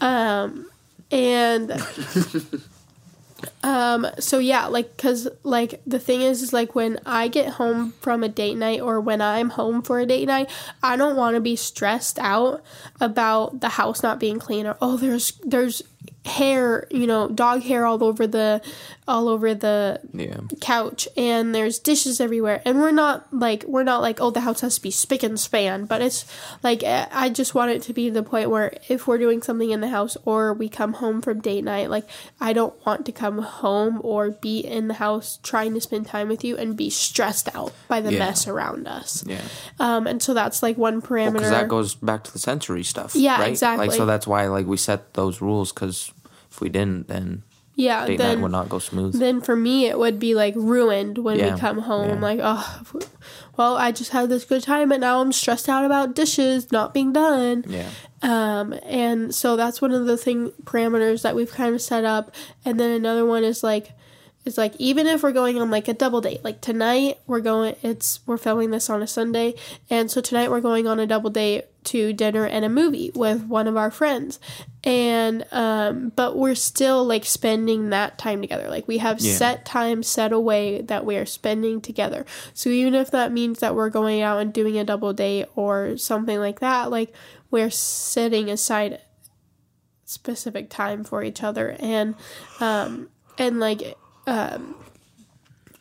um, 0.00 0.68
and 1.10 1.70
um, 3.68 4.06
so 4.18 4.38
yeah, 4.38 4.64
like, 4.66 4.96
cause 4.96 5.28
like 5.42 5.82
the 5.86 5.98
thing 5.98 6.22
is, 6.22 6.40
is 6.40 6.54
like 6.54 6.74
when 6.74 6.98
I 7.04 7.28
get 7.28 7.50
home 7.50 7.92
from 8.00 8.24
a 8.24 8.28
date 8.28 8.56
night 8.56 8.80
or 8.80 8.98
when 8.98 9.20
I'm 9.20 9.50
home 9.50 9.82
for 9.82 10.00
a 10.00 10.06
date 10.06 10.24
night, 10.24 10.48
I 10.82 10.96
don't 10.96 11.16
want 11.16 11.34
to 11.34 11.40
be 11.40 11.54
stressed 11.54 12.18
out 12.18 12.62
about 12.98 13.60
the 13.60 13.68
house 13.68 14.02
not 14.02 14.18
being 14.18 14.38
clean 14.38 14.66
or 14.66 14.78
oh, 14.80 14.96
there's 14.96 15.32
there's 15.44 15.82
hair, 16.24 16.86
you 16.90 17.06
know, 17.06 17.28
dog 17.28 17.62
hair 17.62 17.86
all 17.86 18.02
over 18.04 18.26
the 18.26 18.60
all 19.06 19.28
over 19.28 19.54
the 19.54 19.98
Yeah. 20.12 20.36
couch 20.60 21.08
and 21.16 21.54
there's 21.54 21.78
dishes 21.78 22.20
everywhere 22.20 22.60
and 22.66 22.78
we're 22.78 22.90
not 22.90 23.26
like 23.32 23.64
we're 23.66 23.82
not 23.82 24.02
like 24.02 24.20
oh 24.20 24.28
the 24.28 24.40
house 24.40 24.60
has 24.60 24.74
to 24.74 24.82
be 24.82 24.90
spick 24.90 25.22
and 25.22 25.40
span 25.40 25.86
but 25.86 26.02
it's 26.02 26.26
like 26.62 26.82
eh, 26.84 27.06
i 27.10 27.30
just 27.30 27.54
want 27.54 27.70
it 27.70 27.80
to 27.80 27.94
be 27.94 28.10
the 28.10 28.22
point 28.22 28.50
where 28.50 28.74
if 28.90 29.06
we're 29.06 29.16
doing 29.16 29.40
something 29.40 29.70
in 29.70 29.80
the 29.80 29.88
house 29.88 30.18
or 30.26 30.52
we 30.52 30.68
come 30.68 30.92
home 30.92 31.22
from 31.22 31.40
date 31.40 31.64
night 31.64 31.88
like 31.88 32.06
i 32.38 32.52
don't 32.52 32.74
want 32.84 33.06
to 33.06 33.12
come 33.12 33.38
home 33.38 33.98
or 34.04 34.30
be 34.30 34.58
in 34.60 34.88
the 34.88 34.94
house 34.94 35.38
trying 35.42 35.72
to 35.72 35.80
spend 35.80 36.04
time 36.06 36.28
with 36.28 36.44
you 36.44 36.54
and 36.58 36.76
be 36.76 36.90
stressed 36.90 37.48
out 37.56 37.72
by 37.88 38.02
the 38.02 38.12
Yeah. 38.12 38.18
mess 38.18 38.46
around 38.46 38.86
us 38.86 39.24
Yeah. 39.26 39.40
um 39.80 40.06
and 40.06 40.22
so 40.22 40.34
that's 40.34 40.62
like 40.62 40.76
one 40.76 41.00
parameter 41.00 41.32
Because 41.32 41.48
that 41.50 41.68
goes 41.68 41.94
back 41.94 42.24
to 42.24 42.32
the 42.32 42.38
sensory 42.38 42.84
stuff. 42.84 43.14
Yeah, 43.16 43.40
right? 43.40 43.48
exactly. 43.48 43.86
Like 43.86 43.96
so 43.96 44.04
that's 44.04 44.26
why 44.26 44.48
like 44.48 44.66
we 44.66 44.76
set 44.76 45.14
those 45.14 45.40
rules 45.40 45.72
because 45.72 45.87
if 46.58 46.60
we 46.60 46.68
didn't, 46.68 47.06
then 47.06 47.42
yeah 47.76 48.04
date 48.08 48.16
then 48.18 48.34
night 48.38 48.42
would 48.42 48.50
not 48.50 48.68
go 48.68 48.80
smooth. 48.80 49.16
then 49.20 49.40
for 49.40 49.54
me 49.54 49.86
it 49.86 49.96
would 49.96 50.18
be 50.18 50.34
like 50.34 50.52
ruined 50.56 51.16
when 51.18 51.38
Yeah, 51.38 51.54
we 51.54 51.60
come 51.60 51.78
home 51.78 52.08
yeah. 52.08 52.20
like 52.20 52.40
oh 52.42 52.82
well 53.56 53.76
i 53.76 53.92
just 53.92 54.10
had 54.10 54.28
this 54.28 54.44
good 54.44 54.64
time 54.64 54.90
and 54.90 55.00
now 55.02 55.20
i'm 55.20 55.30
stressed 55.30 55.68
out 55.68 55.84
about 55.84 56.16
dishes 56.16 56.72
not 56.72 56.92
being 56.92 57.12
done 57.12 57.64
yeah. 57.68 57.88
um 58.22 58.72
and 58.82 59.32
so 59.32 59.54
that's 59.54 59.80
one 59.80 59.92
of 59.92 60.06
the 60.06 60.16
thing 60.16 60.50
parameters 60.64 61.22
that 61.22 61.36
we've 61.36 61.52
kind 61.52 61.72
of 61.72 61.80
set 61.80 62.04
up 62.04 62.34
and 62.64 62.80
then 62.80 62.90
another 62.90 63.24
one 63.24 63.44
is 63.44 63.62
like 63.62 63.92
is 64.44 64.56
like 64.56 64.74
even 64.78 65.06
if 65.06 65.22
we're 65.22 65.32
going 65.32 65.60
on 65.60 65.70
like 65.70 65.88
a 65.88 65.94
double 65.94 66.20
date 66.20 66.42
like 66.44 66.60
tonight 66.60 67.18
we're 67.26 67.40
going 67.40 67.74
it's 67.82 68.20
we're 68.26 68.38
filming 68.38 68.70
this 68.70 68.88
on 68.88 69.02
a 69.02 69.06
sunday 69.06 69.54
and 69.90 70.10
so 70.10 70.20
tonight 70.20 70.50
we're 70.50 70.60
going 70.60 70.86
on 70.86 70.98
a 70.98 71.06
double 71.06 71.28
date 71.30 71.64
to 71.84 72.12
dinner 72.12 72.44
and 72.44 72.64
a 72.64 72.68
movie 72.68 73.10
with 73.14 73.44
one 73.44 73.66
of 73.66 73.74
our 73.74 73.90
friends. 73.90 74.38
And 74.84 75.46
um 75.52 76.12
but 76.14 76.36
we're 76.36 76.54
still 76.54 77.02
like 77.02 77.24
spending 77.24 77.88
that 77.90 78.18
time 78.18 78.42
together. 78.42 78.68
Like 78.68 78.86
we 78.86 78.98
have 78.98 79.20
Yeah. 79.20 79.32
set 79.34 79.64
time 79.64 80.02
set 80.02 80.30
away 80.32 80.82
that 80.82 81.06
we 81.06 81.16
are 81.16 81.24
spending 81.24 81.80
together. 81.80 82.26
So 82.52 82.68
even 82.68 82.94
if 82.94 83.10
that 83.12 83.32
means 83.32 83.60
that 83.60 83.74
we're 83.74 83.88
going 83.88 84.20
out 84.20 84.38
and 84.38 84.52
doing 84.52 84.76
a 84.76 84.84
double 84.84 85.14
date 85.14 85.46
or 85.56 85.96
something 85.96 86.38
like 86.38 86.60
that 86.60 86.90
like 86.90 87.14
we're 87.50 87.70
setting 87.70 88.50
aside 88.50 89.00
specific 90.04 90.68
time 90.68 91.04
for 91.04 91.22
each 91.22 91.42
other 91.42 91.74
and 91.80 92.14
um 92.60 93.08
and 93.38 93.60
like 93.60 93.96
um 94.28 94.74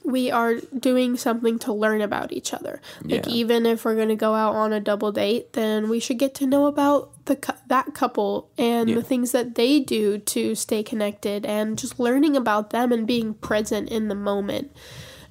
we 0.04 0.32
are 0.32 0.56
doing 0.80 1.18
something 1.18 1.60
to 1.60 1.74
learn 1.74 2.00
about 2.00 2.32
each 2.32 2.54
other 2.54 2.80
like 3.04 3.26
Yeah. 3.26 3.32
even 3.34 3.66
if 3.66 3.84
we're 3.84 3.96
going 3.96 4.08
to 4.08 4.16
go 4.16 4.36
out 4.36 4.56
on 4.56 4.72
a 4.72 4.80
double 4.80 5.12
date 5.12 5.52
then 5.54 5.90
we 5.90 6.00
should 6.00 6.18
get 6.18 6.34
to 6.36 6.46
know 6.48 6.66
about 6.68 7.12
the 7.26 7.36
that 7.68 7.94
couple 7.94 8.50
and 8.58 8.88
Yeah. 8.90 8.96
the 8.96 9.04
things 9.04 9.34
that 9.34 9.56
they 9.56 9.82
do 9.82 10.18
to 10.18 10.56
stay 10.56 10.82
connected 10.82 11.46
and 11.46 11.78
just 11.78 12.00
learning 12.00 12.38
about 12.38 12.70
them 12.70 12.94
and 12.94 13.06
being 13.06 13.34
present 13.34 13.90
in 13.90 14.08
the 14.08 14.16
moment 14.16 14.72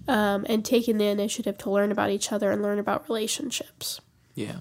um, 0.09 0.45
and 0.49 0.63
taking 0.65 0.99
the 0.99 1.07
initiative 1.07 1.57
to 1.59 1.71
learn 1.71 1.91
about 1.91 2.11
each 2.11 2.31
other 2.31 2.51
and 2.51 2.63
learn 2.63 2.79
about 2.79 3.09
relationships 3.09 4.01
Yeah. 4.35 4.59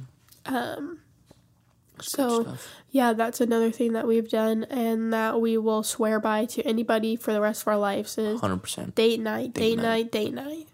So 2.01 2.57
yeah, 2.91 3.13
that's 3.13 3.41
another 3.41 3.71
thing 3.71 3.93
that 3.93 4.07
we've 4.07 4.29
done 4.29 4.63
and 4.65 5.11
that 5.13 5.39
we 5.41 5.57
will 5.57 5.83
swear 5.83 6.19
by 6.19 6.45
to 6.45 6.61
anybody 6.63 7.15
for 7.15 7.33
the 7.33 7.41
rest 7.41 7.63
of 7.63 7.67
our 7.69 7.77
lives 7.77 8.17
is 8.17 8.39
Hundred 8.39 8.63
percent. 8.63 8.95
date 8.95 9.19
night, 9.19 9.53
date, 9.53 9.75
Date 9.77 9.81
night, 9.81 10.11
date 10.11 10.33
night. 10.33 10.67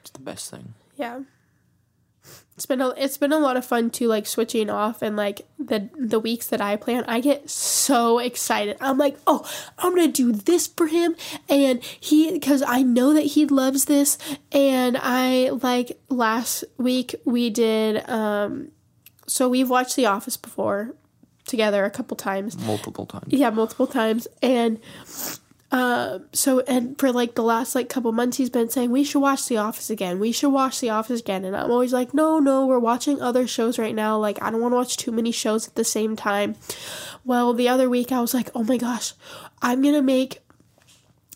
It's 0.00 0.10
the 0.10 0.20
best 0.20 0.50
thing. 0.50 0.74
Yeah. 0.96 1.20
It's 2.54 2.66
been 2.66 2.82
a 2.82 2.90
it's 2.90 3.16
been 3.16 3.32
a 3.32 3.38
lot 3.38 3.56
of 3.56 3.64
fun 3.64 3.90
too, 3.90 4.06
like 4.08 4.26
switching 4.26 4.68
off 4.68 5.00
and 5.00 5.16
like 5.16 5.40
the 5.58 5.88
the 5.98 6.20
weeks 6.20 6.48
that 6.48 6.60
I 6.60 6.76
plan, 6.76 7.02
I 7.08 7.20
get 7.20 7.48
so 7.48 8.18
excited. 8.18 8.76
I'm 8.80 8.98
like, 8.98 9.16
oh, 9.26 9.50
I'm 9.78 9.96
gonna 9.96 10.08
do 10.08 10.32
this 10.32 10.66
for 10.66 10.86
him, 10.86 11.16
and 11.48 11.82
he 11.82 12.30
because 12.30 12.62
I 12.62 12.82
know 12.82 13.14
that 13.14 13.22
he 13.22 13.46
loves 13.46 13.86
this, 13.86 14.18
and 14.52 14.98
I 15.00 15.48
like 15.50 15.98
last 16.10 16.64
week 16.76 17.14
we 17.24 17.48
did 17.48 18.08
um, 18.08 18.68
so 19.32 19.48
we've 19.48 19.70
watched 19.70 19.96
The 19.96 20.06
Office 20.06 20.36
before 20.36 20.94
together 21.46 21.84
a 21.84 21.90
couple 21.90 22.16
times, 22.16 22.56
Multiple 22.58 23.06
times. 23.06 23.24
yeah, 23.28 23.50
multiple 23.50 23.86
times. 23.86 24.28
And 24.42 24.78
um, 25.70 26.26
so, 26.34 26.60
and 26.68 26.98
for 26.98 27.10
like 27.12 27.34
the 27.34 27.42
last 27.42 27.74
like 27.74 27.88
couple 27.88 28.12
months, 28.12 28.36
he's 28.36 28.50
been 28.50 28.68
saying 28.68 28.90
we 28.90 29.04
should 29.04 29.20
watch 29.20 29.46
The 29.46 29.56
Office 29.56 29.88
again. 29.88 30.18
We 30.20 30.30
should 30.30 30.50
watch 30.50 30.80
The 30.80 30.90
Office 30.90 31.20
again. 31.20 31.46
And 31.46 31.56
I'm 31.56 31.70
always 31.70 31.94
like, 31.94 32.12
no, 32.12 32.38
no, 32.38 32.66
we're 32.66 32.78
watching 32.78 33.22
other 33.22 33.46
shows 33.46 33.78
right 33.78 33.94
now. 33.94 34.18
Like, 34.18 34.40
I 34.42 34.50
don't 34.50 34.60
want 34.60 34.72
to 34.72 34.76
watch 34.76 34.98
too 34.98 35.12
many 35.12 35.32
shows 35.32 35.66
at 35.66 35.74
the 35.74 35.84
same 35.84 36.14
time. 36.14 36.56
Well, 37.24 37.54
the 37.54 37.70
other 37.70 37.88
week 37.88 38.12
I 38.12 38.20
was 38.20 38.34
like, 38.34 38.50
oh 38.54 38.64
my 38.64 38.76
gosh, 38.76 39.14
I'm 39.62 39.80
gonna 39.80 40.02
make 40.02 40.41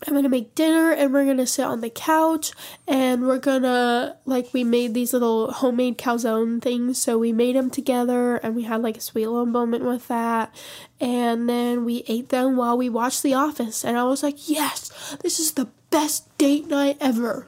I'm 0.05 0.13
gonna 0.13 0.29
make 0.29 0.53
dinner 0.53 0.91
and 0.91 1.11
we're 1.11 1.25
gonna 1.25 1.47
sit 1.47 1.65
on 1.65 1.81
the 1.81 1.89
couch 1.89 2.51
and 2.87 3.25
we're 3.25 3.39
gonna 3.39 4.17
like 4.25 4.53
we 4.53 4.63
made 4.63 4.93
these 4.93 5.11
little 5.13 5.51
homemade 5.51 5.97
calzone 5.97 6.61
things. 6.61 7.01
So 7.01 7.17
we 7.17 7.31
made 7.31 7.55
them 7.55 7.69
together 7.71 8.35
and 8.37 8.55
we 8.55 8.63
had 8.63 8.83
like 8.83 8.97
a 8.97 9.01
sweet 9.01 9.25
little 9.25 9.47
moment 9.47 9.83
with 9.83 10.07
that. 10.07 10.53
And 10.99 11.49
then 11.49 11.83
we 11.83 12.03
ate 12.07 12.29
them 12.29 12.57
while 12.57 12.77
we 12.77 12.89
watched 12.89 13.23
The 13.23 13.33
Office 13.33 13.83
and 13.83 13.97
I 13.97 14.03
was 14.03 14.21
like 14.21 14.49
yes 14.49 15.17
this 15.21 15.39
is 15.39 15.53
the 15.53 15.69
best 15.89 16.37
date 16.37 16.67
night 16.67 16.97
ever 16.99 17.47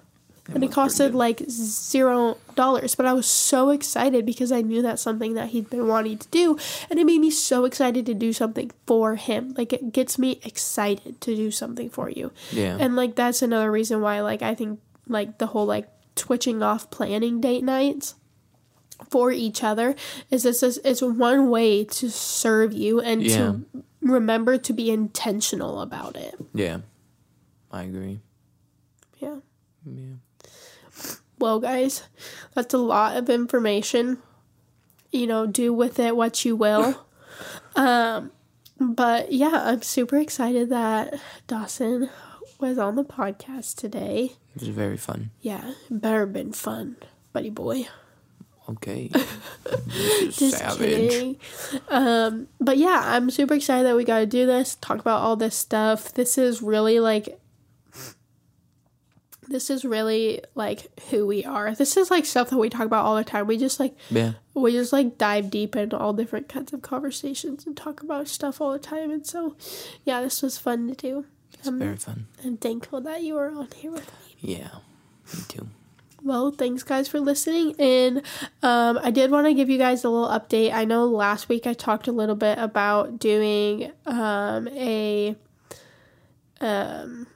and 0.54 0.64
it 0.64 0.72
costed 0.72 1.14
like 1.14 1.42
zero 1.50 2.38
dollars 2.56 2.96
but 2.96 3.06
I 3.06 3.14
was 3.14 3.26
so 3.28 3.70
excited 3.70 4.26
because 4.26 4.52
I 4.52 4.62
knew 4.62 4.82
that's 4.82 5.02
something 5.02 5.34
that 5.36 5.50
he'd 5.50 5.70
been 5.70 5.88
wanting 5.88 6.18
to 6.18 6.28
do 6.30 6.58
and 6.90 7.00
it 7.00 7.06
made 7.06 7.20
me 7.22 7.30
so 7.32 7.66
excited 7.66 8.06
to 8.08 8.14
do 8.14 8.34
something 8.34 8.72
for 8.88 9.16
him 9.16 9.54
like 9.58 9.72
it 9.74 9.92
gets 9.94 10.18
me 10.18 10.40
excited 10.44 11.22
to 11.22 11.36
do 11.36 11.52
something 11.52 11.90
for 11.90 12.10
you 12.10 12.32
Yeah. 12.52 12.78
and 12.80 12.96
like 12.96 13.16
that's 13.16 13.42
another 13.42 13.72
reason 13.72 14.02
why 14.02 14.22
like 14.22 14.42
I 14.42 14.56
think 14.56 14.80
like 15.08 15.38
the 15.38 15.48
whole 15.48 15.66
like 15.66 15.88
twitching 16.16 16.62
off 16.64 16.90
planning 16.90 17.40
date 17.42 17.64
nights 17.64 18.16
for 19.10 19.32
each 19.32 19.64
other 19.64 19.96
is 20.30 20.44
this 20.44 20.62
is 20.62 20.80
it's 20.84 21.02
one 21.02 21.50
way 21.50 21.86
to 21.86 22.10
serve 22.12 22.74
you 22.74 23.00
and 23.00 23.24
Yeah. 23.24 23.38
to 23.38 23.66
remember 24.02 24.58
to 24.58 24.74
be 24.74 24.90
intentional 24.92 25.82
about 25.82 26.16
it. 26.16 26.36
yeah. 26.54 26.80
I 27.72 27.84
agree. 27.84 28.20
Yeah. 29.20 29.38
Yeah. 29.86 30.16
Well, 31.40 31.60
guys, 31.60 32.04
that's 32.54 32.74
a 32.74 32.78
lot 32.78 33.18
of 33.18 33.30
information. 33.30 34.20
You 35.12 35.28
know, 35.28 35.48
do 35.48 35.74
with 35.74 36.00
it 36.00 36.16
what 36.16 36.46
you 36.46 36.56
will. 36.56 37.06
um, 37.76 38.32
but 38.80 39.32
yeah, 39.32 39.64
I'm 39.66 39.82
super 39.82 40.18
excited 40.18 40.70
that 40.70 41.20
Dawson 41.48 42.10
was 42.60 42.78
on 42.78 42.96
the 42.96 43.04
podcast 43.04 43.76
today. 43.76 44.34
It 44.56 44.62
was 44.62 44.70
very 44.70 44.98
fun. 44.98 45.32
Yeah, 45.42 45.74
better 45.90 46.26
been 46.26 46.52
fun, 46.52 46.98
buddy 47.34 47.50
boy. 47.50 47.88
Okay. 48.70 49.10
Just 50.30 50.58
savage. 50.58 50.80
kidding. 51.10 51.38
Um, 51.88 52.48
but 52.60 52.78
yeah, 52.78 53.02
I'm 53.04 53.32
super 53.32 53.56
excited 53.56 53.86
that 53.88 53.96
we 53.96 54.04
got 54.04 54.20
to 54.20 54.26
do 54.28 54.46
this, 54.46 54.76
talk 54.76 55.00
about 55.00 55.22
all 55.22 55.36
this 55.36 55.56
stuff. 55.56 56.14
This 56.14 56.38
is 56.38 56.62
really 56.62 57.00
like, 57.00 57.39
this 59.50 59.70
is 59.70 59.84
really 59.84 60.42
like 60.56 60.88
who 61.10 61.26
we 61.26 61.44
are. 61.44 61.74
This 61.76 61.98
is 61.98 62.10
like 62.12 62.26
stuff 62.26 62.50
that 62.52 62.58
we 62.58 62.70
talk 62.70 62.86
about 62.86 63.06
all 63.06 63.16
the 63.16 63.24
time. 63.24 63.48
We 63.48 63.58
just 63.58 63.80
like, 63.80 63.96
Yeah. 64.10 64.34
we 64.54 64.72
just 64.72 64.94
like 64.94 65.18
dive 65.18 65.50
deep 65.50 65.76
into 65.76 65.98
all 65.98 66.14
different 66.14 66.48
kinds 66.48 66.72
of 66.74 66.82
conversations 66.82 67.66
and 67.66 67.76
talk 67.76 68.02
about 68.02 68.28
stuff 68.28 68.62
all 68.62 68.72
the 68.72 68.80
time. 68.80 69.12
And 69.12 69.26
so, 69.26 69.56
yeah, 70.06 70.22
this 70.22 70.42
was 70.42 70.58
fun 70.58 70.88
to 70.88 70.96
do. 70.96 71.26
It's 71.54 71.68
I'm, 71.68 71.80
very 71.80 71.98
fun. 71.98 72.28
I'm 72.46 72.58
thankful 72.58 73.02
that 73.02 73.24
you 73.24 73.34
were 73.34 73.50
on 73.50 73.68
here 73.76 73.92
with 73.92 74.08
me. 74.08 74.36
Yeah. 74.54 74.70
Me 75.34 75.42
too. 75.48 75.68
Well, 76.22 76.52
thanks 76.52 76.84
guys 76.84 77.08
for 77.08 77.20
listening. 77.20 77.76
And 77.80 78.18
um, 78.62 79.00
I 79.02 79.10
did 79.10 79.32
want 79.32 79.48
to 79.48 79.54
give 79.54 79.70
you 79.70 79.78
guys 79.78 80.04
a 80.04 80.10
little 80.10 80.28
update. 80.28 80.74
I 80.74 80.86
know 80.86 81.06
last 81.06 81.48
week 81.50 81.66
I 81.66 81.74
talked 81.74 82.08
a 82.08 82.12
little 82.12 82.36
bit 82.36 82.58
about 82.58 83.20
doing 83.20 83.92
um, 84.06 84.68
a 84.70 85.36
um, 86.62 87.28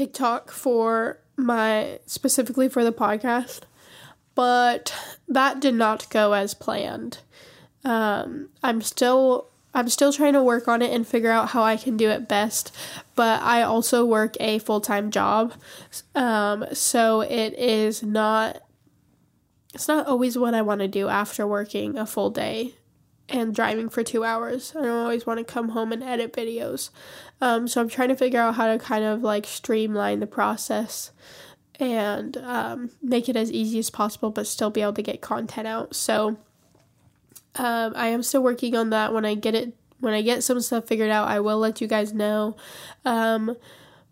TikTok 0.00 0.50
for 0.50 1.18
my 1.36 1.98
specifically 2.06 2.70
for 2.70 2.82
the 2.82 2.90
podcast, 2.90 3.64
but 4.34 4.94
that 5.28 5.60
did 5.60 5.74
not 5.74 6.08
go 6.08 6.32
as 6.32 6.54
planned. 6.54 7.18
Um, 7.84 8.48
I'm 8.62 8.80
still 8.80 9.50
I'm 9.74 9.90
still 9.90 10.10
trying 10.10 10.32
to 10.32 10.42
work 10.42 10.68
on 10.68 10.80
it 10.80 10.90
and 10.90 11.06
figure 11.06 11.30
out 11.30 11.50
how 11.50 11.62
I 11.62 11.76
can 11.76 11.98
do 11.98 12.08
it 12.08 12.28
best. 12.28 12.74
But 13.14 13.42
I 13.42 13.60
also 13.60 14.06
work 14.06 14.36
a 14.40 14.58
full 14.60 14.80
time 14.80 15.10
job, 15.10 15.52
um, 16.14 16.64
so 16.72 17.20
it 17.20 17.52
is 17.58 18.02
not 18.02 18.62
it's 19.74 19.86
not 19.86 20.06
always 20.06 20.38
what 20.38 20.54
I 20.54 20.62
want 20.62 20.80
to 20.80 20.88
do 20.88 21.08
after 21.08 21.46
working 21.46 21.98
a 21.98 22.06
full 22.06 22.30
day 22.30 22.74
and 23.30 23.54
driving 23.54 23.88
for 23.88 24.02
two 24.02 24.24
hours. 24.24 24.74
I 24.76 24.82
don't 24.82 25.04
always 25.04 25.24
want 25.24 25.38
to 25.38 25.44
come 25.44 25.70
home 25.70 25.92
and 25.92 26.02
edit 26.02 26.32
videos. 26.32 26.90
Um, 27.40 27.68
so 27.68 27.80
I'm 27.80 27.88
trying 27.88 28.08
to 28.08 28.16
figure 28.16 28.40
out 28.40 28.56
how 28.56 28.66
to 28.66 28.78
kind 28.78 29.04
of 29.04 29.22
like 29.22 29.46
streamline 29.46 30.20
the 30.20 30.26
process 30.26 31.12
and 31.78 32.36
um, 32.38 32.90
make 33.02 33.28
it 33.28 33.36
as 33.36 33.50
easy 33.50 33.78
as 33.78 33.88
possible, 33.88 34.30
but 34.30 34.46
still 34.46 34.70
be 34.70 34.82
able 34.82 34.92
to 34.94 35.02
get 35.02 35.20
content 35.20 35.66
out. 35.66 35.94
So 35.94 36.38
um, 37.54 37.92
I 37.96 38.08
am 38.08 38.22
still 38.22 38.42
working 38.42 38.76
on 38.76 38.90
that. 38.90 39.14
When 39.14 39.24
I 39.24 39.34
get 39.34 39.54
it, 39.54 39.74
when 40.00 40.12
I 40.12 40.22
get 40.22 40.42
some 40.42 40.60
stuff 40.60 40.86
figured 40.86 41.10
out, 41.10 41.28
I 41.28 41.40
will 41.40 41.58
let 41.58 41.80
you 41.80 41.86
guys 41.86 42.12
know. 42.12 42.56
Um, 43.04 43.56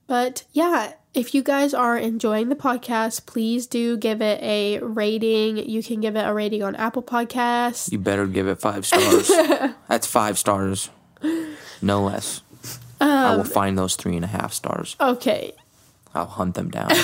but 0.06 0.44
yeah, 0.52 0.92
if 1.18 1.34
you 1.34 1.42
guys 1.42 1.74
are 1.74 1.98
enjoying 1.98 2.48
the 2.48 2.54
podcast, 2.54 3.26
please 3.26 3.66
do 3.66 3.96
give 3.96 4.22
it 4.22 4.40
a 4.42 4.78
rating. 4.78 5.56
You 5.68 5.82
can 5.82 6.00
give 6.00 6.14
it 6.14 6.20
a 6.26 6.32
rating 6.32 6.62
on 6.62 6.76
Apple 6.76 7.02
Podcasts. 7.02 7.90
You 7.90 7.98
better 7.98 8.26
give 8.26 8.46
it 8.46 8.60
five 8.60 8.86
stars. 8.86 9.28
That's 9.88 10.06
five 10.06 10.38
stars, 10.38 10.90
no 11.82 12.02
less. 12.04 12.42
I 13.00 13.32
Um, 13.32 13.36
will 13.38 13.44
find 13.44 13.76
those 13.76 13.96
three 13.96 14.16
and 14.16 14.24
a 14.24 14.28
half 14.28 14.52
stars. 14.52 14.96
Okay. 15.00 15.52
I'll 16.14 16.26
hunt 16.26 16.54
them 16.54 16.70
down. 16.70 16.90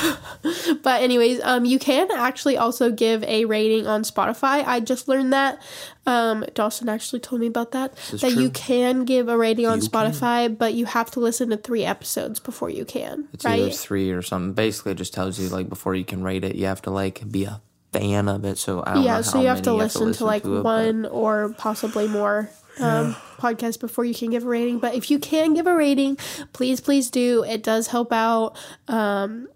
But 0.82 1.02
anyways, 1.02 1.40
um, 1.42 1.64
you 1.64 1.78
can 1.78 2.10
actually 2.10 2.58
also 2.58 2.90
give 2.90 3.22
a 3.24 3.44
rating 3.46 3.86
on 3.86 4.02
Spotify. 4.02 4.62
I 4.66 4.80
just 4.80 5.08
learned 5.08 5.32
that. 5.32 5.62
Um, 6.06 6.44
Dawson 6.54 6.88
actually 6.90 7.20
told 7.20 7.40
me 7.40 7.46
about 7.46 7.72
that. 7.72 7.96
That 8.20 8.32
you 8.32 8.50
can 8.50 9.04
give 9.06 9.28
a 9.28 9.36
rating 9.38 9.66
on 9.66 9.80
You 9.80 9.88
can. 9.88 10.12
Spotify, 10.12 10.56
but 10.58 10.74
you 10.74 10.84
have 10.84 11.10
to 11.12 11.20
listen 11.20 11.48
to 11.50 11.56
three 11.56 11.84
episodes 11.84 12.38
before 12.40 12.68
you 12.68 12.84
can. 12.84 13.28
It's 13.32 13.44
either 13.46 13.70
three 13.70 14.10
or 14.10 14.20
something. 14.20 14.52
Basically, 14.52 14.92
it 14.92 14.96
just 14.98 15.14
tells 15.14 15.38
you 15.38 15.48
like 15.48 15.68
before 15.70 15.94
you 15.94 16.04
can 16.04 16.22
rate 16.22 16.44
it, 16.44 16.54
you 16.56 16.66
have 16.66 16.82
to 16.82 16.90
like 16.90 17.30
be 17.30 17.44
a 17.44 17.62
fan 17.92 18.28
of 18.28 18.44
it. 18.44 18.58
So 18.58 18.82
I 18.86 18.94
don't 18.94 18.94
know 18.96 19.04
Yeah, 19.06 19.14
how 19.16 19.22
so 19.22 19.40
you 19.40 19.46
have 19.48 19.62
to 19.62 19.72
listen 19.72 20.12
to 20.14 20.24
like 20.26 20.44
it, 20.44 20.48
but- 20.48 20.64
one 20.64 21.06
or 21.06 21.54
possibly 21.56 22.06
more 22.08 22.50
um, 22.80 23.14
podcasts 23.38 23.78
before 23.78 24.04
you 24.04 24.14
can 24.14 24.30
give 24.30 24.44
a 24.44 24.48
rating. 24.48 24.78
But 24.78 24.94
if 24.94 25.10
you 25.10 25.18
can 25.18 25.54
give 25.54 25.66
a 25.66 25.74
rating, 25.74 26.16
please, 26.52 26.80
please 26.80 27.10
do. 27.10 27.44
It 27.44 27.62
does 27.62 27.88
help 27.88 28.12
out 28.12 28.56
um, 28.88 29.48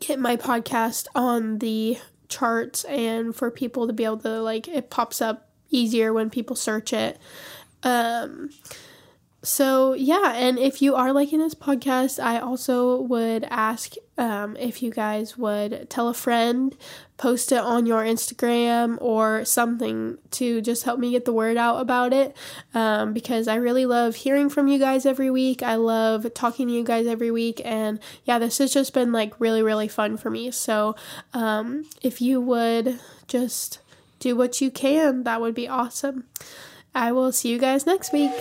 get 0.00 0.18
my 0.18 0.36
podcast 0.36 1.06
on 1.14 1.58
the 1.58 1.98
charts 2.28 2.84
and 2.84 3.36
for 3.36 3.50
people 3.50 3.86
to 3.86 3.92
be 3.92 4.04
able 4.04 4.16
to 4.18 4.40
like 4.40 4.66
it 4.66 4.88
pops 4.88 5.20
up 5.20 5.50
easier 5.70 6.12
when 6.12 6.30
people 6.30 6.56
search 6.56 6.92
it. 6.92 7.18
Um, 7.82 8.50
so 9.42 9.92
yeah, 9.94 10.34
and 10.34 10.58
if 10.58 10.80
you 10.80 10.94
are 10.94 11.12
liking 11.12 11.40
this 11.40 11.54
podcast, 11.54 12.22
I 12.22 12.38
also 12.38 13.00
would 13.02 13.44
ask 13.44 13.94
um, 14.18 14.56
if 14.56 14.82
you 14.82 14.90
guys 14.90 15.38
would 15.38 15.88
tell 15.88 16.08
a 16.08 16.14
friend, 16.14 16.76
post 17.16 17.50
it 17.50 17.58
on 17.58 17.86
your 17.86 18.02
Instagram 18.02 18.98
or 19.00 19.44
something 19.44 20.18
to 20.32 20.60
just 20.60 20.84
help 20.84 20.98
me 20.98 21.12
get 21.12 21.24
the 21.24 21.32
word 21.32 21.56
out 21.56 21.80
about 21.80 22.12
it. 22.12 22.36
Um, 22.74 23.12
because 23.12 23.48
I 23.48 23.54
really 23.54 23.86
love 23.86 24.16
hearing 24.16 24.50
from 24.50 24.68
you 24.68 24.78
guys 24.78 25.06
every 25.06 25.30
week. 25.30 25.62
I 25.62 25.76
love 25.76 26.32
talking 26.34 26.68
to 26.68 26.74
you 26.74 26.84
guys 26.84 27.06
every 27.06 27.30
week, 27.30 27.60
and 27.64 27.98
yeah, 28.24 28.38
this 28.38 28.58
has 28.58 28.72
just 28.72 28.92
been 28.92 29.12
like 29.12 29.38
really 29.40 29.62
really 29.62 29.88
fun 29.88 30.16
for 30.16 30.30
me. 30.30 30.50
So 30.50 30.94
um, 31.32 31.86
if 32.02 32.20
you 32.20 32.40
would 32.40 33.00
just 33.28 33.78
do 34.18 34.36
what 34.36 34.60
you 34.60 34.70
can, 34.70 35.24
that 35.24 35.40
would 35.40 35.54
be 35.54 35.68
awesome. 35.68 36.24
I 36.94 37.12
will 37.12 37.32
see 37.32 37.48
you 37.48 37.58
guys 37.58 37.86
next 37.86 38.12
week. 38.12 38.32